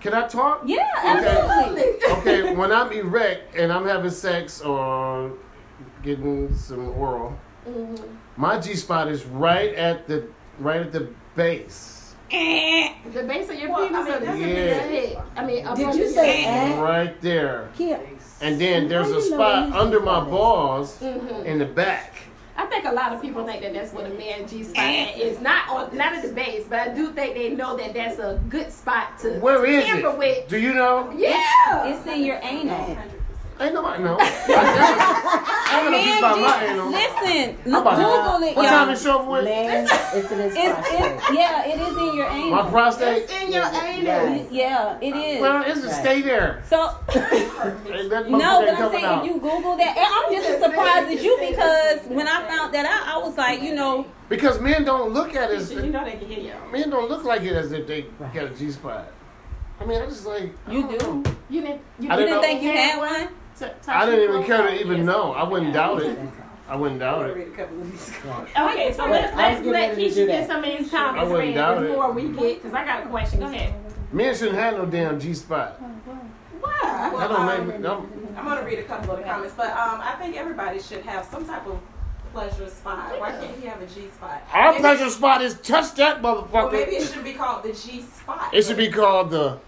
[0.00, 0.62] Can I talk?
[0.64, 2.06] Yeah, absolutely.
[2.18, 5.32] okay, when I'm erect and I'm having sex or
[6.02, 7.36] getting some oral,
[7.68, 8.02] Mm-hmm.
[8.36, 10.26] my G spot is right at the
[10.58, 12.14] right at the base.
[12.30, 15.22] The base of your Well, I penis mean, that's tip of a- your head?
[15.36, 16.78] I mean, Did you say head.
[16.78, 16.80] eh?
[16.80, 17.68] Right there.
[17.76, 18.00] Kia,
[18.40, 20.30] And then there's a spot under my G-spot is?
[20.30, 21.44] balls Mhm.
[21.44, 22.14] in the back.
[22.58, 24.84] I think a lot of people think that that's what a man G spot
[25.16, 25.40] is.
[25.40, 28.42] Not on, not at the base, but I do think they know that that's a
[28.48, 30.18] good spot to Where is tamper it?
[30.18, 30.48] with.
[30.48, 31.12] Do you know?
[31.16, 31.86] Yeah.
[31.86, 32.98] It's in your anal.
[33.60, 34.16] Ain't nobody know.
[34.20, 36.90] I don't know if about my anal.
[36.90, 38.62] Listen, I'm look, to- Google it, What y'all.
[38.62, 39.44] What time is show with?
[39.44, 41.00] man, it's in his It's, prostate.
[41.00, 42.50] it, yeah, it is in your anal.
[42.50, 43.22] My prostate.
[43.24, 44.52] It's in your anus.
[44.52, 45.40] Yeah, it is.
[45.40, 46.00] Well, it's to Right.
[46.00, 46.62] stay there.
[46.68, 46.76] So
[47.16, 49.24] no, but I'm saying out.
[49.26, 52.72] if you Google that, and I'm just as surprised as you because when I found
[52.74, 55.82] that out, I was like, you know, Because men don't look at it as You
[55.86, 56.54] know they can hear you.
[56.72, 58.02] men don't look like it as if they
[58.32, 59.08] got a G spot.
[59.80, 61.24] I mean, I just like you do.
[61.50, 61.80] You didn't.
[62.00, 63.28] You I didn't didn't know- think you had one?
[63.58, 65.32] T- I didn't even care to even know.
[65.32, 66.18] I wouldn't doubt it.
[66.68, 67.36] I wouldn't doubt it.
[67.36, 68.12] Read a couple of these.
[68.26, 68.72] Right.
[68.72, 71.32] Okay, so let, I was let's let ready to Keisha get some of these comments
[71.32, 71.54] read
[71.88, 73.40] before we get, because I got a question.
[73.40, 73.74] Go ahead.
[74.12, 75.80] Men shouldn't have no damn G spot.
[76.60, 76.78] Why?
[76.82, 77.88] That don't make me.
[77.88, 81.04] I'm, I'm gonna read a couple of the comments, but um, I think everybody should
[81.06, 81.80] have some type of
[82.32, 83.18] pleasure spot.
[83.18, 84.42] Why can't you have a G spot?
[84.52, 86.52] our Maybe- pleasure spot is touch that motherfucker.
[86.52, 87.14] Well, maybe it motherfucker.
[87.14, 88.52] should be called the G spot.
[88.54, 89.58] It should be called the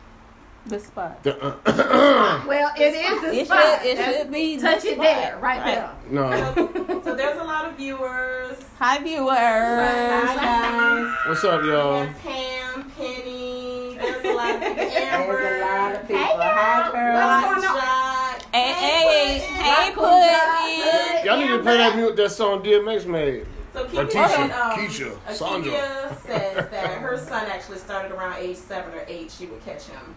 [0.66, 1.22] The spot.
[1.22, 1.42] the.
[1.42, 3.80] Uh, Well, it is a It spot.
[3.82, 5.90] should, it That's- should be Touch the it there, right there.
[6.10, 6.30] no.
[6.54, 8.58] So, so there's a lot of viewers.
[8.78, 9.36] Hi viewers.
[9.36, 11.16] Hi, guys.
[11.28, 12.06] What's up, y'all?
[12.22, 13.96] Pam, Penny.
[14.00, 14.84] There's a lot of people.
[14.96, 15.42] Amber.
[15.42, 16.16] There's a lot of people.
[16.16, 17.46] Hey, Hi, girls.
[17.46, 18.40] What's going on?
[18.40, 18.54] Jack.
[18.54, 21.26] Hey, hey, hey, Rock put in.
[21.26, 23.46] Y'all need to play that mute that song DMX made.
[23.72, 25.72] So Or Keisha, said, um, Keisha, Sandra.
[25.72, 29.30] Keisha says that her son actually started around age seven or eight.
[29.30, 30.16] She would catch him.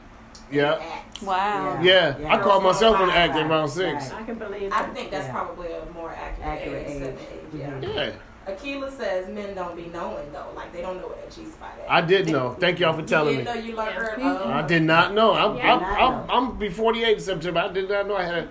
[0.53, 0.79] Yeah.
[1.23, 1.79] Wow.
[1.81, 4.11] Yeah, I called myself an Right, act right, around six.
[4.11, 4.21] right.
[4.21, 5.31] I can believe I think that's Yeah.
[5.33, 7.59] probably a more accurate, Accurate age, age.
[7.59, 7.67] Yeah.
[7.69, 7.95] Mhm.
[7.95, 8.11] Yeah,
[8.53, 11.71] Akila says men don't be knowing though, like they don't know what a G spot
[11.79, 11.85] is.
[11.89, 12.55] I did know.
[12.59, 13.43] Thank y'all for you telling me.
[13.43, 14.15] didn't know you learned her.
[14.19, 14.37] Yeah.
[14.43, 14.51] Oh.
[14.51, 15.33] I did not know.
[15.33, 17.59] I'm Yeah, I'm, I I'm, I'm be 48 in September.
[17.61, 18.49] I did not know I had a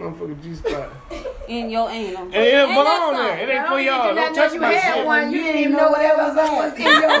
[0.00, 0.88] motherfucking G spot.
[1.48, 2.22] In your anal.
[2.24, 3.36] And it Ain't belong there.
[3.38, 4.08] It ain't Not for only did y'all.
[4.08, 5.04] you Don't not know touch you my had shit.
[5.06, 7.20] one, you didn't even know whatever was in your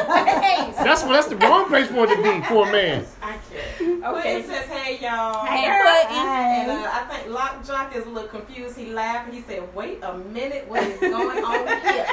[0.70, 0.76] face.
[0.76, 1.02] That's.
[1.02, 3.04] That's the wrong place for it to be for a man.
[3.22, 4.04] I can't.
[4.04, 4.38] Okay.
[4.38, 4.42] Okay.
[4.46, 6.16] says, "Hey y'all." Hey, girl.
[6.16, 8.78] And uh, I think Lockjack is a little confused.
[8.78, 9.32] He laughed.
[9.34, 12.06] He said, "Wait a minute, what is going on here?"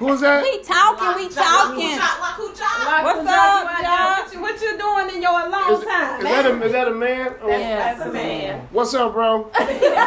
[0.00, 0.42] Who's that?
[0.42, 1.96] We talking, we talking.
[1.98, 4.18] Lockjack, What's Lock up, Jack, Jack?
[4.24, 6.88] What you, what you doing in your alone Is, time, is that a is that
[6.88, 7.34] a man?
[7.42, 7.94] Or- Yeah.
[7.94, 8.68] That's a man.
[8.72, 9.50] What's up, bro?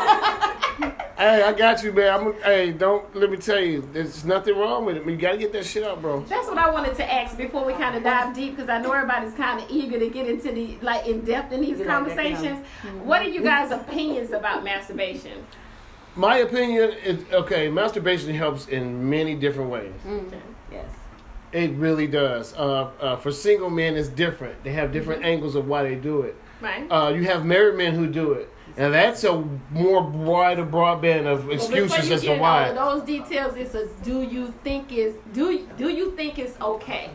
[0.04, 2.20] Hey, Hey, I got you, man.
[2.20, 5.06] I'm, hey, don't let me tell you, there's nothing wrong with it.
[5.06, 6.22] You gotta get that shit out, bro.
[6.24, 8.92] That's what I wanted to ask before we kind of dive deep because I know
[8.92, 11.88] everybody's kind of eager to get into the like in depth in these You like
[11.88, 12.66] conversations.
[13.04, 15.46] What are you guys' opinions about masturbation?
[16.16, 17.70] My opinion is okay.
[17.70, 19.94] Masturbation helps in many different ways.
[20.72, 20.86] Yes.
[21.54, 22.54] It really does.
[22.56, 24.64] Uh, uh, for single men, it's different.
[24.64, 26.36] They have different angles of why they do it.
[26.62, 26.88] Right.
[26.90, 31.50] Uh, you have married men who do it, and that's a more wider broadband of
[31.50, 32.70] excuses you as to why.
[32.70, 36.40] into all of those details, it's a do you think is do do you think
[36.40, 37.12] it's okay?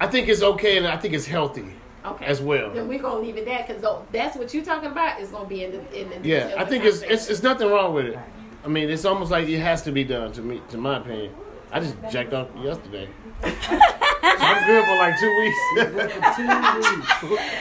[0.00, 1.74] I think it's okay, and I think it's healthy
[2.04, 2.24] Okay.
[2.24, 2.70] as well.
[2.70, 5.20] Then we're gonna leave it there because that's what you're talking about.
[5.20, 7.94] Is gonna be in the in the Yeah, I think it's, it's it's nothing wrong
[7.94, 8.18] with it.
[8.64, 11.32] I mean, it's almost like it has to be done to me, to my opinion.
[11.72, 13.08] I just jacked off yesterday.
[13.42, 13.48] So
[14.44, 15.58] I'm good for like two weeks.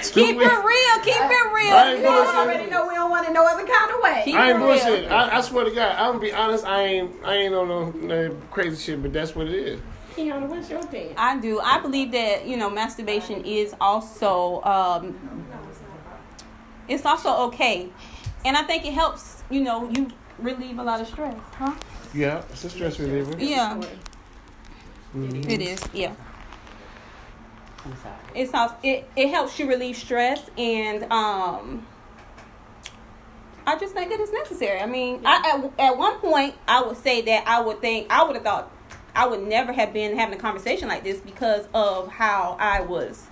[0.10, 0.52] Two Keep weeks.
[0.52, 1.00] it real.
[1.04, 1.76] Keep it real.
[1.76, 2.36] ain't You bullshit.
[2.36, 4.22] already know we don't want it no other kind of way.
[4.26, 5.12] Keep I ain't bullshit.
[5.12, 6.66] I, I swear to God, I'm gonna be honest.
[6.66, 9.80] I ain't I ain't on no, no crazy shit, but that's what it is.
[10.16, 11.14] Kiana, what's your opinion?
[11.18, 11.60] I do.
[11.62, 15.46] I believe that you know masturbation is also um,
[16.88, 17.90] it's also okay,
[18.46, 19.44] and I think it helps.
[19.50, 20.10] You know, you
[20.40, 21.74] relieve a lot of stress, huh?
[22.14, 23.36] Yeah, it's a stress reliever.
[23.40, 23.82] Yeah,
[25.14, 25.82] it is.
[25.94, 26.14] Yeah,
[27.86, 28.16] I'm sorry.
[28.36, 31.86] it's also, it it helps you relieve stress, and um,
[33.66, 34.80] I just think that it's necessary.
[34.80, 38.24] I mean, I at, at one point I would say that I would think I
[38.24, 38.72] would have thought
[39.16, 43.28] I would never have been having a conversation like this because of how I was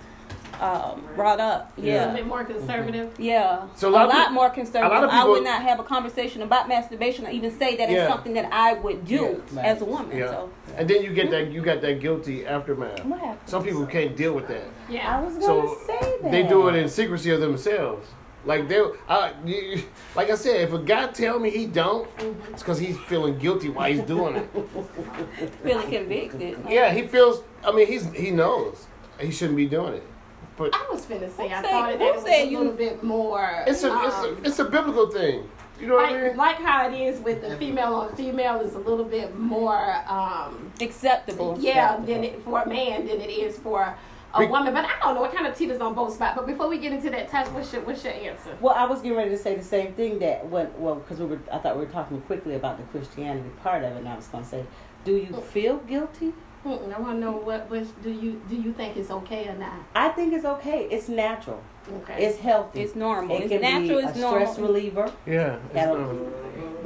[0.60, 1.72] um, brought up.
[1.78, 2.12] A Yeah.
[2.14, 3.10] bit more conservative.
[3.18, 4.90] Yeah, So a a lot, lot of peop- more conservative.
[4.92, 7.88] a lot of I would not have a conversation about masturbation or even say that
[7.90, 8.04] Yeah.
[8.04, 9.64] it's something that I would do Yeah, right.
[9.66, 10.16] as a woman.
[10.16, 13.04] Yeah, So and then you get that you got that guilty aftermath.
[13.04, 13.40] what happened?
[13.46, 15.16] Some people can't deal with that, Yeah.
[15.16, 16.30] I was gonna so say that.
[16.30, 18.06] they do it in secrecy of themselves.
[18.46, 19.82] Like they, I, you-
[20.16, 22.08] like I said, if a guy tell me he don't,
[22.52, 24.48] it's because he's feeling guilty while he's doing it.
[25.62, 26.58] Feeling convicted.
[26.68, 27.42] Yeah, he feels.
[27.62, 28.86] I mean, he's he knows
[29.20, 30.02] he shouldn't be doing it,
[30.60, 32.50] but I was finna say I Who thought said- that who it was said a
[32.50, 33.64] you- little bit more.
[33.66, 35.48] it's a it's um, a it's a biblical thing.
[35.80, 36.36] You know what I like, mean?
[36.36, 40.70] like how it is with the female on female is a little bit more um
[40.80, 41.56] Acceptable.
[41.58, 43.96] yeah than it for a man than it is for
[44.34, 44.72] a Be- woman.
[44.74, 45.22] But I don't know.
[45.22, 46.34] what kind of teeters on both spots.
[46.36, 48.56] But before we get into that, Tash, what's your what's your answer?
[48.60, 51.26] Well, I was getting ready to say the same thing that when well because we
[51.26, 54.14] were I thought we were talking quickly about the Christianity part of it, and I
[54.16, 54.64] was going to say,
[55.06, 56.34] do you feel guilty?
[56.64, 59.54] Mm-mm, I want to know what what do you do you think is okay or
[59.56, 59.72] not?
[59.94, 60.86] I think it's okay.
[60.90, 61.62] It's natural.
[62.02, 62.22] Okay.
[62.26, 62.80] It's healthy.
[62.82, 63.36] It's normal.
[63.36, 63.98] It It's can natural.
[64.00, 64.46] be a It's normal.
[64.46, 65.10] stress reliever.
[65.26, 66.30] yeah, it's, That'll-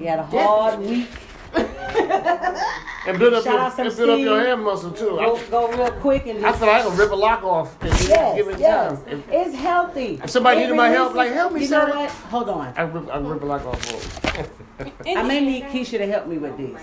[0.00, 1.08] You had a hard week.
[1.54, 5.10] and build up Shout your out and build up your hand muscle too.
[5.10, 7.44] Go, I, go real quick and I just feel like I can rip a lock
[7.44, 9.02] off yes, give it yes.
[9.02, 9.08] time.
[9.12, 10.20] If- It's healthy.
[10.22, 11.86] If somebody It needed my help, like, help me, You sir.
[11.88, 12.10] know what?
[12.10, 12.72] Hold on.
[12.76, 14.46] I rip I rip a lock off for him.
[15.06, 16.80] And I may need Keisha to help me with this.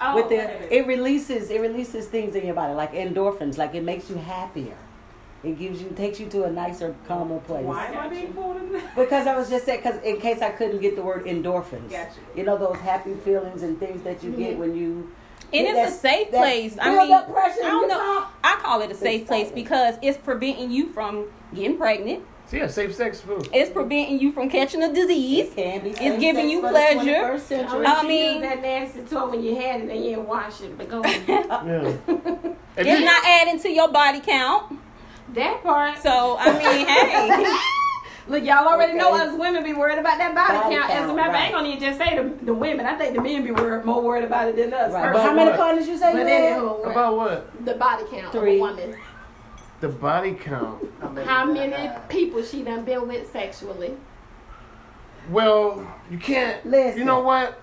[0.00, 3.82] Oh, with the it releases it releases things in your body like endorphins like it
[3.82, 4.76] makes you happier
[5.44, 8.56] it gives you takes you to a nicer calmer place Why am I being pulled
[8.56, 8.96] into that?
[8.96, 12.12] because i was just saying because in case i couldn't get the word endorphins Gotcha.
[12.34, 14.60] you know those happy feelings and things that you get mm-hmm.
[14.60, 15.12] when you
[15.52, 16.76] And get it's a that- safe place.
[16.80, 17.98] I mean, pressure I don't know.
[18.20, 18.32] mouth.
[18.42, 22.24] I call it a safe place because it's preventing you from getting pregnant.
[22.48, 23.48] So yeah, safe sex food.
[23.52, 25.48] It's preventing you from catching a disease.
[25.48, 27.40] it can be It's giving you pleasure.
[27.84, 30.78] I mean- that nasty toy when you had it and you didn't wash it.
[30.78, 31.26] But go ahead.
[31.48, 31.92] Yeah.
[32.78, 34.78] If It's you- not adding to your body count.
[35.34, 35.98] that part.
[36.02, 37.58] So I mean, hey,
[38.28, 40.90] Look, y'all already know us women be worried about that body, Body count.
[40.90, 41.58] As a matter of fact, I ain't right.
[41.62, 42.84] gonna even just say the, the women.
[42.84, 44.92] I think the men be worried, more worried about it than us.
[44.92, 45.14] right.
[45.16, 46.58] How many partners you say But you had?
[46.90, 47.64] about what?
[47.64, 48.56] the body count Three.
[48.56, 48.96] of a woman.
[49.80, 50.82] The body count.
[51.24, 53.94] How many people she done been with sexually?
[55.30, 56.64] Well, you can't.
[56.64, 56.98] Listen.
[57.00, 57.60] You know what?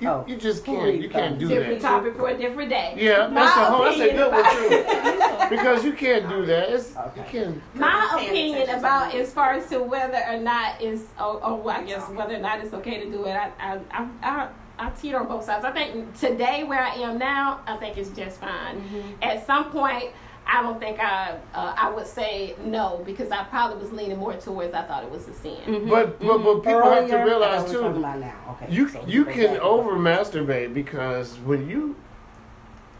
[0.00, 0.24] You, Oh.
[0.28, 0.94] you just can't.
[1.00, 1.88] You can't do Different that.
[1.88, 2.94] topic for a different day.
[2.96, 3.84] Yeah, My that's a whole.
[3.84, 5.24] That's a opinion good one too.
[5.48, 6.68] Because you can't do that.
[6.68, 7.62] It's you can't.
[7.74, 12.06] My opinion about as far as to whether or not it's oh, oh I guess
[12.10, 14.48] whether or not it's okay to do it, I I I, I,
[14.78, 15.64] I teeter on both sides.
[15.64, 18.82] I think today where I am now, I think it's just fine.
[19.22, 20.12] At some point,
[20.48, 24.34] I don't think I uh, I would say no because I probably was leaning more
[24.34, 25.88] towards I thought it was a sin.
[25.88, 27.98] But but but people have to realize that's what we're talking too.
[27.98, 28.56] about now.
[28.62, 28.72] Okay.
[28.74, 29.62] You so you can back.
[29.62, 31.96] over masturbate because when you,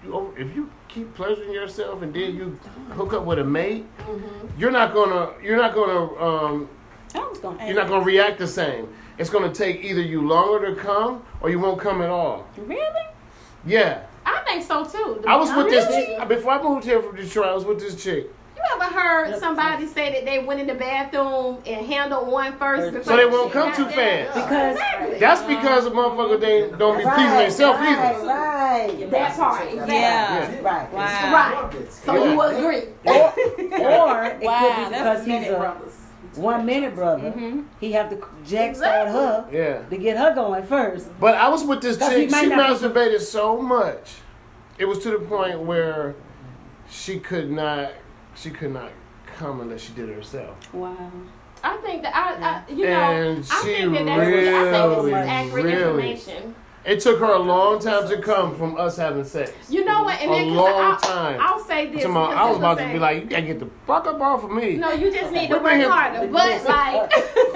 [0.04, 2.58] you over, if you keep pleasuring yourself and then you
[2.90, 3.86] hook up with a mate,
[4.58, 6.68] you're not gonna you're not gonna um,
[7.40, 7.66] gonna.
[7.66, 8.92] you're not gonna react the same.
[9.16, 12.46] It's gonna take either you longer to come or you won't come at all.
[12.58, 13.06] Really?
[13.66, 14.04] Yeah,
[14.34, 15.24] I think so too.
[15.26, 17.46] I was with this chick before I moved here from Detroit.
[17.48, 18.28] I was with this chick.
[18.56, 19.38] You ever heard Yep.
[19.38, 23.04] somebody say that they went in the bathroom and handled one first.
[23.06, 24.34] So they won't come too fast.
[24.34, 25.18] Because- Exactly.
[25.20, 28.26] That's because a motherfucker they don't be pleasing Right, themselves right, either.
[28.26, 29.10] Right.
[29.12, 29.94] That part, exactly.
[29.94, 30.60] Yeah.
[30.60, 30.92] Right.
[30.92, 31.70] Wow.
[31.72, 31.92] Right.
[31.92, 32.82] So you agree?
[33.04, 35.92] Or, or it Wow, could be because he's a brothers.
[36.36, 37.30] One minute brother.
[37.32, 37.64] Mhm.
[37.80, 39.82] He have to jack start her Yeah.
[39.88, 41.08] to get her going first.
[41.20, 42.30] But I was with this chick.
[42.30, 44.16] She masturbated so much,
[44.78, 46.14] it was to the point where
[46.90, 47.90] she could not,
[48.34, 48.90] she could not
[49.26, 50.56] come unless she did it herself.
[50.72, 50.96] Wow.
[51.62, 52.34] I think that I,
[52.70, 55.64] I you know, And I think that that's really, I think this is really, accurate
[55.64, 55.72] really-
[56.12, 56.54] information.
[56.88, 59.52] It took her a long time to come from us having sex.
[59.68, 60.18] You know what?
[60.22, 61.38] And A then 'cause long I'll, time.
[61.38, 62.02] I'll say this.
[62.02, 64.06] So my- because I was about to say- be like, you gotta get the fuck
[64.06, 64.76] up off of me.
[64.76, 66.26] No, you just need to We've work harder.
[66.28, 67.12] But like,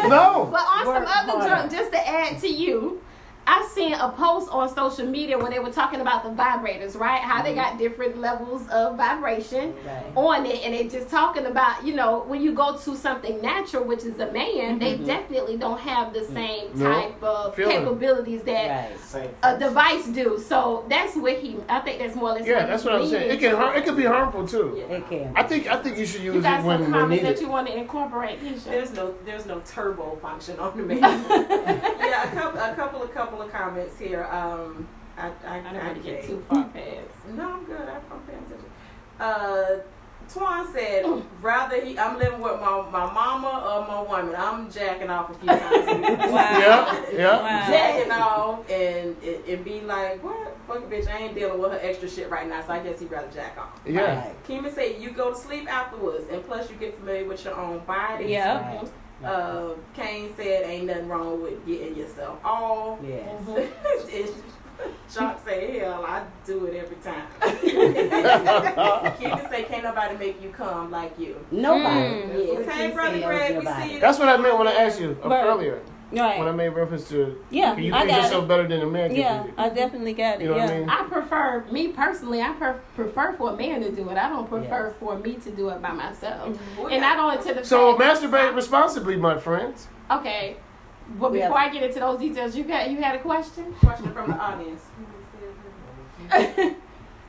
[0.08, 0.48] No.
[0.52, 1.48] but on some other harder.
[1.48, 3.00] junk, just to add to you,
[3.46, 7.20] I seen a post on social media where they were talking about the vibrators, right?
[7.20, 7.58] How they mm-hmm.
[7.58, 10.04] got different levels of vibration Right.
[10.14, 13.84] on it, and they just talking about, you know, when you go to something natural,
[13.84, 15.06] which is a man, they mm-hmm.
[15.06, 16.32] definitely don't have the mm.
[16.32, 16.92] same No.
[16.92, 17.78] type of Feeling.
[17.78, 19.34] capabilities that Right.
[19.42, 20.38] A device do.
[20.38, 21.56] So that's what he.
[21.68, 22.46] I think that's more or less.
[22.46, 23.30] Yeah, that's what I'm saying.
[23.30, 23.76] It can harm.
[23.76, 24.76] It can be harmful too.
[24.88, 25.32] It can.
[25.36, 25.66] I think.
[25.66, 27.66] I think you should use You got it some when, when comments that you want
[27.66, 30.98] to incorporate, There's no there's no turbo function on the man.
[31.00, 34.24] yeah, a couple a couple of couple of comments here.
[34.24, 34.86] Um,
[35.16, 37.08] I I, I don't want to get gave- too far past.
[37.34, 37.80] No, I'm good.
[37.80, 38.70] I- I'm paying attention.
[39.18, 39.78] Uh,
[40.28, 41.04] Twan said,
[41.42, 44.34] rather he, I'm living with my, my mama or my woman.
[44.36, 46.28] I'm jacking off a few times.
[46.32, 46.58] Wow.
[46.58, 47.40] Yeah, yeah.
[47.40, 47.70] Wow.
[47.70, 50.56] Jacking off and, and and be like, what?
[50.66, 53.10] Fuck bitch, I ain't dealing with her extra shit right now, so I guess he'd
[53.10, 53.80] rather jack off.
[53.86, 54.24] Yeah.
[54.26, 54.44] Right.
[54.46, 57.78] Kima said, you go to sleep afterwards, and plus you get familiar with your own
[57.80, 58.26] body.
[58.26, 58.76] Yeah.
[58.76, 58.90] Right.
[59.24, 62.98] Uh, Kane said, ain't nothing wrong with getting yourself off.
[63.06, 63.48] Yes.
[64.12, 64.42] It's-
[65.12, 67.24] Shock say, hell, I do it every time.
[67.40, 71.36] Keita say, can't nobody make you come like you.
[71.50, 72.00] Nobody.
[72.00, 72.32] Mm.
[72.32, 74.00] That's what Hey, brother Greg, we see you.
[74.00, 75.28] That's what I meant when I asked you uh,
[76.12, 76.38] Right.
[76.38, 78.48] When I made reference to, Yeah, you I think got yourself it.
[78.48, 79.52] better than a man Yeah, do?
[79.56, 80.42] I definitely got it.
[80.42, 80.64] You know yeah.
[80.66, 80.88] what I mean?
[80.90, 82.42] I prefer me personally.
[82.42, 84.18] I per- prefer for a man to do it.
[84.18, 84.96] I don't prefer Yes.
[85.00, 86.48] for me to do it by myself.
[86.78, 89.88] We And got- not only to the So fact- masturbate responsibly, my friends.
[90.10, 90.56] Okay,
[91.18, 93.72] but We before have- I get into those details, you got you had a question.
[93.80, 94.82] Question from the audience.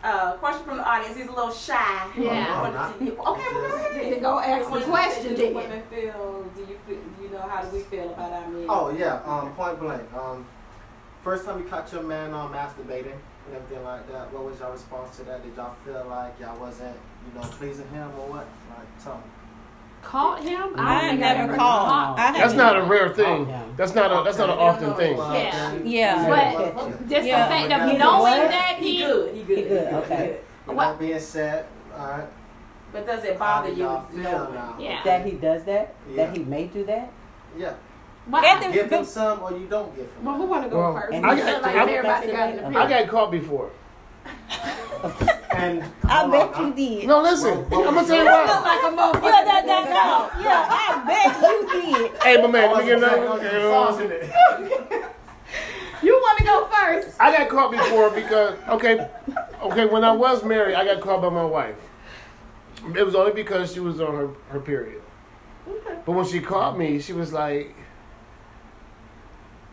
[0.03, 1.15] Uh, question from the audience.
[1.15, 1.75] He's a little shy.
[2.17, 2.45] Yeah.
[2.53, 4.21] I wanted Okay, well, go Need to ahead.
[4.21, 6.45] go ask the What question do women feel?
[6.53, 8.65] Do you feel, you know how do we feel about our men?
[8.69, 10.01] Oh yeah, um, point blank.
[10.13, 10.45] Um,
[11.23, 13.13] first time you caught your man on masturbating
[13.47, 15.43] and everything like that, what was your response to that?
[15.43, 16.95] Did y'all feel like y'all wasn't,
[17.27, 18.47] you know, pleasing him or what?
[18.69, 19.23] Like, tell me.
[20.01, 20.73] Caught him?
[20.77, 21.87] I don't ain't think I never ever called.
[21.89, 22.19] caught.
[22.19, 23.47] I That's haven't- a rare thing.
[23.47, 23.63] Yeah.
[23.77, 24.23] That's not a.
[24.25, 25.17] That's not an often thing.
[25.17, 25.73] Yeah.
[25.83, 26.29] Yeah.
[26.29, 27.47] But just Yeah.
[27.47, 28.49] the fact of He knowing what?
[28.51, 29.35] that He he, good.
[29.35, 29.57] He good.
[29.59, 30.37] He good, okay.
[30.67, 30.83] With What?
[30.85, 31.65] that being said,
[31.97, 32.27] all right.
[32.91, 33.75] But does it bother you?
[34.13, 34.75] feel now?
[34.77, 35.01] Yeah.
[35.05, 35.95] That he does that?
[36.09, 36.25] Yeah.
[36.25, 37.09] That he may do that?
[37.57, 37.73] Yeah.
[38.27, 40.23] But I- the- Give them some or you don't give him.
[40.23, 41.13] well, who want to go Well, first?
[41.13, 43.69] I he- feel like I- everybody got an I I got caught before.
[45.53, 47.07] And I hold bet on, you did.
[47.07, 47.69] No, listen.
[47.69, 48.59] Well, I'm gonna tell you Look why.
[48.61, 49.23] like a motherfucker.
[49.31, 50.41] Yeah, that that no.
[50.41, 52.23] Yeah, I bet you did.
[52.23, 52.99] Hey, my man, let me get
[53.61, 54.15] Sauce another.
[54.15, 55.03] in.
[56.01, 57.15] You want to go first?
[57.21, 59.07] I got caught before because okay,
[59.61, 59.85] okay.
[59.85, 61.75] When I was married, I got caught by my wife.
[62.95, 65.01] It was only because she was on her her period.
[66.05, 67.73] But when she called me, she was like,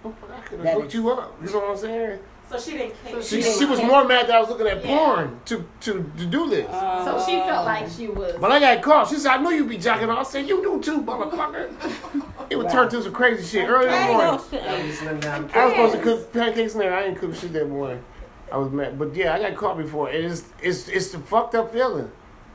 [0.04, 2.18] oh, "I could have That hooked you up." You know what I'm saying?
[2.48, 3.04] So she didn't.
[3.04, 3.22] care.
[3.22, 3.88] She, didn't she was care.
[3.88, 4.96] more mad that I was looking at Yeah.
[4.96, 6.68] porn to, to to do this.
[6.68, 8.34] Uh, so she felt like she was.
[8.40, 9.08] But I got caught.
[9.08, 11.70] She said, "I knew you'd be jacking off." I said, "You do too, motherfucker."
[12.50, 14.26] It would turn to some crazy shit early in the morning.
[14.26, 14.62] no shit.
[14.64, 15.50] Ladies, slim down.
[15.54, 16.94] I was supposed to cook pancakes in there.
[16.94, 18.02] I didn't cook shit that morning.
[18.52, 20.10] I was mad, but yeah, I got caught before.
[20.10, 22.10] It is, it's, it's the fucked up feeling.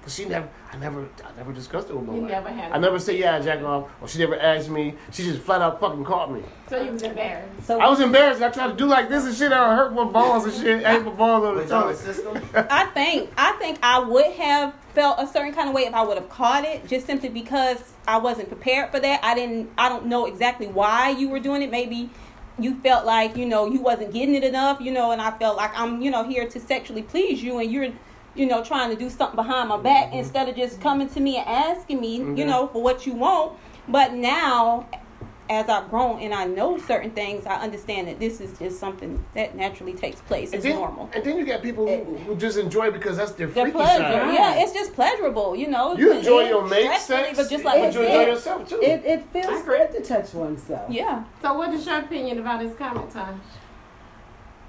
[0.05, 2.29] Cause she never, I never, I never discussed it with my You wife.
[2.29, 2.71] never had.
[2.71, 4.93] I never said yeah, I jack off, or she never asked me.
[5.11, 6.43] She just flat out fucking caught me.
[6.69, 7.65] So you was embarrassed.
[7.65, 8.39] So I was embarrassed.
[8.39, 9.51] I tried to do like this and shit.
[9.51, 10.85] I hurt my balls and shit.
[10.85, 11.97] I ate my balls on the With y'all toilet.
[11.97, 15.93] system, I think I think I would have felt a certain kind of way if
[15.95, 19.23] I would have caught it, just simply because I wasn't prepared for that.
[19.23, 19.71] I didn't.
[19.75, 21.71] I don't know exactly why you were doing it.
[21.71, 22.11] Maybe
[22.59, 25.57] you felt like you know you wasn't getting it enough, you know, and I felt
[25.57, 27.91] like I'm you know here to sexually please you, and you're
[28.35, 31.37] you know trying to do something behind my back instead of just coming to me
[31.37, 32.45] and asking me, you Mhm.
[32.47, 33.53] know, for what you want.
[33.87, 34.87] But now.
[35.47, 39.23] As I've grown and I know certain things, I understand that this is just something
[39.35, 40.47] that naturally takes place.
[40.47, 41.07] And It's then, normal.
[41.13, 43.71] and then you got people who, who just enjoy it because that's their The freaky
[43.73, 44.33] pleasure, side.
[44.33, 45.95] yeah, it's just pleasurable, you know.
[45.95, 48.27] You It- enjoy it- your mate stress sex, but just like It- you enjoy it-
[48.29, 48.79] yourself too.
[48.81, 50.89] it, it feels good to touch oneself.
[50.89, 53.39] Yeah, So what is your opinion about his comment time?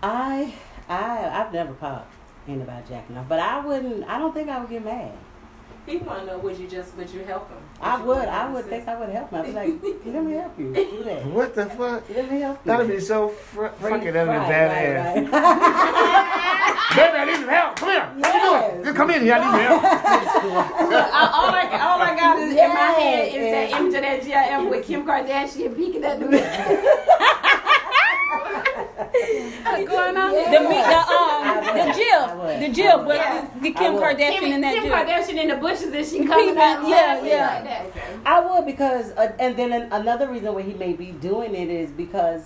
[0.02, 0.52] I
[0.90, 1.72] I I've never
[2.46, 4.08] caught anybody jacking off, but I wouldn't.
[4.08, 5.12] I don't think I would get mad.
[5.86, 7.58] He want to know would you just would you help him?
[7.80, 8.26] I would.
[8.28, 8.70] I would assist?
[8.70, 9.38] think I would help him.
[9.40, 9.68] I'd be like,
[10.06, 10.74] let me help you.
[10.74, 11.26] Do that.
[11.26, 12.02] What the fuck?
[12.10, 12.72] Let me help you.
[12.72, 15.30] That'd be so fr- fucking it that'd be fried, badass.
[15.30, 16.82] right, right.
[16.96, 17.76] Baby, I need some help.
[17.76, 18.06] Come here.
[18.16, 18.84] What you doing?
[18.84, 18.96] Yes.
[18.96, 19.34] Come in here.
[19.34, 19.84] I need some help.
[19.84, 23.70] I- all I all I got is in my head is Yes.
[23.70, 24.24] that image of that
[24.62, 27.45] GIF with Kim Kardashian peeking at the What's
[29.86, 30.32] going on?
[30.32, 33.48] The me, the um, the Jill, the Jill, but Yeah.
[33.60, 33.94] the Kim.
[33.94, 34.96] Kardashian Kim, in that jill Kim Jill.
[34.96, 37.62] Kardashian in the bushes and she coming out Yeah, yeah.
[37.64, 37.96] like.
[37.96, 38.16] Okay.
[38.24, 41.90] I would because, uh, and then another reason why he may be doing it is
[41.90, 42.42] because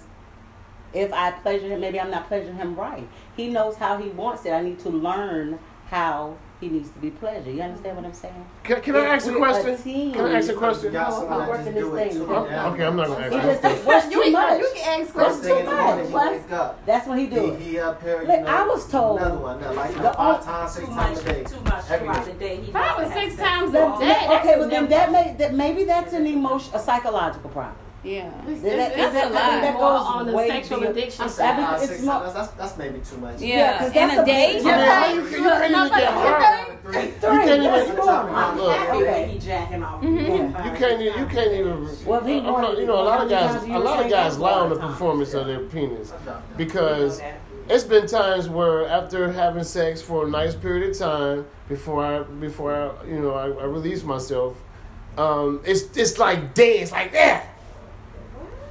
[0.93, 3.09] if I pleasure him, maybe I'm not pleasuring him right.
[3.37, 4.51] He knows how he wants it.
[4.51, 7.51] I need to learn how he needs to be pleasure.
[7.51, 8.45] You understand what I'm saying?
[8.65, 9.77] Can, can I ask a We're question?
[9.79, 10.13] team.
[10.13, 10.93] Can I ask a question?
[10.93, 12.19] got Oh, someone I'm that working just this do it thing.
[12.27, 12.35] too.
[12.35, 13.63] Oh, okay, I'm not gonna ask He that.
[13.63, 14.61] just what's You, too much.
[14.61, 16.41] you can ask questions too in morning, much.
[16.51, 16.87] What?
[16.87, 17.55] That's what he do.
[17.55, 20.03] He, he up here, you Look, know, I was told another one, that like the
[20.03, 21.45] five on- times, six Too times much, a day.
[21.45, 22.33] too much Every throughout day.
[22.33, 22.57] the day.
[22.63, 24.27] He Five or six times a day.
[24.37, 27.77] okay, a well then that may that maybe that's an emotion, a psychological problem.
[28.03, 28.31] Yeah.
[28.49, 29.61] It's, That- it's, that's it's a lot.
[29.61, 31.31] That goes on the sexual beyond- addiction side.
[31.31, 31.63] sorry.
[31.63, 33.41] Five, It's six that's, that's maybe too much.
[33.41, 33.79] Yeah.
[33.79, 34.61] 'cause In that's a a- day.
[34.63, 35.13] Yeah, Yeah.
[35.13, 36.69] you, you can't even get hard.
[36.95, 37.63] You can't even.
[37.63, 38.35] That's normal.
[38.37, 38.77] I'm Look.
[38.77, 39.05] happy Okay.
[39.05, 40.03] that he jacking off.
[40.03, 41.01] You can't.
[41.03, 41.89] even- You can't even.
[42.07, 43.63] Well, he I'm not- you know, a lot of guys.
[43.65, 44.93] A lot of guys lie on the All the time.
[44.93, 46.13] performance of their penis
[46.57, 47.21] because
[47.69, 52.23] it's been times where after having sex for a nice period of time before I
[52.23, 54.57] before I you know I, I release myself,
[55.19, 56.81] um, it's it's like dead.
[56.85, 57.43] It's like yeah.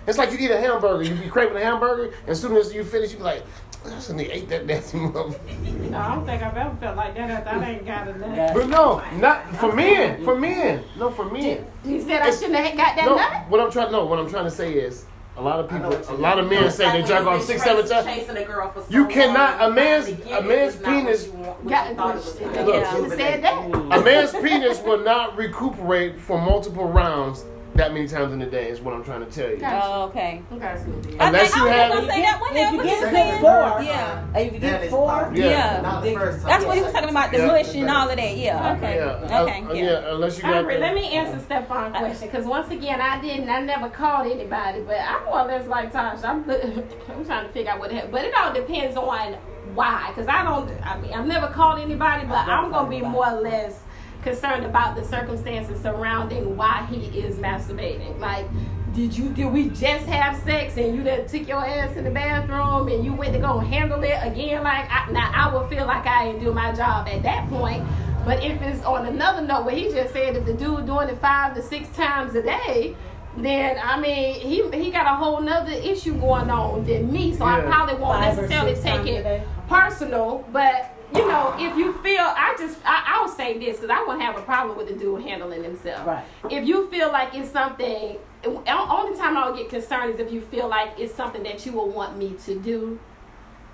[0.08, 1.04] It's like you eat a hamburger.
[1.04, 3.44] You be craving a hamburger, and as soon as you finish, you be like,
[3.86, 5.90] I shouldn't have ate that nasty motherfucker.
[5.90, 8.36] No, I don't think I've ever felt like that after I ain't got enough.
[8.36, 8.54] Yeah.
[8.54, 10.24] But no, not for men.
[10.26, 11.66] For men, no, for men.
[11.86, 13.50] You said I shouldn't have got that No, nut?
[13.50, 15.06] what I'm trying no, what I'm trying to say is
[15.38, 16.60] a lot of people, a lot of mean.
[16.62, 18.06] men say they jack off six, seven times.
[18.06, 21.26] Chasing a girl for so You cannot- long, a man's- a man's it's what penis-
[21.28, 22.54] you what you thought it was it.
[22.54, 23.00] gonna Yeah, be.
[23.02, 23.10] Look.
[23.12, 23.66] should said that.
[23.98, 27.46] A man's penis will not recuperate for multiple rounds
[27.80, 28.70] that many times in a day.
[28.70, 29.60] Is what I'm trying to tell you.
[29.64, 30.44] Oh, okay.
[30.52, 30.84] Okay.
[31.20, 33.08] Unless I, you I have- was gonna say that one If you What get you
[33.08, 33.42] it saying?
[33.42, 34.36] four, Yeah.
[34.36, 35.32] if you get four.
[35.34, 35.46] Yeah.
[35.46, 35.82] Yeah.
[35.82, 36.48] Not the first time.
[36.50, 37.48] That's what he was talking about, the Yeah.
[37.48, 38.38] mush and all of that.
[38.38, 38.74] Yeah.
[38.74, 38.96] Okay.
[38.98, 39.64] Yeah, Okay.
[39.64, 39.84] uh, Yeah.
[39.84, 40.14] yeah.
[40.14, 40.66] Unless you got.
[40.66, 44.98] Let me answer Stefan's question because once again, I didn't, I never called anybody, but
[45.00, 46.20] I'm more or less like Tosh.
[46.24, 46.44] I'm,
[47.10, 49.34] I'm trying to figure out what happened, but it all depends on
[49.74, 50.08] why.
[50.10, 53.42] Because I don't, I mean, I've never called anybody, but I'm gonna be more or
[53.42, 53.80] less
[54.24, 58.20] concerned about the circumstances surrounding why he is masturbating.
[58.20, 58.46] Like,
[58.94, 62.10] did you, did we just have sex and you done took your ass in the
[62.10, 64.64] bathroom and you went to go handle it again?
[64.64, 67.84] Like, I, now I would feel like I didn't do my job at that point.
[68.26, 71.20] But if it's on another note where he just said that the dude doing it
[71.22, 72.96] five to six times a day,
[73.38, 77.34] then I mean he he got a whole nother issue going on than me.
[77.34, 77.66] So I Yeah.
[77.70, 80.44] probably won't Five necessarily take it personal.
[80.52, 84.22] But you know, if you feel I just I, I'll say this because I won't
[84.22, 86.06] have a problem with the dude handling himself.
[86.06, 86.26] Right.
[86.50, 90.68] If you feel like it's something, only time I'll get concerned is if you feel
[90.68, 93.00] like it's something that you will want me to do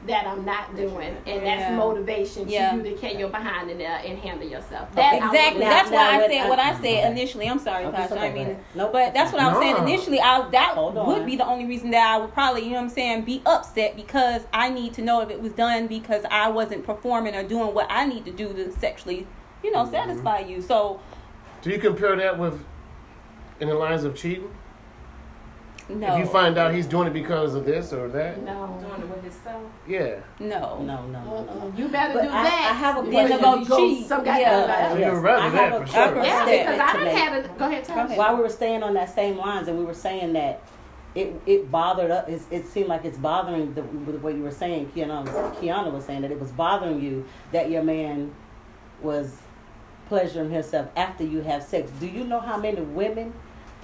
[0.08, 1.76] that I'm not doing, and that's Yeah.
[1.76, 2.76] motivation to Yeah.
[2.76, 4.94] you to carry your behind in there uh, and handle yourself.
[4.96, 5.62] That I Exactly.
[5.64, 7.12] Now- that's now why I said what I said okay.
[7.12, 7.48] initially.
[7.48, 8.04] I'm sorry, Okay, Tasha.
[8.04, 8.60] it's okay, I mean, ahead.
[8.76, 8.92] Nope.
[8.94, 10.20] but that's what I was saying initially.
[10.22, 12.90] I that would be the only reason that I would probably, you know what I'm
[12.90, 16.86] saying, be upset because I need to know if it was done because I wasn't
[16.86, 19.28] performing or doing what I need to do to sexually,
[19.64, 19.92] you know, mm-hmm.
[19.94, 20.62] satisfy you.
[20.62, 21.00] So
[21.62, 22.64] Do you compare that with
[23.60, 24.52] in the lines of cheating?
[25.90, 28.80] no, If you find out he's doing it because of this or that, No.
[29.26, 29.64] Doing himself.
[29.88, 30.16] yeah.
[30.40, 31.20] no, no, no.
[31.20, 31.78] Uh-uh.
[31.78, 32.72] You better But do I- that.
[32.72, 33.38] I have a before question.
[33.38, 34.08] you Then to go cheat.
[34.08, 34.38] Some Yeah.
[34.68, 35.14] goddamn So yeah.
[35.14, 36.00] you'd rather I that have for a- sure.
[36.00, 37.18] I have a Yeah, because I to done make.
[37.18, 38.18] had a go ahead, tell Go ahead.
[38.18, 40.62] While we were staying on that same lines, and we were saying that
[41.16, 42.28] it it bothered us.
[42.30, 44.92] It, it seemed like it's bothering the, the way you were saying.
[44.96, 45.26] Kiana,
[45.56, 48.32] Kiana was saying that it was bothering you that your man
[49.02, 49.38] was
[50.08, 51.90] pleasuring himself after you have sex.
[52.00, 53.34] Do you know how many women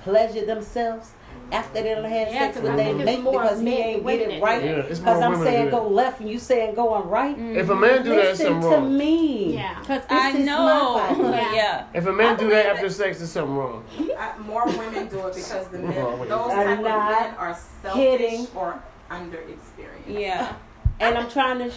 [0.04, 1.12] pleasure themselves
[1.52, 4.18] after they done had Yeah, sex with I their think mate because he ain't than
[4.18, 4.62] get it right?
[4.62, 7.36] do Yeah, Because I'm saying go left and you saying going right.
[7.36, 7.58] Mm-hmm.
[7.58, 8.98] If a man do that, Listen something to wrong.
[8.98, 9.54] me.
[9.56, 9.80] Yeah.
[9.80, 11.32] because I know.
[11.32, 11.54] Yeah.
[11.54, 11.86] yeah.
[11.94, 12.72] If a man do that it.
[12.76, 13.84] after sex, there's something wrong.
[14.18, 18.02] I, more women do it because the men, oh, those type of men are selfish
[18.02, 18.48] hitting.
[18.56, 20.08] or under experienced.
[20.08, 20.54] Yeah,
[21.00, 21.72] And I'm trying to.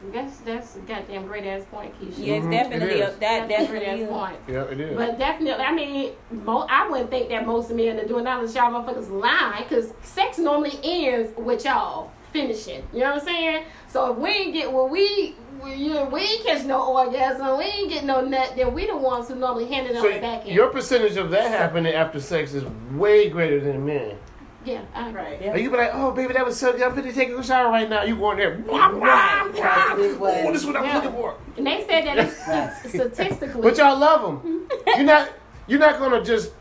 [0.00, 2.14] Sh- That's that's a goddamn great ass point, Keisha.
[2.18, 4.08] yeah, it's Mhm, definitely it a, that That's a great definitely is.
[4.10, 4.36] point.
[4.48, 4.96] Yeah, it is.
[4.96, 8.54] But definitely, I mean, mo- I wouldn't think that most men are doing that unless
[8.54, 12.82] y'all motherfuckers lying, because sex normally ends with y'all finishing.
[12.92, 13.64] You know what I'm saying?
[13.88, 17.64] So if we ain't get what we, we, you we ain't catch no orgasm, we
[17.64, 20.20] ain't get no nut, then we the ones who normally hand it on So the
[20.20, 20.54] back end.
[20.54, 24.16] your percentage of that happening after sex is way greater than men.
[24.64, 25.20] Yeah, I agree.
[25.22, 25.42] Right.
[25.42, 25.52] Yeah.
[25.52, 26.82] Like you be like, oh baby, that was so good.
[26.82, 28.02] I'm finna take a shower right now.
[28.02, 28.62] You going there?
[28.66, 29.50] Wah, wah, Right.
[29.54, 29.94] wah.
[29.96, 30.94] This was- this is what I'm Yeah.
[30.96, 31.34] looking for.
[31.56, 32.72] And they said that it's Right.
[32.88, 33.62] statistically.
[33.62, 34.68] But y'all love them.
[34.96, 35.28] you're not
[35.66, 36.52] you're not gonna just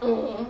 [0.00, 0.46] Mm.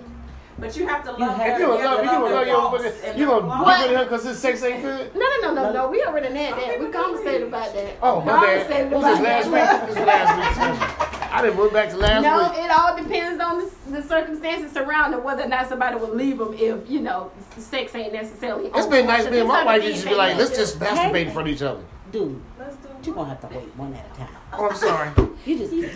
[0.58, 1.52] But you have to love You have her.
[1.52, 3.30] if you don't have love to you gonna love your faults own and you the
[3.32, 3.60] gonna flaws.
[3.66, 5.14] look at her because his sex ain't good.
[5.14, 5.88] No, no, no, no, no.
[5.90, 6.80] We already had that.
[6.80, 7.96] We conversated about that.
[8.02, 8.60] Oh my bad.
[8.68, 9.88] Conversated Was this last week?
[9.88, 10.48] This was last week's
[10.78, 11.30] discussion.
[11.32, 12.52] I didn't went back to last No, week.
[12.58, 16.38] No, it all depends on the, the circumstances surrounding whether or not somebody will leave
[16.38, 18.70] them if you know sex ain't necessarily.
[18.72, 19.80] It's been nice being my wife.
[19.82, 21.82] things used to be like, let's just masturbate in front of each other.
[22.12, 24.28] Dude, Let's do you're gonna have to wait one at a time.
[24.52, 25.10] Oh, I'm sorry.
[25.44, 25.94] You just She used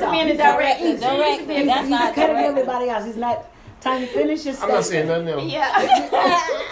[0.00, 0.80] to be in the direct.
[0.80, 1.00] direct.
[1.00, 1.40] Direct.
[1.50, 2.48] He's That's not cutting direct.
[2.48, 3.04] everybody else.
[3.04, 3.44] He's not
[3.80, 5.44] trying to finish your his I'm not saying nothing else.
[5.44, 5.86] Yeah.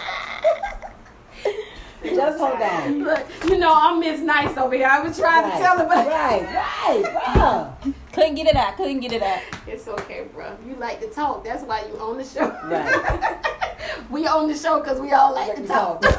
[2.04, 3.04] Just hold on.
[3.04, 4.86] Look, you know I'm Miss Nice over here.
[4.86, 5.56] I was trying Right.
[5.56, 7.34] to tell her, but Right, right,
[7.82, 7.92] bro.
[8.12, 8.76] Couldn't get it out.
[8.76, 9.40] Couldn't get it out.
[9.66, 10.56] it's okay, bro.
[10.66, 11.42] You like to talk.
[11.44, 12.46] That's why you own the show.
[12.64, 13.36] Right.
[14.10, 16.04] we own the show because we all like to talk.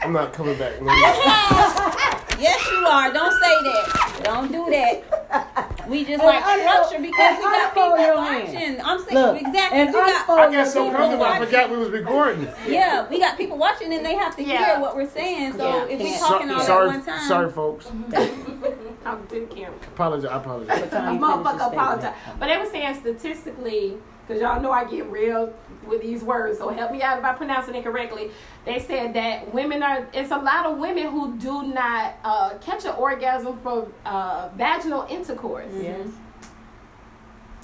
[0.00, 0.80] I'm not coming back.
[0.80, 0.92] No.
[2.40, 3.12] Yes, you are.
[3.12, 4.20] Don't say that.
[4.22, 5.88] Don't do that.
[5.88, 8.80] We just And like structure because and we got people watching.
[8.80, 9.78] I'm saying Look, exactly.
[9.80, 12.48] and we got I got so your comfortable, I forgot we was recording.
[12.66, 14.66] Yeah, we got people watching and they have to Yeah.
[14.66, 15.54] hear what we're saying.
[15.56, 15.84] So Yeah.
[15.94, 16.18] if we Yeah.
[16.18, 17.86] talking all sorry, at one time, sorry, folks.
[17.86, 19.74] Talking to the camera.
[19.94, 20.30] Apologize.
[20.30, 20.68] I apologize.
[20.80, 22.14] By A time you finish your motherfucker apologize.
[22.38, 23.96] But they were saying statistically,
[24.28, 25.54] because y'all know I get real
[25.86, 28.30] with these words, so help me out if I pronouncing it correctly.
[28.66, 32.84] They said that women are, it's a lot of women who do not uh, catch
[32.84, 35.72] an orgasm from uh, vaginal intercourse.
[35.74, 36.08] Yes.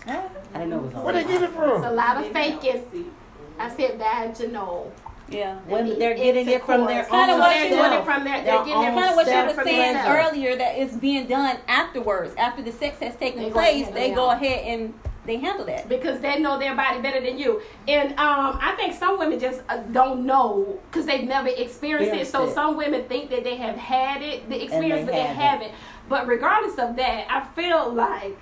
[0.07, 0.23] I
[0.55, 1.77] didn't know it was all Where they get it from?
[1.83, 3.13] It's a lot of faking.
[3.59, 4.93] I said vaginal.
[5.29, 5.59] yeah.
[5.67, 8.03] Women, they're getting it from their Kinda own what they're you getting self.
[8.03, 10.57] it from their, Their they're getting own Kind of what you self were saying earlier
[10.57, 13.83] that it's being done afterwards, after the sex has taken They go place.
[13.83, 14.95] ahead They and go ahead and
[15.27, 15.89] they handle that.
[15.89, 17.63] because they know their body better than you.
[17.89, 22.27] And um, I think some women just uh, don't know because they've never experienced it.
[22.27, 22.55] So it.
[22.55, 25.71] some women think that they have had it, the experience, they but they haven't.
[25.71, 25.73] haven't.
[26.09, 28.37] But regardless of that, I feel like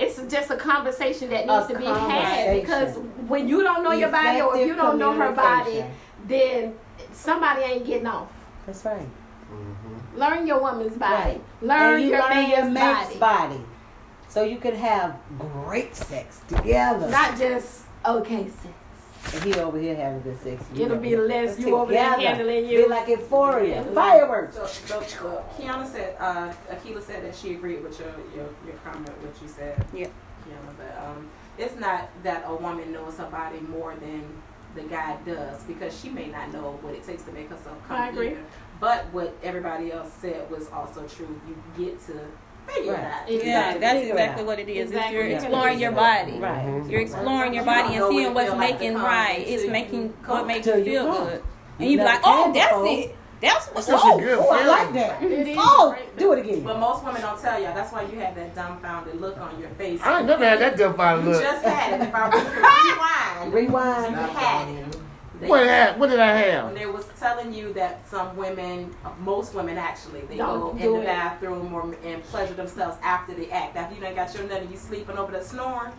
[0.00, 2.96] it's just a conversation that needs A to be had because
[3.26, 5.84] when you don't know your body or if you don't know her body,
[6.26, 6.74] then
[7.12, 8.30] somebody ain't getting off.
[8.66, 9.08] That's right.
[10.14, 11.30] Learn your woman's body.
[11.30, 11.40] Right.
[11.62, 13.54] Learn and you your learn your man's body.
[13.54, 13.64] body.
[14.38, 17.08] So you can have great sex together.
[17.10, 19.34] Not just okay sex.
[19.34, 20.62] and he over here having good sex.
[20.72, 21.02] You It'll know.
[21.02, 22.36] be less you over there Together.
[22.36, 22.84] handling you.
[22.84, 23.82] Be like euphoria.
[23.92, 24.54] Fireworks.
[24.54, 28.76] So, so, so Kiana said, uh, Akila said that she agreed with your, your, your
[28.84, 29.84] comment, what you said.
[29.92, 30.06] Yeah.
[30.06, 31.28] Kiana, but um,
[31.58, 34.22] it's not that a woman knows somebody more than
[34.76, 38.00] the guy does because she may not know what it takes to make herself come
[38.00, 38.28] I agree.
[38.28, 38.44] either.
[38.78, 41.40] But what everybody else said was also true.
[41.48, 42.20] You get to
[42.68, 43.00] figure Right.
[43.00, 43.28] it out.
[43.28, 44.90] Yeah, Yeah, that's Figure exactly what it is.
[44.92, 45.36] It's you're Yeah.
[45.36, 46.38] exploring your body.
[46.38, 46.64] Right.
[46.66, 46.90] Mhm.
[46.90, 49.44] You're exploring your body don't and seeing what's feel like making right.
[49.46, 51.24] It's making what makes you you feel come.
[51.26, 51.42] good.
[51.80, 53.14] And you be like, oh, that's it.
[53.40, 55.22] That's That's what's such oh, a good Oh, I like that.
[55.22, 56.60] It is Oh, great do it again.
[56.64, 57.66] But most women don't tell you.
[57.66, 60.00] That's why you have that dumbfounded look on your face.
[60.02, 61.34] I ain't never had that dumbfounded look.
[61.36, 61.52] You look.
[61.54, 62.08] just had it.
[62.08, 64.10] If I rewind, Rewind.
[64.16, 64.97] you had it.
[65.40, 66.68] They- What, had, what did I have?
[66.70, 70.84] And it was telling you that some women, most women actually, they Don't go do
[70.86, 71.06] in the it.
[71.06, 73.76] bathroom or and pleasure themselves after the act.
[73.76, 75.92] After you done got your nut and you sleeping over the snoring,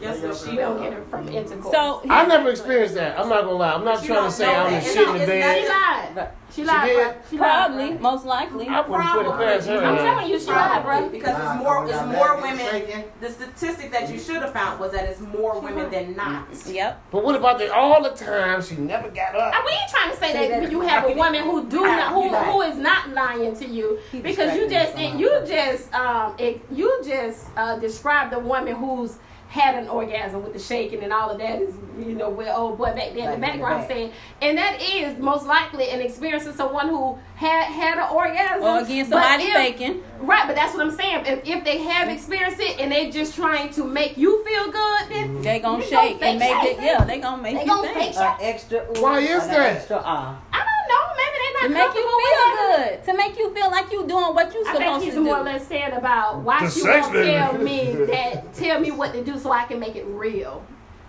[0.00, 1.72] guess what she don't get it from intercourse.
[1.74, 3.18] So I never experienced that.
[3.18, 3.72] I'm not gonna lie.
[3.74, 6.28] I'm not But you trying to say I'm the shit in the not- she lied.
[6.54, 7.16] She lied, did?
[7.30, 7.98] She probably, bro.
[7.98, 8.68] most likely.
[8.68, 9.84] I wouldn't put it past her.
[9.84, 11.08] I'm telling you, she lied, bro.
[11.08, 13.04] Because it's more, it's more women.
[13.20, 16.46] The statistic that you should have found was that it's more women than not.
[16.66, 17.02] Yep.
[17.10, 19.54] But what about the all the time she never got up?
[19.54, 21.80] And we ain't trying to say Say that, that- you have a woman who do
[21.80, 26.36] not, who, who is not lying to you because you just you just um
[26.70, 29.18] you just uh, described a woman who's
[29.54, 32.76] had an orgasm with the shaking and all of that is you know where old
[32.76, 33.88] boy back there in the Back in the background back.
[33.88, 34.12] saying
[34.42, 38.80] and that is most likely an experience of someone who had had an orgasm Or
[38.80, 40.02] again, But somebody faking.
[40.18, 43.36] right but that's what I'm saying if, if they have experienced it and they're just
[43.36, 46.78] trying to make you feel good then They gonna They gonna shake and make shake.
[46.78, 46.82] it.
[46.82, 48.14] Yeah, they gonna make They you gonna think.
[48.16, 49.76] fake An extra Why is and an that?
[49.76, 50.40] Extra ah.
[50.84, 53.04] I know maybe To they're not make you feel having- good.
[53.04, 55.38] To make you feel like you doing what you I think supposed he's more or
[55.38, 55.44] do.
[55.44, 57.64] less saying about why The you sex won't tell baby.
[57.64, 60.64] me that tell me what to do so I can make it real.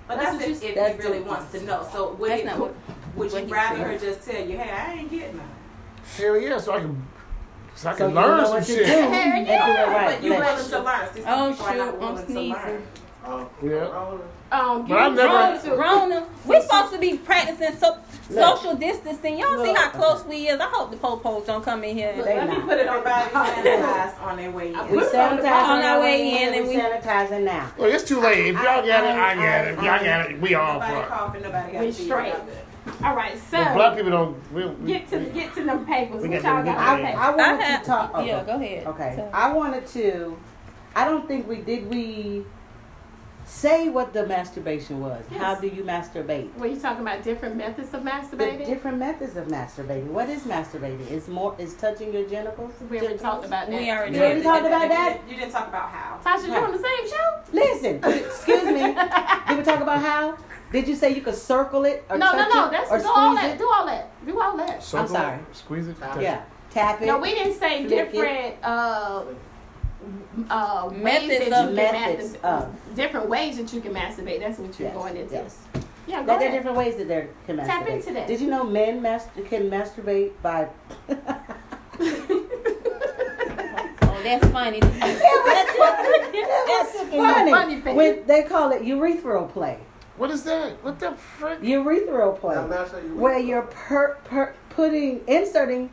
[0.08, 1.88] But That's that's, what if, you- if that's he really the- wants to know.
[1.92, 2.76] So would, it, not what-
[3.16, 5.50] would you rather her just tell you, hey, I ain't getting none?
[6.18, 7.08] Hell yeah, so I can,
[7.76, 8.86] so I So can you learn know some shit.
[8.86, 10.06] do and do it right.
[10.16, 11.14] But you Let- willing to learn.
[11.14, 12.88] See, some Oh, shoot, not I'm sneezing.
[13.26, 14.20] Oh, Yeah.
[14.52, 17.98] Um, But I never- Rona, we're supposed to be practicing so,
[18.30, 18.58] Look.
[18.58, 19.40] social distancing.
[19.40, 20.60] Y'all see how close we is.
[20.60, 22.14] I hope the popos don't come in here.
[22.16, 24.92] Look, They let me put it on body sanitized on their way in.
[24.92, 27.72] We sanitizing On our way in and and we we- sanitizing now.
[27.78, 28.48] Well, it's too late.
[28.48, 29.74] If y'all got it, I got it.
[29.74, 31.10] If y'all got it, we all Nobody fuck.
[31.10, 32.34] coughing, nobody got We straight.
[33.04, 34.54] All right, But black people don't.
[34.54, 36.22] We, we, get to get to them papers.
[36.22, 37.20] We What got y'all them got good on I, papers?
[37.20, 38.10] I wanted I have- to talk.
[38.12, 38.26] About.
[38.28, 38.88] Yeah, go ahead.
[38.88, 39.14] Okay.
[39.18, 40.38] So- I wanted to
[40.96, 41.90] I don't think we did.
[41.90, 42.46] We
[43.46, 45.24] say what the masturbation was.
[45.38, 46.54] How do you masturbate?
[46.58, 48.66] Were you talking about different methods of The masturbating?
[48.66, 50.08] different methods of masturbating.
[50.08, 51.10] What is masturbating?
[51.12, 52.74] Is more is touching your genitals?
[52.90, 53.80] we already talked about that.
[53.80, 54.44] We already You already did.
[54.44, 55.14] talked about You that.
[55.14, 56.20] didn't- You didn't talk about how.
[56.24, 57.40] Tasha, you on the same show?
[57.54, 57.96] Listen,
[58.26, 58.94] excuse me.
[59.48, 60.38] Did we talk about how?
[60.72, 62.66] Did you say you could circle it or No, no, touch no.
[62.66, 63.52] it That's or do all that.
[63.54, 63.58] it?
[63.60, 64.26] Do all that.
[64.26, 64.84] Do all that.
[64.84, 65.40] Circle, sorry.
[65.54, 66.00] Squeeze it.
[66.00, 66.42] Touch Yeah,
[66.72, 67.06] tap it.
[67.06, 68.12] No, we didn't say Flick it.
[68.12, 69.24] different uh
[70.50, 72.44] uh ways Methods that you of- can methods masturbate.
[72.44, 72.96] of.
[72.96, 74.40] different ways that you can masturbate.
[74.40, 75.34] That's what you're Yes, going into.
[75.34, 75.58] yes.
[76.08, 77.66] Yeah, go That there are different ways that they can masturbate.
[77.68, 78.28] Tap into that.
[78.28, 80.68] Did you know men mas- can masturbate by?
[84.08, 84.80] Oh, that's funny.
[84.80, 85.22] That's
[87.10, 87.52] funny.
[87.82, 87.96] funny.
[87.96, 89.80] When they call it urethral play.
[90.18, 90.82] What is that?
[90.84, 91.60] What the frick?
[91.62, 92.56] Urethral play.
[92.56, 95.90] Now, master, you- where you're per, per, putting inserting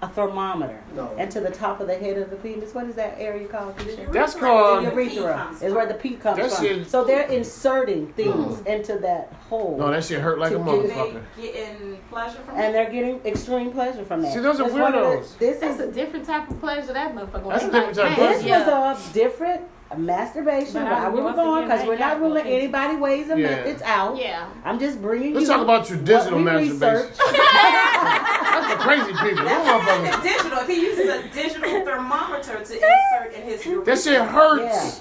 [0.00, 1.10] a thermometer No.
[1.18, 2.72] into the top of the head of the penis.
[2.72, 3.76] What is that area called?
[3.78, 4.12] Keisha?
[4.12, 6.64] That's called- The Where the pee urethra is where the pee comes That from.
[6.64, 8.14] shit- So they're inserting mm.
[8.14, 11.20] things into that hole, No, that shit hurt like a motherfucker.
[11.36, 12.72] They getting pleasure from and it.
[12.74, 14.32] they're getting extreme pleasure from that.
[14.34, 15.38] See, those are That's one the- weirdos.
[15.38, 17.48] This That's is a different type of pleasure that motherfucker.
[17.48, 18.70] That's a different type of man, this pleasure.
[18.70, 19.62] was a different
[19.96, 20.74] masturbation.
[20.74, 23.40] But Why we were once going because we're not got no ruling anybody ways and
[23.40, 23.48] Yeah.
[23.48, 24.16] methods out.
[24.16, 24.46] Yeah.
[24.64, 27.08] I'm just bringing Let's you talk about traditional masturbation.
[28.68, 28.78] researched.
[28.78, 29.44] That's for crazy people.
[29.44, 30.22] Them motherfuckers.
[30.22, 30.58] The digital.
[30.58, 33.84] If he uses a digital thermometer to insert in his urethra.
[33.84, 34.98] That shit hurts.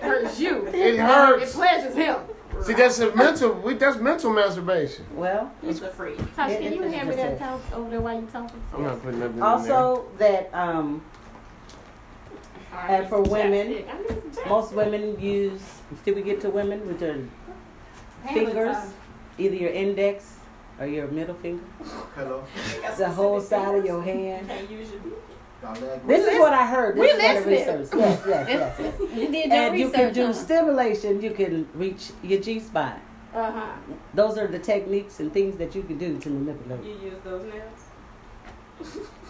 [0.00, 0.66] hurts you.
[0.68, 0.74] It hurts.
[0.76, 1.54] It hurts.
[1.54, 2.16] pleasures him.
[2.62, 3.52] See, that's a mental.
[3.52, 5.04] We, that's mental masturbation.
[5.12, 6.16] Well, He's a freak.
[6.36, 8.60] Tasha, It- can you it- hand me that it- couch over there while you're talking?
[8.72, 9.48] I'm not putting nothing in there.
[9.48, 11.02] also that um,
[12.88, 13.88] And for women, Chapstick.
[13.94, 14.48] I need some chapstick.
[14.48, 15.62] most women use.
[16.04, 17.18] Did we get to women with their
[18.32, 18.76] fingers,
[19.36, 20.33] either your index
[20.80, 21.62] or your middle finger,
[22.14, 22.44] Hello.
[22.98, 24.48] the whole side of your hand?
[24.48, 25.00] Can't use your
[25.62, 26.96] Y'all leg This is what I heard.
[26.96, 27.78] This we is what I listening.
[27.78, 27.94] researched.
[27.94, 29.10] Yes, yes, yes, yes.
[29.18, 30.32] You did your And you can do huh?
[30.34, 31.22] stimulation.
[31.22, 32.98] You can reach your G spot.
[33.34, 33.72] Uh-huh.
[34.12, 36.84] Those are the techniques and things that you can do to manipulate.
[36.84, 39.08] You use those nails.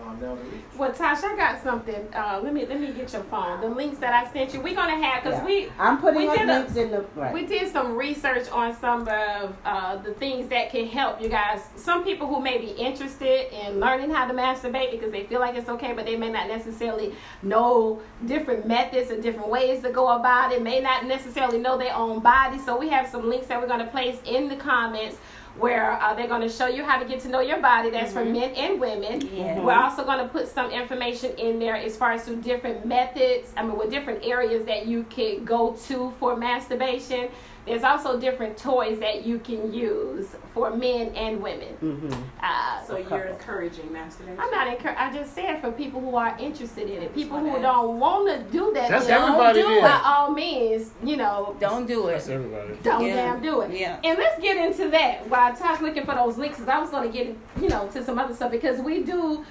[0.00, 0.38] Y'all.
[0.78, 1.94] Well, Tasha, I got something.
[2.14, 3.60] Uh, let me let me get your phone.
[3.60, 5.44] The links that I sent you, we're gonna have because Yeah.
[5.44, 7.32] we I'm putting We up did a- links in the right.
[7.34, 11.62] We did some research on some of uh, the things that can help you guys.
[11.76, 15.54] Some people who may be interested in learning how to masturbate because they feel like
[15.54, 20.08] it's okay, but they may not necessarily know different methods and different ways to go
[20.08, 22.58] about it, may not necessarily know their own body.
[22.58, 25.16] So we have some links that we're going to place in the comments
[25.58, 27.90] where uh, they're going to show you how to get to know your body.
[27.90, 29.28] That's for men and women.
[29.32, 29.60] Yes.
[29.60, 33.52] We're also going to put some information in there as far as to different methods,
[33.56, 37.28] I mean, with different areas that you can go to for masturbation.
[37.66, 41.68] There's also different toys that you can use for men and women.
[41.74, 42.12] hmm
[42.42, 44.40] Uh, So you're encouraging masturbation.
[44.40, 44.98] I'm not encouraging.
[44.98, 48.50] I just said for people who are interested in it, people who don't want to
[48.50, 48.88] do that.
[48.88, 49.82] That's then everybody do there.
[49.82, 52.12] By all means, you know, Don't do it.
[52.12, 52.78] That's everybody.
[52.82, 53.14] don't Yeah.
[53.14, 53.70] damn do it.
[53.72, 53.98] Yeah.
[54.04, 56.58] And let's get into that while Todd's looking for those links.
[56.58, 59.44] Cause I was going to get, you know, to some other stuff because we do,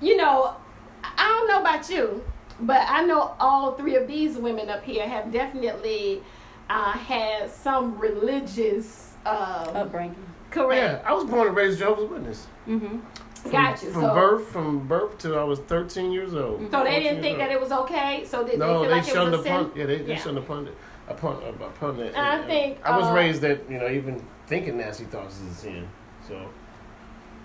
[0.00, 0.54] you know,
[1.02, 2.24] I don't know about you,
[2.60, 6.22] but I know all three of these women up here have definitely
[6.70, 10.14] uh, had some religious, uh, Upbringing.
[10.50, 11.02] correct.
[11.04, 12.46] Yeah, I was born and raised Jehovah's Witness.
[12.68, 12.98] Mm-hmm.
[13.42, 13.90] From, Got you.
[13.92, 16.70] From So- birth, from birth till I was 13 years old.
[16.70, 18.24] So they didn't think that it was okay.
[18.26, 19.52] So did No, they feel they like it shunned was a sin?
[19.54, 19.72] upon.
[19.76, 20.18] Yeah, they, they Yeah.
[20.18, 20.74] shunned upon it.
[21.08, 22.14] Upon, upon it.
[22.14, 25.52] And I think, I was uh, raised that you know even thinking nasty thoughts is
[25.52, 25.88] a sin.
[26.26, 26.38] So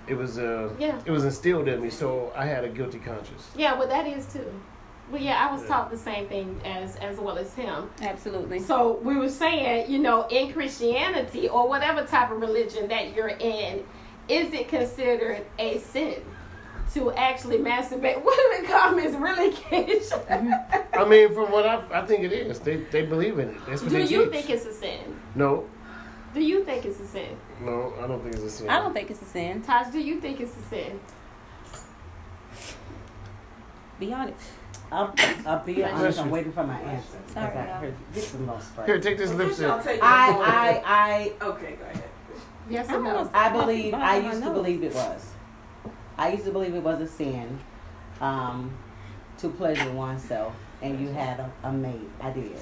[0.07, 0.99] it was uh Yeah.
[1.05, 1.89] it was instilled in me.
[1.89, 3.47] So I had a guilty conscience.
[3.55, 4.51] Yeah, well, that is too.
[5.11, 5.67] Well, yeah, I was Yeah.
[5.67, 7.89] taught the same thing as as well as him.
[8.01, 8.59] Absolutely.
[8.59, 13.27] So we were saying, you know, in Christianity or whatever type of religion that you're
[13.39, 13.83] in,
[14.27, 16.15] is it considered a sin
[16.93, 18.21] to actually masturbate?
[18.23, 20.25] What are the comments really, Keisha?
[20.27, 20.99] Mm-hmm.
[20.99, 22.59] I mean, from what I I think it is.
[22.59, 23.57] They they believe in it.
[23.67, 24.31] That's what Do they you teach.
[24.33, 25.19] think it's a sin?
[25.35, 25.65] no,
[26.33, 27.37] Do you think it's a sin?
[27.59, 28.69] no, I don't think it's a sin.
[28.69, 29.61] I don't think it's a sin.
[29.61, 30.99] Taj, do you think it's a sin?
[33.99, 34.39] Be honest.
[34.93, 35.13] I'll,
[35.47, 36.19] I'll be honest.
[36.19, 37.17] I'm waiting for my answer.
[37.27, 37.73] Sorry, I no.
[37.73, 39.67] heard this is the most Here, take this lipstick.
[39.67, 40.85] I'll take I, your.
[40.85, 42.03] I, Okay, go ahead.
[42.69, 43.29] Yes I or no?
[43.33, 43.93] I, I believe.
[43.95, 45.31] I used to believe it was.
[46.17, 47.59] I used to believe it was a sin,
[48.21, 48.71] um,
[49.39, 52.09] to pleasure oneself, and you had a, a mate.
[52.21, 52.55] I did.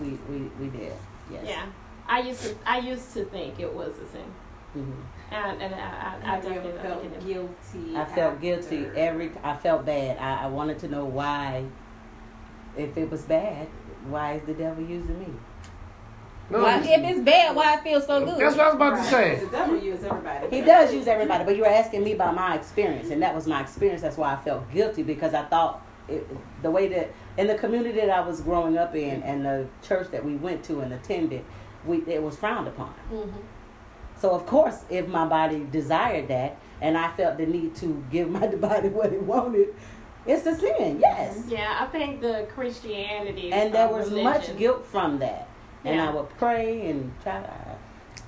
[0.00, 0.92] We, we, we did.
[1.30, 1.44] Yes.
[1.44, 1.66] Yeah,
[2.06, 2.54] I used to.
[2.64, 4.32] I used to think it was a sin,
[4.74, 4.92] hmm
[5.30, 7.96] and, and I, I, I Have you ever definitely felt think guilty?
[7.96, 8.40] I felt after?
[8.40, 9.30] guilty every.
[9.42, 10.18] I felt bad.
[10.18, 11.64] I, I wanted to know why.
[12.76, 13.66] If it was bad,
[14.08, 15.26] why is the devil using me?
[16.50, 18.38] No, Why, if it's bad, why it feels so good?
[18.38, 19.44] that's what I was about to say.
[19.44, 20.56] The devil uses everybody.
[20.56, 23.46] He does use everybody, but you were asking me about my experience, and that was
[23.46, 24.00] my experience.
[24.00, 26.26] That's why I felt guilty because I thought it,
[26.62, 30.10] the way that in the community that I was growing up in and the church
[30.10, 31.44] that we went to and attended,
[31.84, 32.94] we it was frowned upon.
[33.12, 33.30] Mhm.
[34.20, 38.28] So of course, if my body desired that and I felt the need to give
[38.40, 39.74] my body what it wanted,
[40.26, 40.98] it's a sin.
[41.00, 41.44] Yes.
[41.48, 45.48] Yeah, I think the Christianity And there was religion- much guilt from that.
[45.84, 46.10] And Yeah.
[46.10, 47.50] I would pray and try to.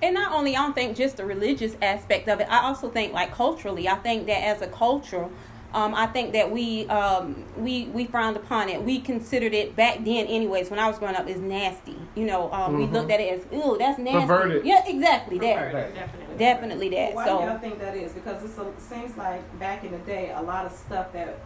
[0.03, 2.47] And not only I don't think just the religious aspect of it.
[2.49, 3.87] I also think like culturally.
[3.89, 5.29] I think that as a culture,
[5.73, 8.83] um, I think that we um, we we frowned upon it.
[8.83, 10.71] We considered it back then, anyways.
[10.71, 11.97] When I was growing up, is nasty.
[12.15, 12.93] You know, um, we Mhm.
[12.93, 14.27] looked at it as, ooh, that's nasty.
[14.27, 14.65] Perverted.
[14.65, 15.57] Yeah, exactly that.
[15.71, 16.37] Perverted, definitely.
[16.37, 17.15] Definitely that.
[17.15, 18.13] Why do y'all think that is?
[18.13, 21.39] Because it seems like back in the day, a lot of stuff that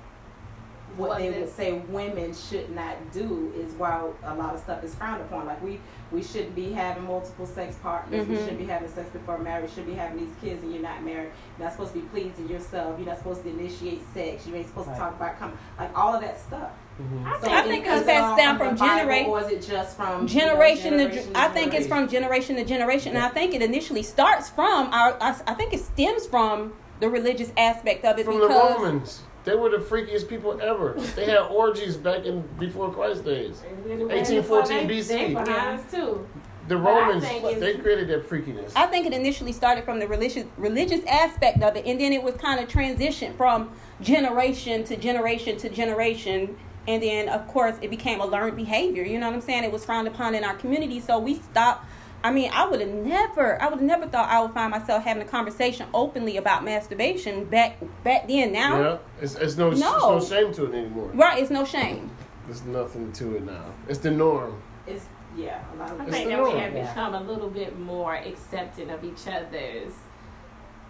[0.97, 4.83] what Was they would say women should not do is why a lot of stuff
[4.85, 5.47] is frowned upon.
[5.47, 5.81] Like we
[6.13, 8.27] we shouldn't be having multiple sex partners.
[8.29, 8.39] We Mhm.
[8.41, 9.73] shouldn't be having sex before marriage.
[9.75, 11.31] Should be having these kids and you're not married.
[11.59, 12.97] You're not supposed to be pleasing yourself.
[12.99, 14.47] You're not supposed to initiate sex.
[14.47, 14.95] You ain't supposed Right.
[14.95, 16.71] to talk about com- like all of that stuff.
[17.01, 17.27] Mhm.
[17.27, 19.63] I So think, I think it it's passed down the from generation- or is it
[19.63, 23.25] just from you know, generation to, generation I think it's from generation to generation, and
[23.25, 25.17] I think it initially starts from our.
[25.21, 29.23] I, I think it stems from the religious aspect of it From the because Romans.
[29.45, 30.95] They were the freakiest people ever.
[31.15, 33.61] They had orgies back in before Christ days.
[33.61, 35.09] 1814 BC.
[35.09, 36.27] they behind us too.
[36.67, 38.73] The Romans, think they created that freakiness.
[38.75, 42.23] I think it initially started from the religious religious aspect of it, and then it
[42.23, 46.57] was kind of transitioned from generation to generation to generation,
[46.89, 49.05] and then of course it became a learned behavior.
[49.05, 49.65] You know what I'm saying?
[49.65, 51.85] It was frowned upon in our community, so we stopped.
[52.25, 55.05] I mean, I would have never, I would have never thought I would find myself
[55.05, 58.51] having a conversation openly about masturbation back back then.
[58.51, 60.17] Now, yeah, it's, it's no, No.
[60.17, 61.11] it's no shame to it anymore.
[61.13, 61.41] right?
[61.43, 62.11] It's no shame.
[62.47, 63.67] There's nothing to it now.
[63.89, 64.63] It's the norm.
[64.87, 65.05] It's
[65.37, 68.15] yeah, a lot of I think the that we have become a little bit more
[68.15, 69.93] accepting of each other's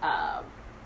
[0.01, 0.41] uh,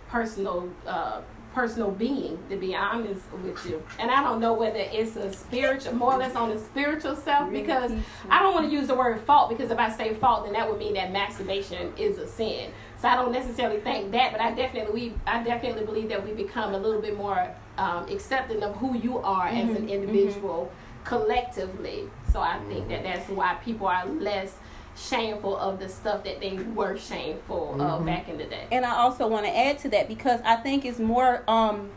[0.08, 1.22] personal uh,
[1.54, 2.38] personal being.
[2.50, 6.18] To be honest with you, and I don't know whether it's a spiritual, more or
[6.18, 7.92] less on the spiritual self, because
[8.30, 10.70] I don't want to use the word fault because if I say fault, then that
[10.70, 12.72] would mean that masturbation is a sin.
[13.02, 16.34] So I don't necessarily think that, but I definitely we I definitely believe that we
[16.34, 20.72] become a little bit more um, accepting of who you are as an individual
[21.06, 22.10] collectively.
[22.32, 24.56] So I think that that's why people are less
[25.00, 28.68] shameful of the stuff that they were shameful of back in the day.
[28.72, 31.90] And I also want to add to that because I think it's more um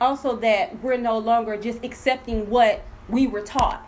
[0.00, 3.84] also that we're no longer just accepting what we were taught.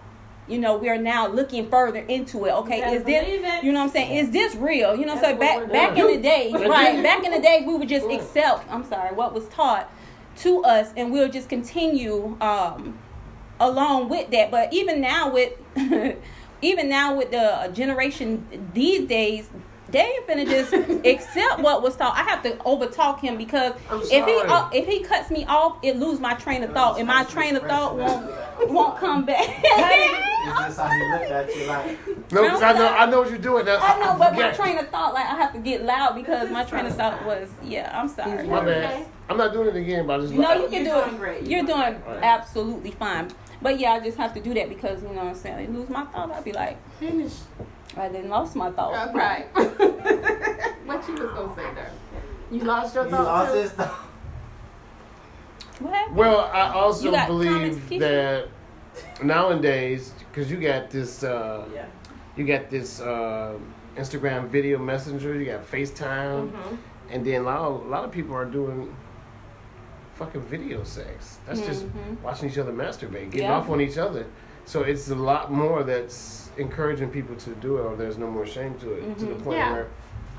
[0.49, 2.53] You know, we are now looking further into it.
[2.53, 3.63] Okay, is this it.
[3.65, 4.17] you know what I'm saying?
[4.17, 4.97] Is this real?
[4.97, 7.03] You know, That's so back back in the day, right?
[7.03, 8.65] Back in the day, we would just accept.
[8.71, 9.93] I'm sorry, what was taught
[10.39, 12.99] to us, and we'll just continue um
[13.61, 14.51] along with that.
[14.51, 15.53] But even now with
[16.63, 19.49] even now with the generation these days,
[19.91, 20.73] they ain't finna just
[21.07, 22.15] accept what was taught.
[22.17, 25.97] I have to overtalk him because if he uh, if he cuts me off, it
[25.97, 28.31] lose my train of thought, and my train of thought won't
[28.71, 29.47] won't come back.
[29.65, 33.31] It's just how he looked at you like, No, 'cause I know, I know what
[33.31, 33.79] you're doing now.
[33.81, 36.65] I know, but my train of thought, like I have to get loud because my
[36.65, 38.47] train of thought was, yeah, I'm sorry.
[38.47, 39.07] My bad.
[39.31, 40.35] I'm not doing it again, but I just.
[40.35, 41.19] No, you can You're do doing it.
[41.19, 41.43] great.
[41.43, 43.29] You're You're doing absolutely fine.
[43.61, 45.69] But yeah, I just have to do that because you know what I'm saying.
[45.69, 46.31] I lose my thought.
[46.31, 47.35] I'd be like, Finish.
[47.97, 48.95] I didn't lost my thought.
[48.95, 49.47] Uh, right.
[50.87, 51.91] what you was gonna say there?
[52.51, 53.59] You lost your you thought lost too?
[53.61, 54.05] his thought.
[55.81, 56.17] What happened?
[56.17, 58.49] Well, I also You got believe that
[59.23, 61.87] nowadays, because you got this, uh, Yeah.
[62.37, 63.55] you got this uh,
[63.97, 66.79] Instagram video messenger, you got FaceTime, Mhm.
[67.11, 68.95] and then a lot, of, a lot of people are doing
[70.19, 71.39] fucking video sex.
[71.47, 72.21] That's just Mhm.
[72.23, 73.57] watching each other masturbate, getting Yeah.
[73.57, 74.27] off on each other.
[74.65, 78.45] So it's a lot more that's encouraging people to do it, or there's no more
[78.45, 79.45] shame to it, to the Mhm.
[79.45, 79.73] point Yeah.
[79.73, 79.87] where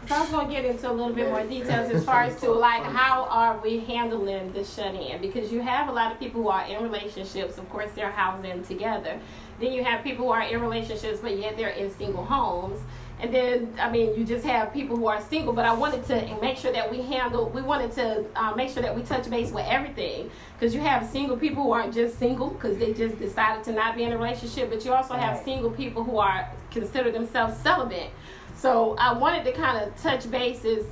[0.07, 2.51] So I was gonna get into a little bit more details as far as to
[2.68, 6.41] like how are we handling the shut in because you have a lot of people
[6.41, 7.57] who are in relationships.
[7.57, 9.19] Of course, they're housing together.
[9.60, 12.80] Then you have people who are in relationships, but yet they're in single homes.
[13.21, 15.51] And then, I mean, you just have people who are single.
[15.53, 17.49] But I wanted to make sure that we handle.
[17.49, 21.05] We wanted to uh, make sure that we touch base with everything because you have
[21.09, 24.17] single people who aren't just single because they just decided to not be in a
[24.17, 25.45] relationship, but you also have Right.
[25.45, 28.11] single people who are consider themselves celibate.
[28.55, 30.85] So I wanted to kind of touch bases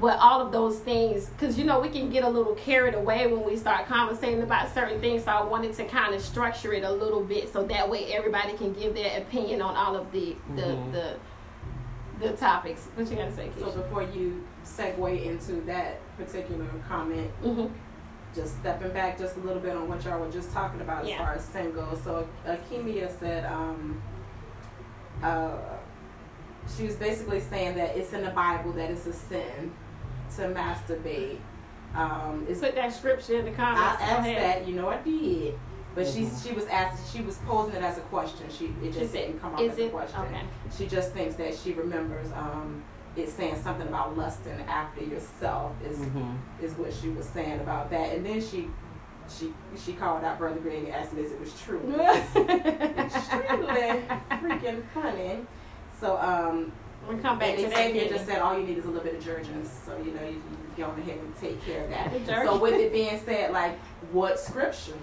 [0.00, 3.26] with all of those things because you know we can get a little carried away
[3.30, 5.24] when we start conversating about certain things.
[5.24, 8.54] So I wanted to kind of structure it a little bit so that way everybody
[8.56, 10.92] can give their opinion on all of the the Mhm.
[10.92, 11.14] the,
[12.22, 12.86] the topics.
[12.94, 17.66] What you gotta say, So before you segue into that particular comment, hmm
[18.34, 21.16] just stepping back just a little bit on what y'all were just talking about Yeah.
[21.16, 21.94] as far as single.
[21.96, 24.00] So Akemia said, um,
[25.22, 25.58] uh,
[26.74, 29.72] she was basically saying that it's in the Bible that it's a sin
[30.36, 31.40] to masturbate.
[31.94, 34.00] Um, it's, Put that scripture in the comments.
[34.00, 35.58] I asked that, you know, I did.
[35.94, 38.46] But she she was asked she was posing it as a question.
[38.50, 40.20] She it just said, didn't come up is as a question.
[40.20, 40.42] okay.
[40.76, 42.82] She just thinks that she remembers um,
[43.14, 46.36] it saying something about lusting after yourself is Mhm.
[46.62, 48.14] is what she was saying about that.
[48.16, 48.68] And then she
[49.28, 51.80] she she called out Brother Greg and asked him if it was true.
[52.98, 55.38] Extremely freaking funny.
[56.00, 56.72] So um
[57.08, 57.76] we come back to and that.
[57.92, 60.22] Xavier just said all you need is a little bit of jergens, so you know
[60.22, 60.40] you,
[60.76, 62.44] you go ahead and take care of that.
[62.44, 63.78] So with it being said, like
[64.12, 64.94] what scripture?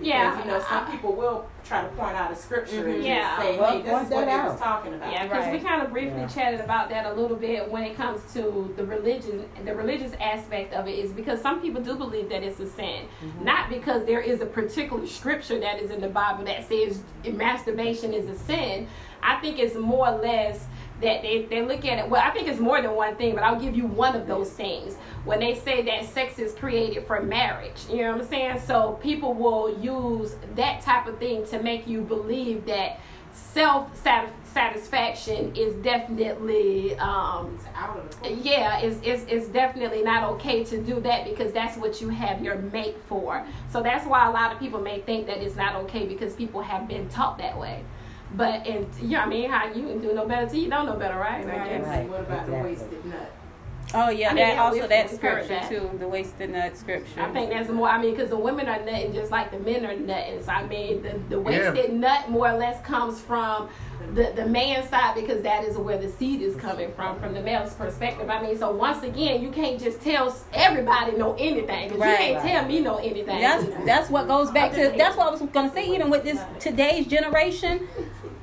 [0.00, 3.06] Because, Yeah, you know some people will try to point out a scripture and Mhm.
[3.06, 3.20] Yeah.
[3.36, 5.12] just say, Well, hey, this point is what that was talking about.
[5.12, 6.26] Yeah, because we kind of briefly Yeah.
[6.28, 10.72] chatted about that a little bit when it comes to the religion, the religious aspect
[10.72, 13.06] of it is because some people do believe that it's a sin,
[13.42, 18.14] not because there is a particular scripture that is in the Bible that says masturbation
[18.14, 18.86] is a sin.
[19.22, 20.64] I think it's more or less
[21.00, 22.08] that they, they look at it.
[22.08, 24.50] Well, I think it's more than one thing, but I'll give you one of those
[24.50, 27.86] things when they say that sex is created for marriage.
[27.88, 28.60] You know what I'm saying?
[28.66, 33.00] So people will use that type of thing to make you believe that
[33.32, 33.94] self
[34.52, 37.56] satisfaction is definitely um,
[38.42, 42.42] yeah it's, it's, it's definitely not okay to do that because that's what you have
[42.42, 45.76] your mate for so that's why a lot of people may think that it's not
[45.76, 47.84] okay because people have been taught that way
[48.34, 50.70] but and you know what I mean how you can do no better till you
[50.70, 51.68] don't know better right, I I guess.
[51.68, 51.86] guess.
[51.86, 52.56] Right, What about exactly.
[52.56, 53.32] the wasted nut?
[53.92, 55.68] Oh yeah, I mean, that yeah, also that scripture that.
[55.68, 57.20] too, the wasted nut scripture.
[57.22, 57.88] I think that's more.
[57.88, 60.44] I mean, because the women are nutting just like the men are nutting.
[60.44, 63.68] So I mean, the, the wasted nut more or less comes from
[64.14, 67.40] the the man's side because that is where the seed is coming from, from the
[67.42, 68.30] male's perspective.
[68.30, 71.98] I mean, so once again, you can't just tell everybody know anything.
[71.98, 72.28] Right.
[72.30, 73.40] you can't tell me know anything.
[73.40, 74.94] That's that's what goes back to.
[74.96, 75.88] That's what I was gonna say.
[75.92, 77.88] Even with this today's generation,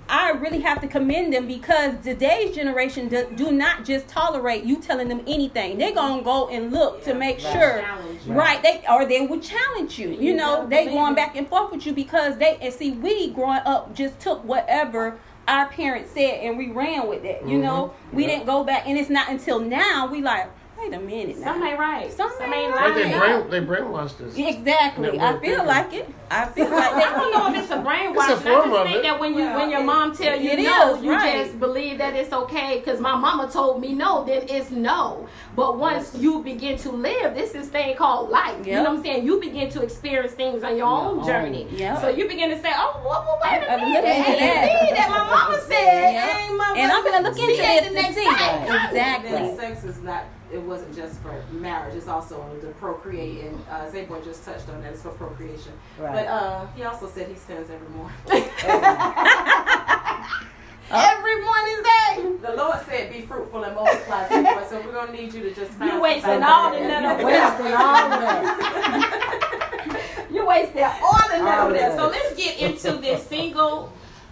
[0.09, 4.77] I really have to commend them because today's generation do, do not just tolerate you
[4.81, 5.77] telling them anything.
[5.77, 7.53] They're gonna go and look to make Right.
[7.53, 7.81] sure.
[7.81, 8.19] Challenge.
[8.27, 10.09] Right, they or they would challenge you.
[10.09, 11.15] You You know, they going it.
[11.15, 15.17] back and forth with you because they and see we growing up just took whatever
[15.47, 17.41] our parents said and we ran with it.
[17.45, 17.61] You Mhm.
[17.63, 18.29] know, we Yeah.
[18.29, 20.47] didn't go back, and it's not until now we like,
[20.79, 21.53] wait a minute now.
[21.53, 22.11] Some ain't right.
[22.13, 22.93] Some Some ain't ain't right.
[22.95, 23.47] They lying.
[23.47, 24.37] brain, they brainwashed us.
[24.37, 25.19] Exactly.
[25.19, 25.65] I feel thinking.
[25.65, 26.09] like it.
[26.29, 28.31] I feel like I don't know if it's a brainwash.
[28.31, 29.03] It's a I form just of think it.
[29.03, 31.45] that when you Well, when your it- mom tell you it no, is, you right.
[31.45, 34.23] just believe that it's okay because my mama told me no.
[34.25, 35.27] Then it's no.
[35.55, 38.65] But once you begin to live, this is thing called life.
[38.67, 39.25] You know what I'm saying?
[39.25, 41.25] You begin to experience things on your own own.
[41.25, 41.67] journey.
[41.71, 42.01] Yep.
[42.01, 44.41] So you begin to say, oh, well, well wait a I've minute, been looking it
[44.41, 44.83] ain't that.
[44.83, 46.11] me that my mama said.
[46.13, 46.35] Yep.
[46.49, 48.25] ain't my And I'm gonna look see into it this the next see.
[48.25, 48.85] time.
[48.89, 49.55] Exactly.
[49.57, 50.23] Sex is not.
[50.51, 51.95] It wasn't just for marriage.
[51.95, 54.93] It's also to procreate, and uh, Zabor just touched on that.
[54.93, 55.73] It's for procreation.
[55.99, 56.13] Right.
[56.13, 58.15] But uh, he also said he sins every morning.
[60.89, 62.23] Every morning day.
[62.47, 64.69] the Lord said, "Be fruitful and multiply." Zabor.
[64.69, 65.71] So we're gonna need you to just.
[65.71, 70.27] find You wasting all the nut of Wasting all of that.
[70.31, 71.97] You wasted all the nut of that.
[71.97, 73.91] So let's get into this single,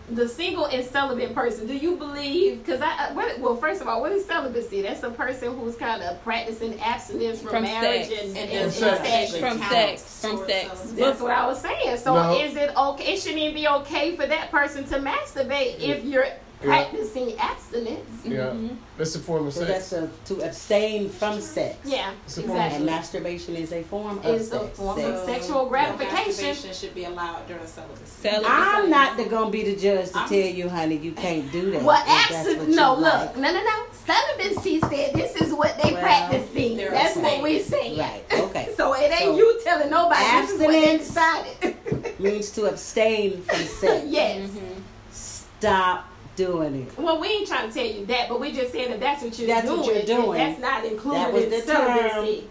[0.10, 1.65] the single and celibate person.
[1.65, 2.64] Do you believe?
[2.64, 4.82] Because I, I- what, well, first of all, what is celibacy?
[4.84, 8.22] That's a person who's kind of practicing abstinence from, From marriage sex.
[8.22, 8.99] and, and, And and, sex.
[9.32, 9.38] sex.
[9.38, 10.22] From sex.
[10.22, 10.68] From sex.
[10.69, 10.95] celibacy.
[10.95, 11.98] That's what I was saying.
[11.98, 12.40] So No.
[12.40, 13.14] is it okay?
[13.14, 16.27] It shouldn't even be okay for that person to masturbate if you're
[16.61, 18.26] practicing abstinence.
[18.26, 18.76] Yeah, mm-hmm.
[18.98, 20.10] that's a form of So that's sex.
[20.30, 21.77] a, to abstain from sex.
[21.84, 25.19] Yeah, It's a form of And masturbation is a form of It's a form Sex.
[25.19, 26.26] of sexual gratification.
[26.26, 28.06] Masturbation should be allowed during celibacy.
[28.06, 28.45] Celibacy.
[28.49, 31.72] I'm not the, gonna be the judge to I'm- tell you, honey, you can't do
[31.72, 31.84] that.
[31.84, 32.76] Well, if absolutely.
[32.76, 33.36] No, like.
[33.36, 33.86] look, no, no, no.
[34.06, 36.77] Celibacy said this is what they Well, practicing.
[36.77, 37.99] That's what we're saying.
[37.99, 38.23] Right.
[38.45, 38.73] Okay.
[38.77, 42.19] So it ain't So, you telling nobody this is what they abstinence- decided.
[42.19, 44.06] Means to abstain from sex.
[44.07, 44.49] yes.
[45.11, 46.06] Stop
[46.36, 46.98] doing it.
[46.98, 49.38] Well, we ain't trying to tell you that, but we're just saying that that's what
[49.38, 49.80] you're That's doing.
[49.80, 50.38] what you're doing.
[50.38, 52.49] That's not included That was in the celibacy.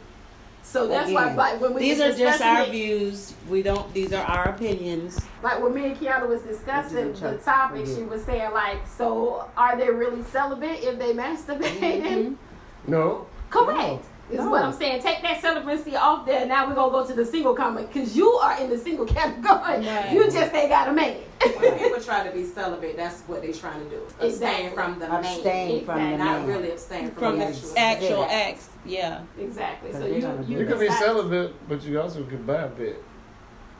[0.62, 3.34] So that's why, Again, like when we These are just our it, views.
[3.50, 3.92] We don't.
[3.92, 5.20] These are our opinions.
[5.42, 8.08] like when me and Kiana was discussing the topic, she mm-hmm.
[8.08, 12.02] was saying like, so are they really celibate if they masturbating?
[12.02, 12.34] Mm-hmm.
[12.86, 14.04] No, Correct.
[14.30, 14.48] Is No.
[14.50, 15.02] what I'm saying.
[15.02, 16.46] Take that celibacy off there.
[16.46, 19.86] Now we're gonna go to the single comment because you are in the single category.
[19.86, 20.12] Right.
[20.12, 21.16] You just ain't got a man.
[21.58, 23.96] When people try to be celibate, that's what they're trying to do.
[24.18, 24.70] Abstain Exactly.
[24.70, 25.24] from the man.
[25.24, 26.24] Abstain from the Exactly.
[26.24, 26.46] Not man.
[26.46, 28.32] really abstain from, From the the actual actual Yeah.
[28.48, 28.68] acts.
[28.86, 29.20] Yeah.
[29.38, 29.92] exactly.
[29.92, 32.68] So you you, do you can be decide- celibate, but you also can buy a
[32.68, 33.02] bit.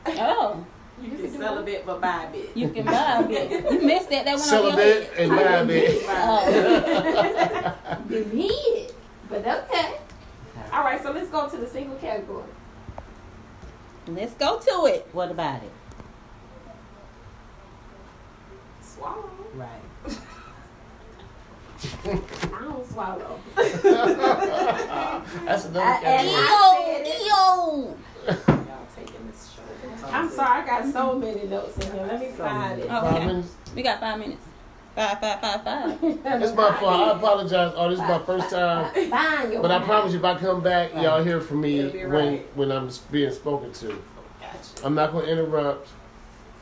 [0.07, 0.63] Oh,
[1.01, 2.51] You can celibate but buy a bit.
[2.55, 3.71] you can buy a bit.
[3.71, 4.25] You missed that.
[4.25, 5.17] That one on your Celibate head.
[5.17, 6.03] and buy a bit.
[6.07, 7.75] Oh.
[8.09, 8.93] Give me it.
[9.27, 9.97] But okay.
[10.71, 11.01] All right.
[11.01, 12.43] So let's go to the single category.
[14.07, 15.07] Let's go to it.
[15.13, 15.71] What about it?
[18.81, 19.29] Swallow.
[19.55, 19.81] Right.
[22.05, 23.39] I don't swallow.
[23.55, 23.83] That's
[25.65, 26.35] another uh, I- category.
[26.37, 27.19] I said it.
[27.27, 27.97] Yo.
[28.25, 30.05] Y'all taking this show.
[30.07, 32.05] I'm I'm sorry, I got so many notes in here.
[32.05, 32.91] Let me find it.
[32.91, 33.43] Okay.
[33.75, 34.45] We got five minutes.
[34.95, 35.97] Five, five, five, five.
[36.41, 36.83] It's my fault.
[36.83, 37.73] I apologize.
[37.75, 38.91] Oh, this is my first time.
[39.61, 42.71] But I promise you, if I come back, y'all hear from me It'll when when
[42.71, 43.87] I'm being spoken to.
[44.39, 44.85] Gotcha.
[44.85, 45.89] I'm not going to interrupt.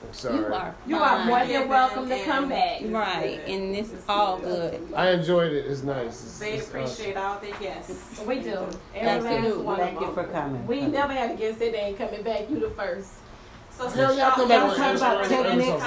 [0.05, 0.37] I'm sorry.
[0.39, 0.75] You are.
[0.87, 2.81] You are more than welcome to come back.
[2.85, 4.81] Right, and this is all good.
[4.95, 5.65] I enjoyed it.
[5.67, 6.07] It's nice.
[6.07, 8.21] It's, They it's appreciate all the yes.
[8.27, 8.67] We do.
[8.95, 9.59] Every Thank last you.
[9.61, 10.65] one Thank you for coming.
[10.67, 12.49] We never had a guest that they ain't coming back.
[12.49, 13.11] You the first.
[13.69, 15.83] So Yeah, since y'all y'all, come back y'all with talk answer- about answer techniques,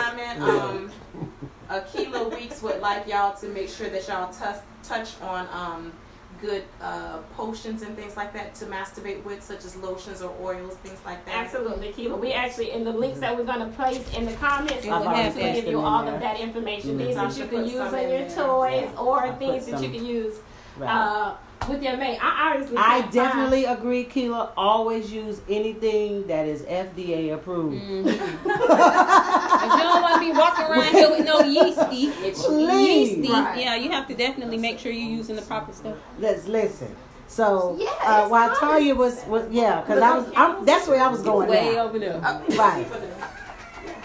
[1.68, 2.05] something.
[2.05, 2.20] comment, Yeah.
[2.20, 5.93] Akila Weeks would like y'all to make sure that y'all touch touch on um,
[6.40, 10.74] good uh, potions and things like that to masturbate with, such as lotions or oils,
[10.76, 11.34] things like that.
[11.34, 12.18] Absolutely, Keila.
[12.20, 14.84] We actually in the links that we're gonna place in the comments.
[14.84, 16.14] It We're will going have to give you all there.
[16.14, 16.98] of that information.
[16.98, 17.05] Mhm.
[17.05, 18.28] Things that you can use some on your there.
[18.28, 19.01] toys Yeah.
[19.01, 20.34] or I'll things that you can use
[20.76, 20.88] Right.
[20.90, 21.34] uh,
[21.68, 22.18] with your mate.
[22.22, 24.52] I honestly I can't find- definitely agree, Keela.
[24.56, 27.82] Always use anything that is FDA approved.
[27.82, 28.06] Mhm.
[28.06, 33.18] if you don't want to be walking around here with no yeasty, Please.
[33.18, 33.58] yeasty, Right.
[33.60, 35.96] yeah, you have to definitely make sure you're using the proper stuff.
[36.18, 36.94] Let's listen.
[37.28, 38.60] So Yeah, uh, it's while honest.
[38.60, 41.48] Talia was, was yeah, because I was I'm, that's where I was going.
[41.48, 41.86] Way now.
[41.86, 42.20] over there.
[42.50, 42.86] Right.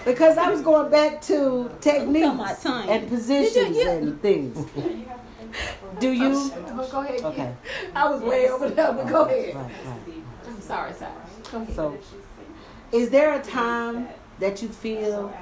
[0.03, 4.57] Because I was going back to techniques and positions you- and things.
[5.99, 6.31] Do you?
[6.33, 7.21] Oh, go ahead.
[7.23, 7.53] Okay.
[7.95, 9.55] I was way over there, but go ahead.
[9.55, 10.23] Right, right.
[10.47, 11.65] I'm sorry, sorry.
[11.75, 11.97] So,
[12.91, 14.07] is there a time
[14.39, 15.33] that you feel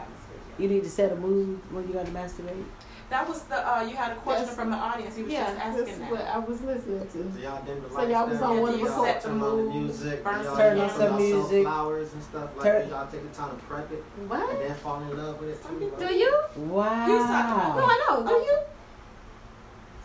[0.58, 2.64] you need to set a mood when you're gonna masturbate?
[3.10, 4.56] That was the uh, you had a question Yes.
[4.56, 5.16] from the audience.
[5.16, 6.12] He was Yeah, just asking that.
[6.12, 7.32] what I was listening to.
[7.34, 9.46] So y'all dim the So y'all was on one of the Y'all set turn the
[9.46, 10.24] mood, music.
[10.24, 11.64] burn y'all, Turn on y'all some music.
[11.64, 12.96] flowers and stuff like Turn- that.
[12.96, 14.50] Y'all take the time to prep it What?
[14.52, 15.92] and then fall in love with it too.
[15.98, 16.42] Do like, you?
[16.58, 17.06] Wow.
[17.08, 18.28] He's talking No, I know.
[18.28, 18.58] Do you?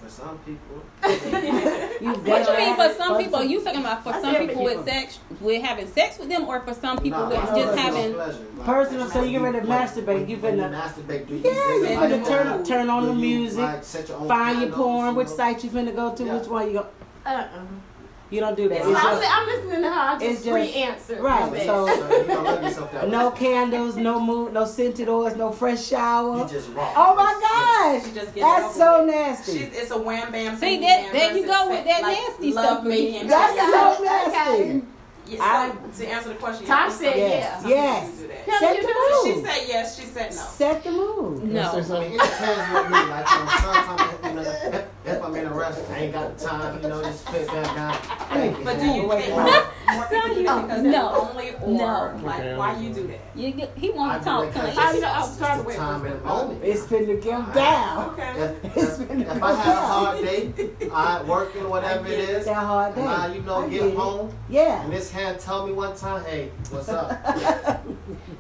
[0.05, 0.83] For some people.
[2.05, 3.37] You What you mean for some for people?
[3.37, 6.29] Are you talking about for I some said people with sex, with having sex with
[6.29, 8.17] them, or for some people Nah, with nah, just personal having?
[8.19, 11.27] Like, Personal, so you ready to masturbate, when- you when finna- masturbate.
[11.29, 12.65] Do you Yeah, you the finna light turn on?
[12.65, 16.25] turn on the music, like, your find your porn, which site you finna go to,
[16.25, 16.37] Yeah.
[16.39, 16.87] which one you go.
[17.25, 17.49] Uh-uh.
[18.35, 18.83] You don't do that.
[18.83, 19.95] So It's I'm, just- I'm listening to her.
[19.95, 21.21] I it's just just- pre-answered.
[21.21, 25.37] right, so- So you don't love yourself that no candles, no mood, no scented oils,
[25.37, 26.33] no fresh shower.
[26.33, 26.49] You shower.
[26.49, 26.93] just raw.
[26.97, 29.15] Oh my gosh, She just get it that's so with.
[29.15, 29.53] nasty.
[29.59, 30.57] She's, it's a wham bam.
[30.57, 33.17] See, that- there you go with that like nasty love stuff making.
[33.17, 33.27] again.
[33.29, 33.71] That's Okay.
[33.71, 34.65] so Okay.
[34.69, 34.83] nasty.
[35.41, 37.69] I- so, to answer the question, Tom said some- yeah.
[37.69, 38.11] Yes.
[38.45, 38.53] People.
[38.53, 39.35] Yeah, Set you the do.
[39.41, 39.99] She said yes.
[39.99, 40.37] She said no.
[40.37, 41.45] Set the mood.
[41.45, 41.63] No.
[41.63, 42.13] say I mean, something?
[42.15, 42.99] it depends with me.
[43.11, 44.43] Like, you know, sometimes you know,
[44.79, 47.47] if, if I'm in a rush, I ain't got the time, you know, just put
[47.47, 47.95] that down.
[48.31, 48.65] Thank you.
[48.65, 49.65] But do you Wait, think wait.
[49.93, 51.31] more people do because No.
[51.37, 52.21] they're or No.
[52.23, 52.57] like Okay.
[52.57, 53.21] why you do that?
[53.35, 54.79] You, get- he I wants to do talk it to 'cause.
[54.79, 56.65] I it's- know, I was it's trying to the wait time for and some moment.
[56.65, 58.11] It's finna come down.
[58.11, 58.31] Okay.
[58.65, 60.53] If, It's if, been if I had a hard day,
[60.93, 64.33] I working whatever it is, It's a hard and I, you know, get get home,
[64.49, 64.83] Yeah.
[64.85, 67.11] and this hand tell me one time, hey, what's up?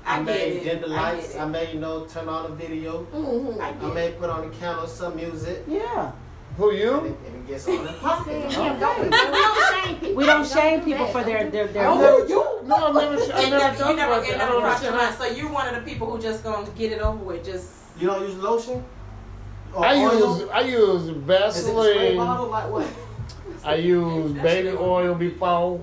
[0.07, 0.65] I I get may it.
[0.65, 1.49] dim the I lights, get I it.
[1.49, 3.61] may, you know, turn on the video, Mhm.
[3.61, 6.13] I I get may put on the candle some music, Yeah.
[6.57, 6.93] Who and it, you?
[6.95, 8.51] and it gets on and I popping.
[8.51, 10.15] said, we don't shame people.
[10.17, 11.89] We don't shame people for their their their.
[11.89, 12.45] Oh, who you?
[12.69, 13.15] No, I've never.
[13.35, 14.41] I've never never, you never, about it that.
[14.41, 15.03] I don't crossed your mind.
[15.07, 15.35] understand.
[15.35, 17.45] So you one of the people who just gonna get it over with.
[17.45, 17.69] Just
[17.99, 18.85] You don't use lotion?
[19.77, 20.39] I oil?
[20.39, 22.17] use I use Is it a spray Vaseline.
[22.19, 22.47] bottle?
[22.49, 22.87] Like what?
[23.65, 25.81] I use baby oil before.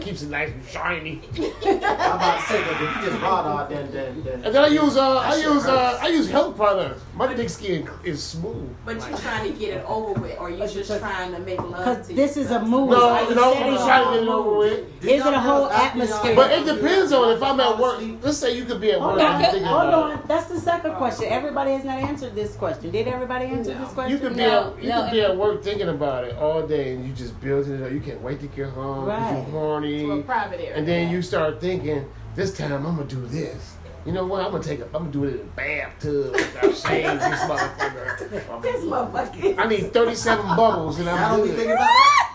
[0.00, 1.20] Keeps it nice and shiny.
[1.36, 1.46] I'm
[1.76, 4.44] about to say, 'cause if you just raw dog, then, then, then.
[4.44, 5.98] And then I use uh I That use uh.
[6.02, 7.00] I use health products.
[7.14, 8.70] My dick skin is smooth.
[8.84, 11.70] but you're trying to get it over with, or you're just trying to make love
[11.76, 12.68] Because this is a yourself?
[12.68, 12.90] mood.
[12.90, 15.00] No, Are no, I'm it trying to get it over with.
[15.00, 16.34] Did Is it a whole atmosphere?
[16.34, 18.00] But it depends on if I'm at work.
[18.22, 20.22] Let's say you could be at Hold work on, and hold about on.
[20.26, 21.26] That's the second question.
[21.28, 22.90] Everybody has not answered this question.
[22.90, 24.12] Did everybody answer this question?
[24.12, 26.66] You could be No, at, you no, could be at work thinking about it all
[26.66, 27.92] day, and you just building it up.
[27.92, 29.04] You can't wait to get home.
[29.04, 29.44] Right.
[29.84, 30.14] You're.
[30.16, 30.76] To a private area.
[30.76, 33.76] And then you start thinking, this time I'm gonna do this.
[34.04, 34.44] You know what?
[34.44, 36.34] I'm gonna take a, I'm gonna do it in a bathtub.
[36.62, 38.62] I'll shave this motherfucker.
[38.62, 39.58] This motherfucker.
[39.58, 41.56] I need 37 bubbles and Y'all I'm don't be good.
[41.56, 42.28] thinking about that?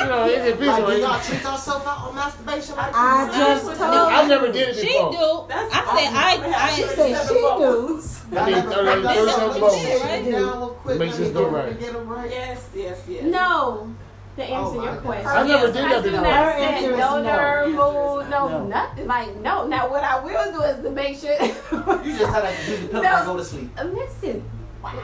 [0.00, 1.22] You know, it depends Like, do on y'all it.
[1.24, 3.36] treat yourself out on masturbation like I this?
[3.36, 3.78] just told.
[3.80, 5.12] what I never did it before.
[5.12, 5.44] She do.
[5.48, 6.86] That's I said I She I.
[6.86, 7.40] said she do.
[7.40, 10.02] Y'all I need never- 30 y'all 37 bubbles.
[10.04, 10.30] Right.
[10.30, 11.80] down real Makes let this go right.
[11.80, 12.30] let me right.
[12.30, 13.24] Yes, yes, yes.
[13.24, 13.94] No.
[14.38, 15.26] To answer Oh your question.
[15.26, 16.24] I never Yes, did I that do before.
[16.28, 17.22] not Her say answer is no no.
[17.22, 18.64] nerve mood, no, No.
[18.66, 19.06] nothing.
[19.08, 19.66] Like, no.
[19.66, 21.34] Now, what I will do is to make sure.
[22.04, 23.16] You just had to do the pill No.
[23.16, 23.70] and go to sleep.
[23.84, 24.44] Listen,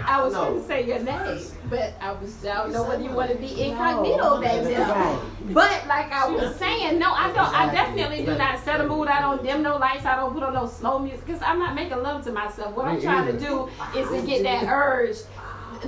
[0.07, 0.45] I was No.
[0.45, 3.37] going to say your name, but I was I don't know whether you want to
[3.37, 3.63] be No.
[3.73, 4.77] incognito that day.
[4.85, 5.19] Right.
[5.53, 7.53] But like I was saying, no, I don't.
[7.53, 9.09] I definitely do not set a mood.
[9.09, 10.07] I don't dim no lights.
[10.07, 12.77] I don't put on no slow music because I'm not making love to myself.
[12.77, 15.17] What I'm trying to do is to get that urge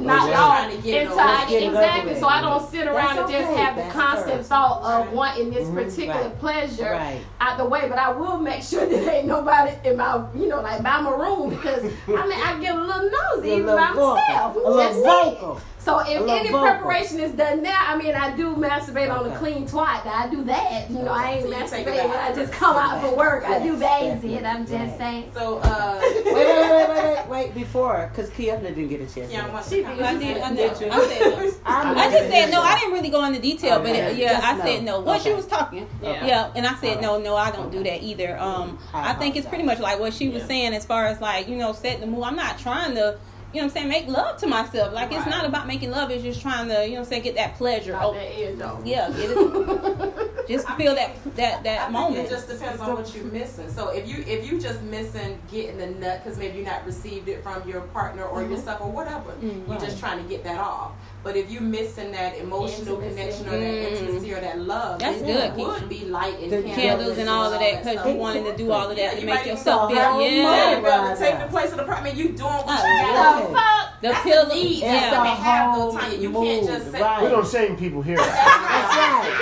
[0.01, 0.41] not yeah.
[0.41, 1.21] all Trying to get it into over.
[1.21, 2.21] I, Let's get it exactly.
[2.21, 3.61] So I don't sit around That's and just okay.
[3.63, 4.49] have the That's constant first.
[4.49, 5.15] thought of Right.
[5.15, 5.75] wanting this Mhm.
[5.75, 6.39] particular Right.
[6.41, 7.21] pleasure Right.
[7.41, 7.87] out the way.
[7.89, 11.11] But I will make sure that ain't nobody in my, you know, like by my
[11.11, 14.57] room because I mean I get a little nosy A even by myself.
[14.57, 15.61] A little Just vocal.
[15.79, 16.63] So if any vocal.
[16.63, 20.05] preparation is done now, I mean I do masturbate on a clean twat.
[20.05, 20.91] Now, I do that.
[20.91, 23.15] You know, I ain't So you take it masturbating when I just come out for
[23.15, 23.49] work.
[23.49, 24.25] I do that Yes.
[24.25, 24.99] and I'm just Right.
[24.99, 25.31] saying.
[25.33, 29.31] So, uh, Wait, wait, wait, wait, wait, wait, before, because Kiana didn't get a chance.
[29.33, 29.86] yeah, I to- want She to did.
[29.87, 30.37] I did.
[30.39, 30.91] I Did did.
[30.91, 31.53] I said no.
[31.67, 32.63] I'm just said no.
[32.63, 35.01] I didn't really go into detail, but it, yeah, I said no.
[35.01, 36.27] What she was talking, Yeah.
[36.27, 36.53] yeah.
[36.55, 38.39] and I said no, no, I don't do that either.
[38.39, 41.21] Um, I I think it's pretty much like what she was saying as far as
[41.21, 42.25] like you know setting the mood.
[42.25, 43.19] I'm not trying to.
[43.53, 43.89] You know what I'm saying?
[43.89, 44.93] Make love to myself.
[44.93, 46.11] Like it's not about making love.
[46.11, 47.95] It's just trying to, you know what I'm saying, get that pleasure.
[47.95, 48.81] Out Oh, that edge, though.
[48.85, 50.47] yeah, get it.
[50.49, 52.27] just feel that that that I moment.
[52.27, 53.71] it just depends on what you're missing.
[53.71, 57.29] So if you if you just missing getting the nut because maybe you not received
[57.29, 59.69] it from your partner or yourself or whatever, Mhm.
[59.69, 60.93] you're just trying to get that off.
[61.27, 63.17] But if you're missing that emotional Intimacy.
[63.17, 63.91] connection or that Mm.
[63.99, 67.29] intimacy or that love, That's good, it would be light and The candles, Candles and
[67.29, 68.07] all of that because stuff.
[68.07, 70.13] you wanted to do all of Yeah, that to you make yourself even feel.
[70.15, 70.75] go Yeah.
[70.77, 70.85] home.
[70.85, 71.19] Yeah, Right.
[71.19, 71.99] take the place of the part.
[71.99, 73.13] I mean, you doing what you yeah.
[73.13, 73.55] got to Okay.
[73.55, 73.59] do.
[74.03, 74.71] The That's pill, a need.
[74.71, 75.19] It's That's yeah.
[75.19, 76.21] a I have whole time.
[76.21, 77.01] You mood, can't just say.
[77.03, 77.23] right.
[77.25, 78.19] We don't shame people here.
[78.19, 79.33] That's right.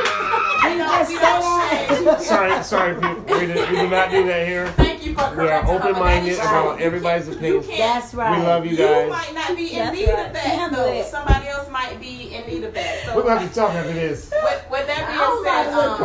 [0.64, 2.16] We don't, we say don't that.
[2.16, 2.24] shame.
[2.24, 3.24] sorry, sorry, people.
[3.38, 4.72] We, do, we do not do that here.
[5.04, 6.84] Thank you for We are correcting her, but that open-minded about true.
[6.86, 7.66] everybody's You opinions.
[7.78, 8.38] That's right.
[8.40, 9.04] We love you guys.
[9.04, 10.26] You might not be in That's need right.
[10.26, 11.02] of that, though.
[11.04, 13.04] Somebody else might be in need of that.
[13.04, 14.30] So, We're gonna have to talk after this.
[14.30, 15.54] with, with that I don't being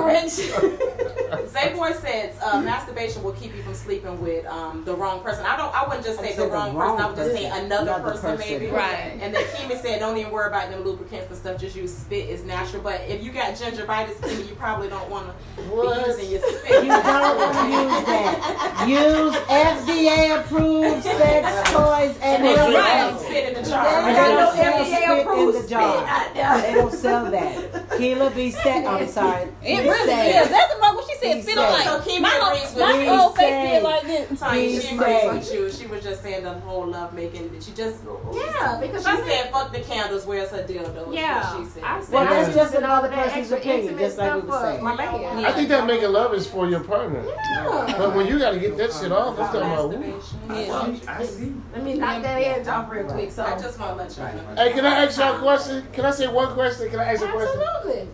[0.09, 0.79] like said, the um.
[1.49, 5.45] Zayboy says uh, masturbation will keep you from sleeping with um, the wrong person.
[5.45, 5.73] I don't.
[5.73, 7.05] I wouldn't just say said the the wrong, wrong person.
[7.05, 8.51] I would just say another, Another person, person.
[8.59, 8.67] maybe.
[8.67, 9.17] Right.
[9.21, 11.59] And then Kimi said, don't even worry about them lubricants and stuff.
[11.59, 12.29] Just use spit.
[12.29, 12.81] It's natural.
[12.83, 16.05] But if you got gingivitis, Kimi, you probably don't want to What?
[16.05, 16.83] be using your spit.
[16.83, 18.85] You don't want to use that.
[18.89, 23.11] Use FDA approved sex toys and And they don't Right.
[23.11, 23.19] right.
[23.19, 24.03] spit in the And jar.
[24.05, 26.05] they Got don't no sell FDA spit in the spit jar.
[26.07, 26.61] out there.
[26.61, 27.97] They don't sell that.
[27.97, 28.85] Keela be set.
[28.87, 29.43] I'm sorry.
[29.63, 30.43] It Be really safe.
[30.43, 30.49] is.
[30.49, 31.45] That's about what she said.
[31.45, 34.01] Be on like So Kimi my, agrees whole- with my whole face Be feel like
[34.03, 34.39] this.
[34.39, 35.33] Tanya, Be she agrees safe.
[35.33, 35.71] with you.
[35.71, 37.51] She was just saying the whole love making.
[37.61, 37.97] She just
[38.33, 40.25] Yeah, because she I mean- said, "Fuck the candles.
[40.25, 41.83] Where's her dildo?" Yeah, what she said.
[41.83, 44.61] I said Well, that's just using all another person's opinion, just like stuff we were
[44.61, 44.83] saying.
[44.83, 45.45] My man.
[45.45, 47.23] I think that making love is for your partner.
[47.27, 47.95] Yeah.
[47.97, 49.89] But when you gotta get that shit off, it's talking about.
[49.89, 50.55] woo.
[50.55, 50.97] Yeah.
[51.07, 51.53] I see.
[51.73, 53.31] Let me knock that edge off real quick.
[53.31, 54.55] So I just want to let you know.
[54.55, 55.85] Hey, can I ask y'all a question?
[55.91, 56.89] Can I say one question?
[56.89, 57.61] Can I ask a question?
[57.61, 58.07] absolutely.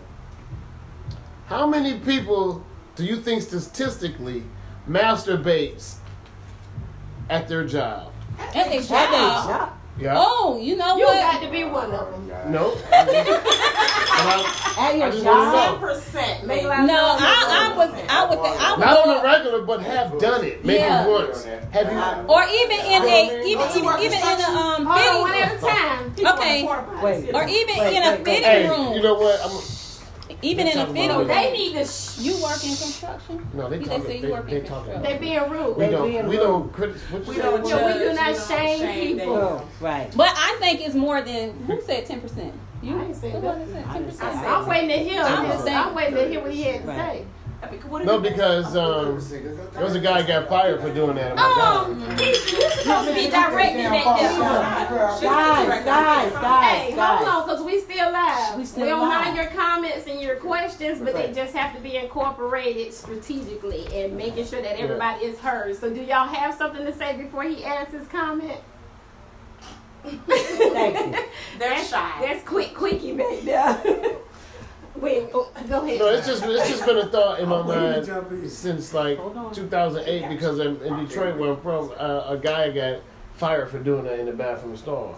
[1.46, 2.66] How many people
[2.96, 4.42] do you think statistically
[4.88, 5.96] masturbates
[7.30, 8.12] at their job?
[8.38, 9.75] At their At their job.
[9.96, 10.02] Job.
[10.02, 10.14] Yeah.
[10.16, 11.14] Oh, you know You what?
[11.16, 12.52] You got to be one of them.
[12.52, 12.72] No.
[12.92, 15.54] And I- At your job.
[15.54, 16.68] Ten percent, Make maybe.
[16.68, 19.82] like- No, I, I would, I would, think, I would not on the regular, but
[19.82, 21.06] have done it maybe Yeah.
[21.06, 21.44] once.
[21.44, 22.28] Have you?
[22.28, 24.56] or even in a, even, even, even in a construction?
[24.56, 26.14] um Hold on, one fitting, at a time.
[26.36, 26.64] okay,
[27.02, 27.34] Wait.
[27.34, 28.24] or even Wait, in a wait, wait.
[28.24, 29.40] fitting Hey, you know what?
[29.42, 29.75] I'm,
[30.42, 31.28] even in a Talking fitting about room.
[31.28, 31.84] They need to.
[31.84, 33.46] Sh- You work in construction?
[33.54, 34.04] no, they You talking.
[34.04, 34.28] say They,
[34.60, 35.02] they talking.
[35.02, 35.76] they being rude.
[35.76, 36.10] We don't.
[36.10, 36.42] being We rude.
[36.42, 36.72] don't.
[36.72, 37.98] Criti- what you We don't Yeah, we judge.
[37.98, 39.34] do not we don't shame people.
[39.34, 39.44] them.
[39.44, 40.12] Oh, right.
[40.16, 41.86] But I think it's more than who hmm.
[41.86, 42.52] said ten percent.
[42.82, 43.68] You I ain't said somebody that.
[43.72, 44.42] said I ten didn't say percent.
[44.42, 44.58] that.
[44.58, 45.22] I'm waiting to hear.
[45.22, 46.86] I'm I'm waiting to hear what he had to
[47.62, 47.82] Right.
[47.82, 47.88] say.
[47.88, 49.18] What No, because um,
[49.72, 51.32] there was a guy who got fired for doing that.
[51.32, 51.90] at my job.
[51.90, 54.40] Um, he's you supposed to be directing back there.
[54.90, 58.56] Guys, guys, guys, Hey, hold on, cause we still live.
[58.56, 59.24] We still don't live.
[59.24, 64.16] mind your comments and your questions, but they just have to be incorporated strategically and
[64.16, 65.76] making sure that everybody is heard.
[65.76, 68.60] So, do y'all have something to say before he adds his comment?
[70.04, 71.12] Thank you.
[71.58, 72.18] They're that's, shy.
[72.20, 74.16] That's quick, quickie back there.
[75.00, 75.98] Wait, oh, go ahead.
[75.98, 78.92] No, it's just it's just been a thought in my I'm waiting to mind since
[78.94, 79.18] like
[79.52, 83.00] 2008 because in, in Detroit where I'm from, uh, a guy got
[83.34, 85.16] fired for doing that in the bathroom stall,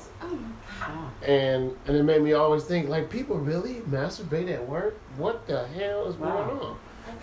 [0.81, 1.11] Ah.
[1.23, 4.99] and and it made me always think like people really masturbate at work.
[5.17, 6.77] What the hell is going on?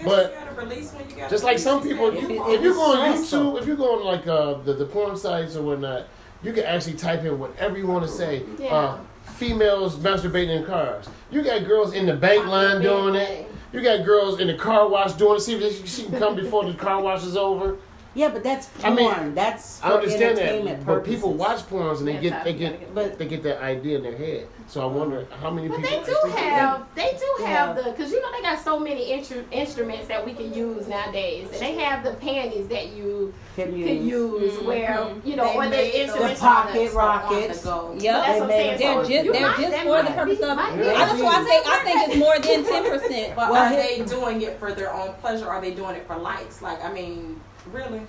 [0.04, 2.74] But- you gotta release when you gotta Just like some people, If you if you
[2.74, 3.14] go on.
[3.18, 6.08] YouTube, if you go on like uh, the the porn sites or whatnot,
[6.44, 8.44] you can actually type in whatever you want to say.
[8.60, 8.74] Yeah.
[8.76, 8.98] Uh,
[9.36, 11.08] females masturbating in cars.
[11.30, 13.52] You got girls in the bank line doing it.
[13.74, 15.42] You got girls in the car wash doing it.
[15.42, 17.78] See if she can come before the car wash is over.
[18.16, 18.96] Yeah, but that's I porn.
[18.96, 22.44] mean, that's for I understand entertainment that, but people watch porns and they Yeah, get
[22.46, 24.48] they get get- But they get that idea in their head.
[24.68, 25.90] So I wonder how many But people.
[25.92, 26.60] they do actually do that.
[26.60, 27.84] have, they do have Yeah.
[27.84, 31.50] the, cause you know they got so many instru- instruments that we can use nowadays,
[31.52, 33.78] and they have the panties that you Can can
[34.08, 34.40] you?
[34.40, 34.66] use Mhm.
[34.66, 36.40] where you know, They or the instruments.
[36.40, 37.64] The pocket products for on the rockets.
[37.66, 37.96] go.
[38.00, 38.02] Yep.
[38.26, 38.72] That's what I'm They saying.
[38.72, 39.10] made They're So those.
[39.10, 40.56] just they're might- just for the purpose be- of.
[40.56, 43.36] might be- I that's why I say I think it's more than ten percent.
[43.36, 45.46] But Well, are they doing it for their own pleasure?
[45.48, 46.62] Or are they doing it for likes?
[46.62, 47.40] Like, I mean,
[47.72, 48.02] really?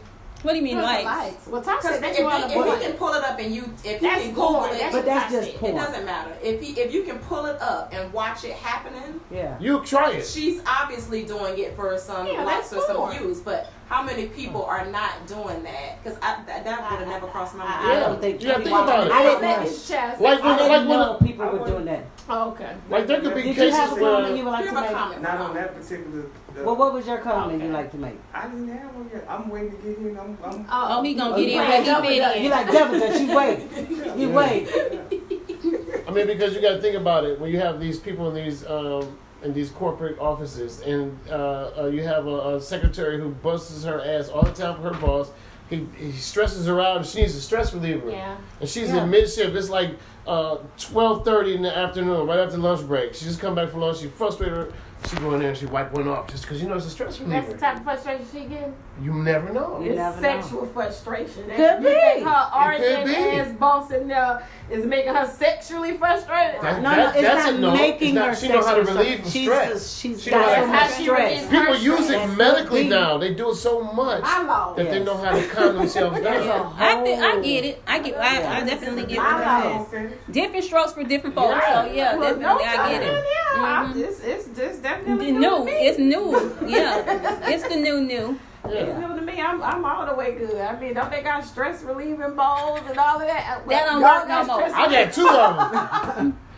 [0.42, 1.04] What do you mean Turn the lights?
[1.06, 1.46] lights.
[1.48, 3.14] Well, Tasha Because said if, that you want you- to if put you can pull
[3.14, 4.70] it up and you if you can Google porn.
[4.74, 5.72] it, That's But that's just Tasha porn.
[5.72, 6.32] it doesn't matter.
[6.42, 9.56] If he, if you can pull it up and watch it happening, Yeah.
[9.58, 10.26] You try it.
[10.26, 13.40] she's obviously doing it for some Yeah, likes or some views.
[13.40, 16.02] But how many people are not doing that?
[16.02, 17.88] Because that, that would have never crossed my I, mind.
[17.92, 18.42] I don't think.
[18.42, 19.12] Yeah, think about it.
[19.12, 19.62] I didn't Let know.
[19.68, 20.20] his chest.
[20.20, 22.04] Like I when, didn't like when, know people were doing that.
[22.28, 22.74] Oh, okay.
[22.90, 24.70] like there could be Did you have cases a comment where you would like You
[24.70, 24.96] to have a make?
[24.96, 25.22] comment.
[25.22, 26.22] Not on that particular.
[26.54, 27.66] The, Well, what was your comment Okay.
[27.66, 28.18] you like to make?
[28.34, 29.24] I didn't have one yet.
[29.28, 30.18] I'm waiting to get in.
[30.18, 30.36] I'm.
[30.42, 32.50] I'm Oh, he gonna Oh, get you in like where he fit You in.
[32.50, 34.18] like devil that you wait.
[34.18, 34.34] You Yeah.
[34.34, 36.06] wait.
[36.08, 37.38] I mean, because you got to think about it.
[37.38, 39.16] When you have these people in these um,
[39.46, 44.02] in these corporate offices, and uh, uh, you have a, a secretary who busts her
[44.04, 45.30] ass all the time for her boss.
[45.70, 48.10] He, he stresses her out, and she needs a stress reliever.
[48.10, 48.36] Yeah.
[48.60, 49.04] And she's Yeah.
[49.04, 49.56] in mid shift.
[49.56, 49.96] It's like
[50.26, 53.14] uh, twelve thirty in the afternoon, right after lunch break.
[53.14, 53.98] She just come back from lunch.
[54.00, 54.72] She frustrated.
[55.08, 56.90] She go in there and she wipe one off just because you know it's a
[56.90, 57.40] stress reliever.
[57.40, 58.74] That's the type of frustration she getting.
[59.02, 59.78] You never know.
[59.82, 60.40] You It's never know.
[60.40, 61.44] sexual frustration.
[61.50, 62.24] Could That- you think be.
[62.24, 63.14] Her It arguing could be.
[63.14, 66.62] ass boss in there is making her sexually frustrated.
[66.62, 67.70] That- No, that- no, it's that's not a no.
[67.72, 69.68] making It's not- her she know how to relieve from stress.
[69.72, 71.46] Just, she's She got know how so to- much That's how she stress.
[71.50, 72.90] People use it medically deep.
[72.90, 73.18] now.
[73.18, 74.78] They do it so much My lord.
[74.78, 76.60] that they know how to calm themselves There's down.
[76.66, 77.82] a I think I get it.
[77.86, 78.16] I get.
[78.18, 79.64] I, I definitely get My what life.
[79.64, 80.08] you're I'm saying.
[80.08, 80.32] finished.
[80.32, 81.54] Different strokes for different folks.
[81.54, 81.84] Yeah.
[81.84, 83.24] So yeah, Well, definitely I get it.
[83.56, 84.00] Yeah, I'm- Mhm.
[84.08, 85.38] it's, it's just definitely new.
[85.40, 85.66] new.
[85.68, 86.52] It's new.
[86.66, 87.02] Yeah,
[87.46, 88.38] it's the new new.
[88.70, 89.40] It's new to me.
[89.40, 90.60] I'm, I'm all the way good.
[90.60, 93.62] I mean, don't they got stress relieving bowls and all of that?
[93.68, 94.62] That don't work no more.
[94.64, 96.38] I got two of them.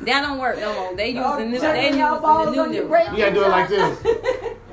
[0.00, 0.94] That don't work no more.
[0.94, 1.58] They Y'all using new.
[1.58, 3.16] juggling They y'all using balls the new on your new.
[3.16, 3.98] You gotta do it like this.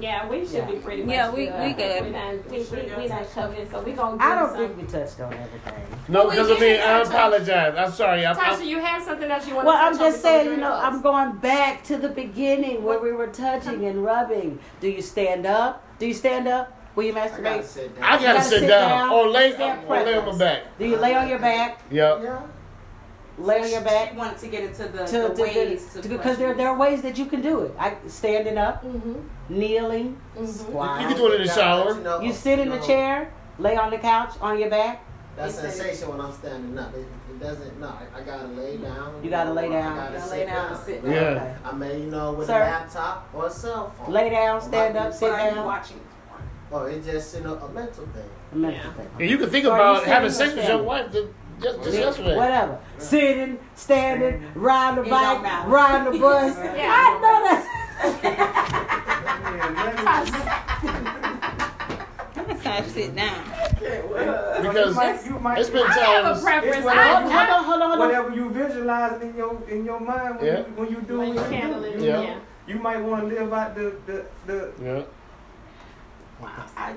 [0.00, 1.66] Yeah, we should be pretty much Yeah, we- good.
[1.66, 2.04] we good.
[2.06, 4.56] We done, we, we, we done covered so we gonna I don't some.
[4.58, 5.74] think we touched on everything.
[6.08, 6.84] No, we because of did me.
[6.84, 7.74] I apologize.
[7.76, 8.24] I'm sorry.
[8.26, 9.74] I'm, Tasha, I'm, you have something else you want to do.
[9.74, 10.84] Well, to I'm touch on just saying, you know, close?
[10.84, 14.58] I'm going back to the beginning where we were touching and rubbing.
[14.80, 15.84] Do you stand up?
[15.98, 16.74] Do you stand up?
[16.94, 17.38] Will you masturbate?
[17.38, 17.64] I gotta masturbate?
[17.64, 18.04] sit down.
[18.04, 18.88] I gotta, gotta sit, sit down.
[18.88, 19.10] down.
[19.12, 20.78] Or lay, Is that or lay on my back.
[20.78, 21.80] Do you lay on your back?
[21.90, 22.20] Yep.
[22.22, 22.42] Yeah.
[23.38, 24.10] Lay on your back?
[24.10, 26.76] She wanted to get into the, To, the to, ways to, because there, there are
[26.76, 27.74] ways that you can do it.
[27.78, 29.14] I standing up, Mm-hmm.
[29.48, 30.46] kneeling, Mm-hmm.
[30.46, 31.00] squat.
[31.02, 31.94] You can do it in the shower.
[31.94, 35.04] but know, You sit in the know, chair, lay on the couch, on your back.
[35.36, 37.78] That sensation when I'm standing up, it, it doesn't.
[37.78, 39.22] No, I, I gotta lay down.
[39.22, 39.96] You gotta lay down.
[39.96, 40.72] I gotta You gotta lay down down.
[40.76, 41.12] and sit down.
[41.12, 41.18] Yeah.
[41.20, 41.54] Okay.
[41.64, 42.56] I may, you know, with Sir?
[42.56, 44.12] a laptop or a cell phone.
[44.12, 45.64] Lay down, stand up, sit What are you down.
[45.66, 46.00] watching?
[46.72, 48.28] Oh, it's just you know a mental thing.
[48.52, 48.92] A mental Yeah.
[48.96, 49.08] thing.
[49.20, 51.28] And you can think So about having sex with your wife just,
[51.60, 52.36] just, just yesterday.
[52.36, 52.78] Whatever.
[52.98, 56.56] Sitting, standing, riding the bike, riding the bus.
[56.78, 56.92] Yeah.
[56.94, 57.66] I know that's.
[62.34, 63.44] That's how I sit down.
[64.62, 65.98] Because might- you might- it's been times.
[65.98, 66.76] I have a preference.
[66.76, 68.08] It's I, whatever- Hold on, I, hold on, hold on, hold on.
[68.08, 70.58] Whatever you visualize in your in your mind when Yeah.
[70.58, 72.04] you when you do when what you you do.
[72.04, 72.20] Yeah.
[72.20, 72.38] yeah.
[72.66, 75.02] You might want to live out the the the, Yeah.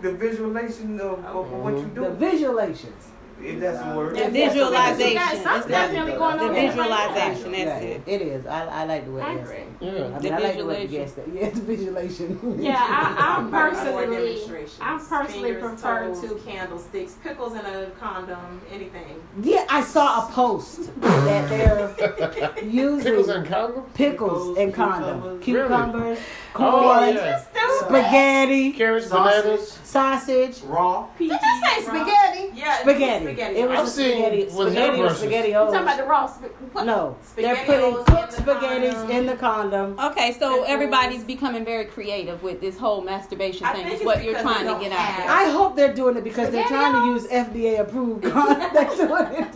[0.02, 1.96] the visualization of, of what you mm-hmm.
[1.96, 2.02] do.
[2.02, 3.12] The visualizations.
[3.44, 4.16] If that's a word.
[4.16, 5.14] The visualization.
[5.16, 6.54] got It's not definitely going the on.
[6.54, 6.70] there.
[6.70, 7.52] visualization.
[7.52, 8.02] That's it.
[8.06, 8.46] It is.
[8.46, 9.50] I, I like the way I it is.
[9.88, 10.00] Agree.
[10.00, 10.06] Yeah.
[10.06, 10.92] I mean, The I like the way visualization.
[10.92, 12.62] yes, the, yeah, the visualization.
[12.62, 14.80] Yeah, I, I More personally, demonstrations.
[14.82, 16.36] I personally Fingers, prefer toes, to.
[16.46, 19.22] candlesticks, pickles in a condom, anything.
[19.42, 23.84] yeah, I saw a post that they're using Pickles and condom?
[23.94, 25.44] pickles and condom, Cucumbers.
[25.44, 26.20] cucumbers,
[26.54, 27.44] Oh, corn, yeah.
[27.80, 29.44] spaghetti, Carrots, Sausage.
[29.44, 29.80] bananas.
[29.84, 30.62] sausage.
[30.64, 31.08] Raw.
[31.18, 32.52] Did you say spaghetti?
[32.54, 33.26] Yeah, Spaghetti.
[33.26, 33.56] spaghetti.
[33.60, 34.44] It was I've a seen spaghetti.
[34.44, 36.26] with spaghetti hair or spaghetti You talking about the raw?
[36.28, 36.86] Sp- what?
[36.86, 39.71] No, they're putting in cooked the spaghettis in the condom.
[39.74, 43.88] Okay, so everybody's becoming very creative with this whole masturbation I thing.
[43.88, 45.30] Is what you're trying to get out have- there.
[45.30, 48.70] I hope they're doing it because they're trying to use FDA approved condom.
[48.74, 49.56] they're doing it,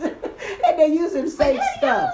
[0.66, 2.10] and they're using safe stuff.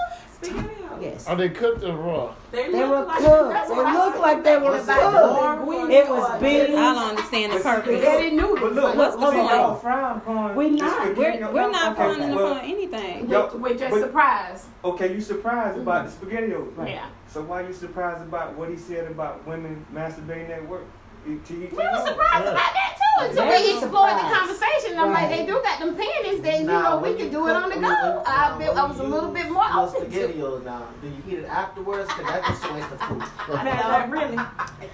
[0.96, 1.02] Spaghettios.
[1.02, 2.34] Yes, Are they cooked or raw?
[2.50, 3.52] They, they were like cooked.
[3.52, 5.14] That's They looked like they were thinking cooked.
[5.14, 5.90] about.
[5.90, 6.68] It was beans.
[6.68, 8.00] I don't understand the purpose.
[8.00, 8.60] Spaghetti noodles.
[8.60, 9.50] But look, What's the see, point?
[9.50, 11.16] y'all frown upon We're not.
[11.16, 13.28] We're, we're not okay, frowning well, upon anything.
[13.28, 14.66] Yo, We're, we're just but- surprised.
[14.84, 16.36] Okay, you surprised about the mm-hmm.
[16.36, 16.88] spaghettios.
[16.88, 17.06] Yeah.
[17.28, 20.86] So why are you surprised about what he said about women masturbating at work?
[21.24, 22.04] To each We were own.
[22.06, 24.34] surprised about that too until Very we explored the surprised.
[24.34, 24.98] conversation.
[24.98, 27.46] I'm like, they do got them panties that you Now, know we can you do
[27.48, 27.80] it on the go.
[27.80, 30.18] you- I, now, been, I was a little bit more those open to.
[30.18, 30.82] spaghettios now.
[31.00, 32.08] Do you heat it afterwards?
[32.10, 33.22] Cause that's just a waste of food.
[33.52, 34.36] That, that really.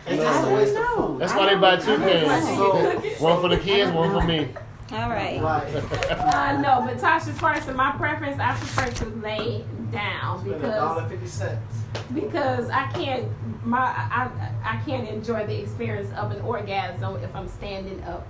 [0.06, 1.18] It's just a waste of food.
[1.20, 2.44] That's why they buy two pans.
[2.46, 4.48] So, One for the kids, one for me.
[4.92, 5.40] All right.
[5.42, 5.74] like,
[6.10, 10.58] Uh, no, but Tasha's first and my preference, I prefer to lay down spend a
[10.58, 11.74] because dollar fifty cents.
[12.14, 13.26] because I can't
[13.64, 14.30] my I
[14.64, 18.26] I can't enjoy the experience of an orgasm if I'm standing up.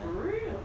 [0.00, 0.60] For real.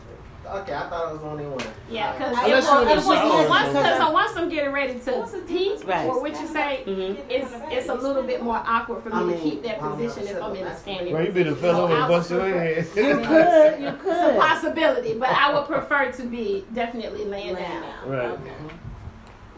[0.48, 1.60] Okay, I thought it was only one.
[1.92, 5.76] Yeah, because Unless you're in the once, cause, so once I'm getting ready to pee,
[5.86, 6.08] Right.
[6.08, 7.18] or what you say, Mhm.
[7.30, 10.36] it's it's a little bit more awkward for me I to keep that I'm position
[10.36, 11.54] if I'm in a standing Bro, you position.
[11.54, 13.82] better fell So over I and would bust your prefer- You could.
[13.82, 17.82] You It's a possibility, but I would prefer to be definitely laying Laying down.
[17.84, 18.10] down.
[18.10, 18.30] Right.
[18.32, 18.52] Okay.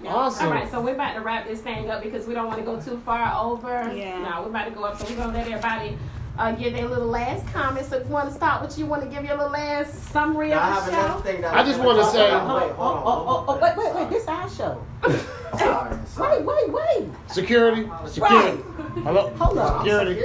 [0.07, 0.47] Awesome.
[0.47, 2.65] All right, so we're about to wrap this thing up because we don't want to
[2.65, 3.91] go too far over.
[3.93, 4.19] Yeah.
[4.21, 5.97] No, we're about to go up, so we're gonna let everybody
[6.37, 7.89] uh, give their little last comments.
[7.89, 10.49] So, if you want to start with you, want to give your little last summary
[10.49, 11.19] Now, of have the another show?
[11.19, 12.61] thing that I just wanna wanna say- about.
[12.61, 14.09] Wait, Oh, oh, oh, oh, wait, wait, wait.
[14.09, 14.81] This our show.
[15.57, 16.41] Sorry, sorry.
[16.43, 17.09] Wait, wait, wait.
[17.27, 17.89] Security.
[18.07, 18.63] Security.
[19.03, 19.29] Hello.
[19.37, 19.83] Hold on.
[19.83, 20.21] Security.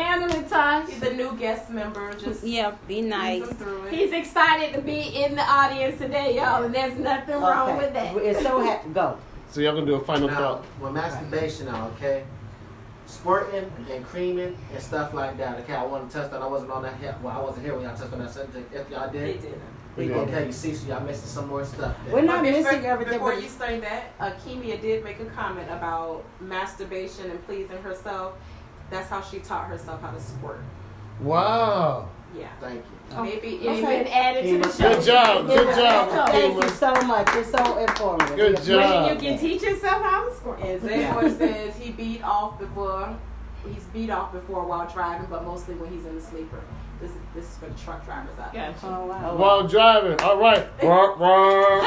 [0.00, 0.88] Handle it, Tosh.
[0.88, 2.14] He's a new guest member.
[2.14, 3.42] Just Yeah, be nice.
[3.42, 3.92] ease him through it.
[3.92, 8.16] He's excited to be in the audience today, y'all, and there's nothing wrong with that.
[8.16, 8.88] It's so happy.
[8.90, 9.18] Go.
[9.50, 10.64] So y'all gonna do a final Now, thought.
[10.80, 12.24] with masturbation now, okay?
[13.18, 15.58] Squirting and creaming and stuff like that.
[15.60, 16.42] Okay, I want to touch that.
[16.42, 17.14] I wasn't on that here.
[17.22, 18.74] Well, I wasn't here when y'all touched on that subject.
[18.74, 19.62] If y'all They did, didn't.
[19.96, 20.16] We did.
[20.16, 21.96] okay, you see, so y'all missing some more stuff.
[22.04, 22.14] there.
[22.14, 23.14] We're not But before- missing everything.
[23.14, 27.78] Before but- you say that, uh, Kimia did make a comment about masturbation and pleasing
[27.82, 28.34] herself.
[28.90, 30.60] That's how she taught herself how to squirt.
[31.20, 32.08] Wow.
[32.36, 32.48] Yeah.
[32.60, 32.82] Thank you.
[33.16, 33.22] Oh.
[33.22, 33.68] Maybe Okay.
[33.68, 34.94] it's been added to the show.
[34.94, 35.46] Good job.
[35.46, 36.28] Good It- job.
[36.30, 37.34] Thank you so much.
[37.34, 38.36] You're so informative.
[38.36, 39.04] Good We job.
[39.06, 40.60] When you can teach yourself how to squirt.
[40.60, 43.08] And Zayboy says he beat off before.
[43.72, 46.60] He's beat off before while driving, but mostly when he's in the sleeper.
[47.00, 48.72] This is this is for the truck drivers out there.
[48.72, 48.86] Gotcha.
[48.86, 49.36] Oh, wow.
[49.36, 50.20] While driving.
[50.20, 50.66] All right.
[50.82, 51.82] Rock, rock.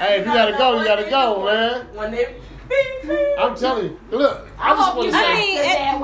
[0.00, 1.86] hey, if you gotta go, you gotta go, man.
[1.94, 2.36] When they
[3.38, 4.00] I'm telling you.
[4.10, 5.54] Look, I I just hope want to say.
[5.54, 6.00] mastered that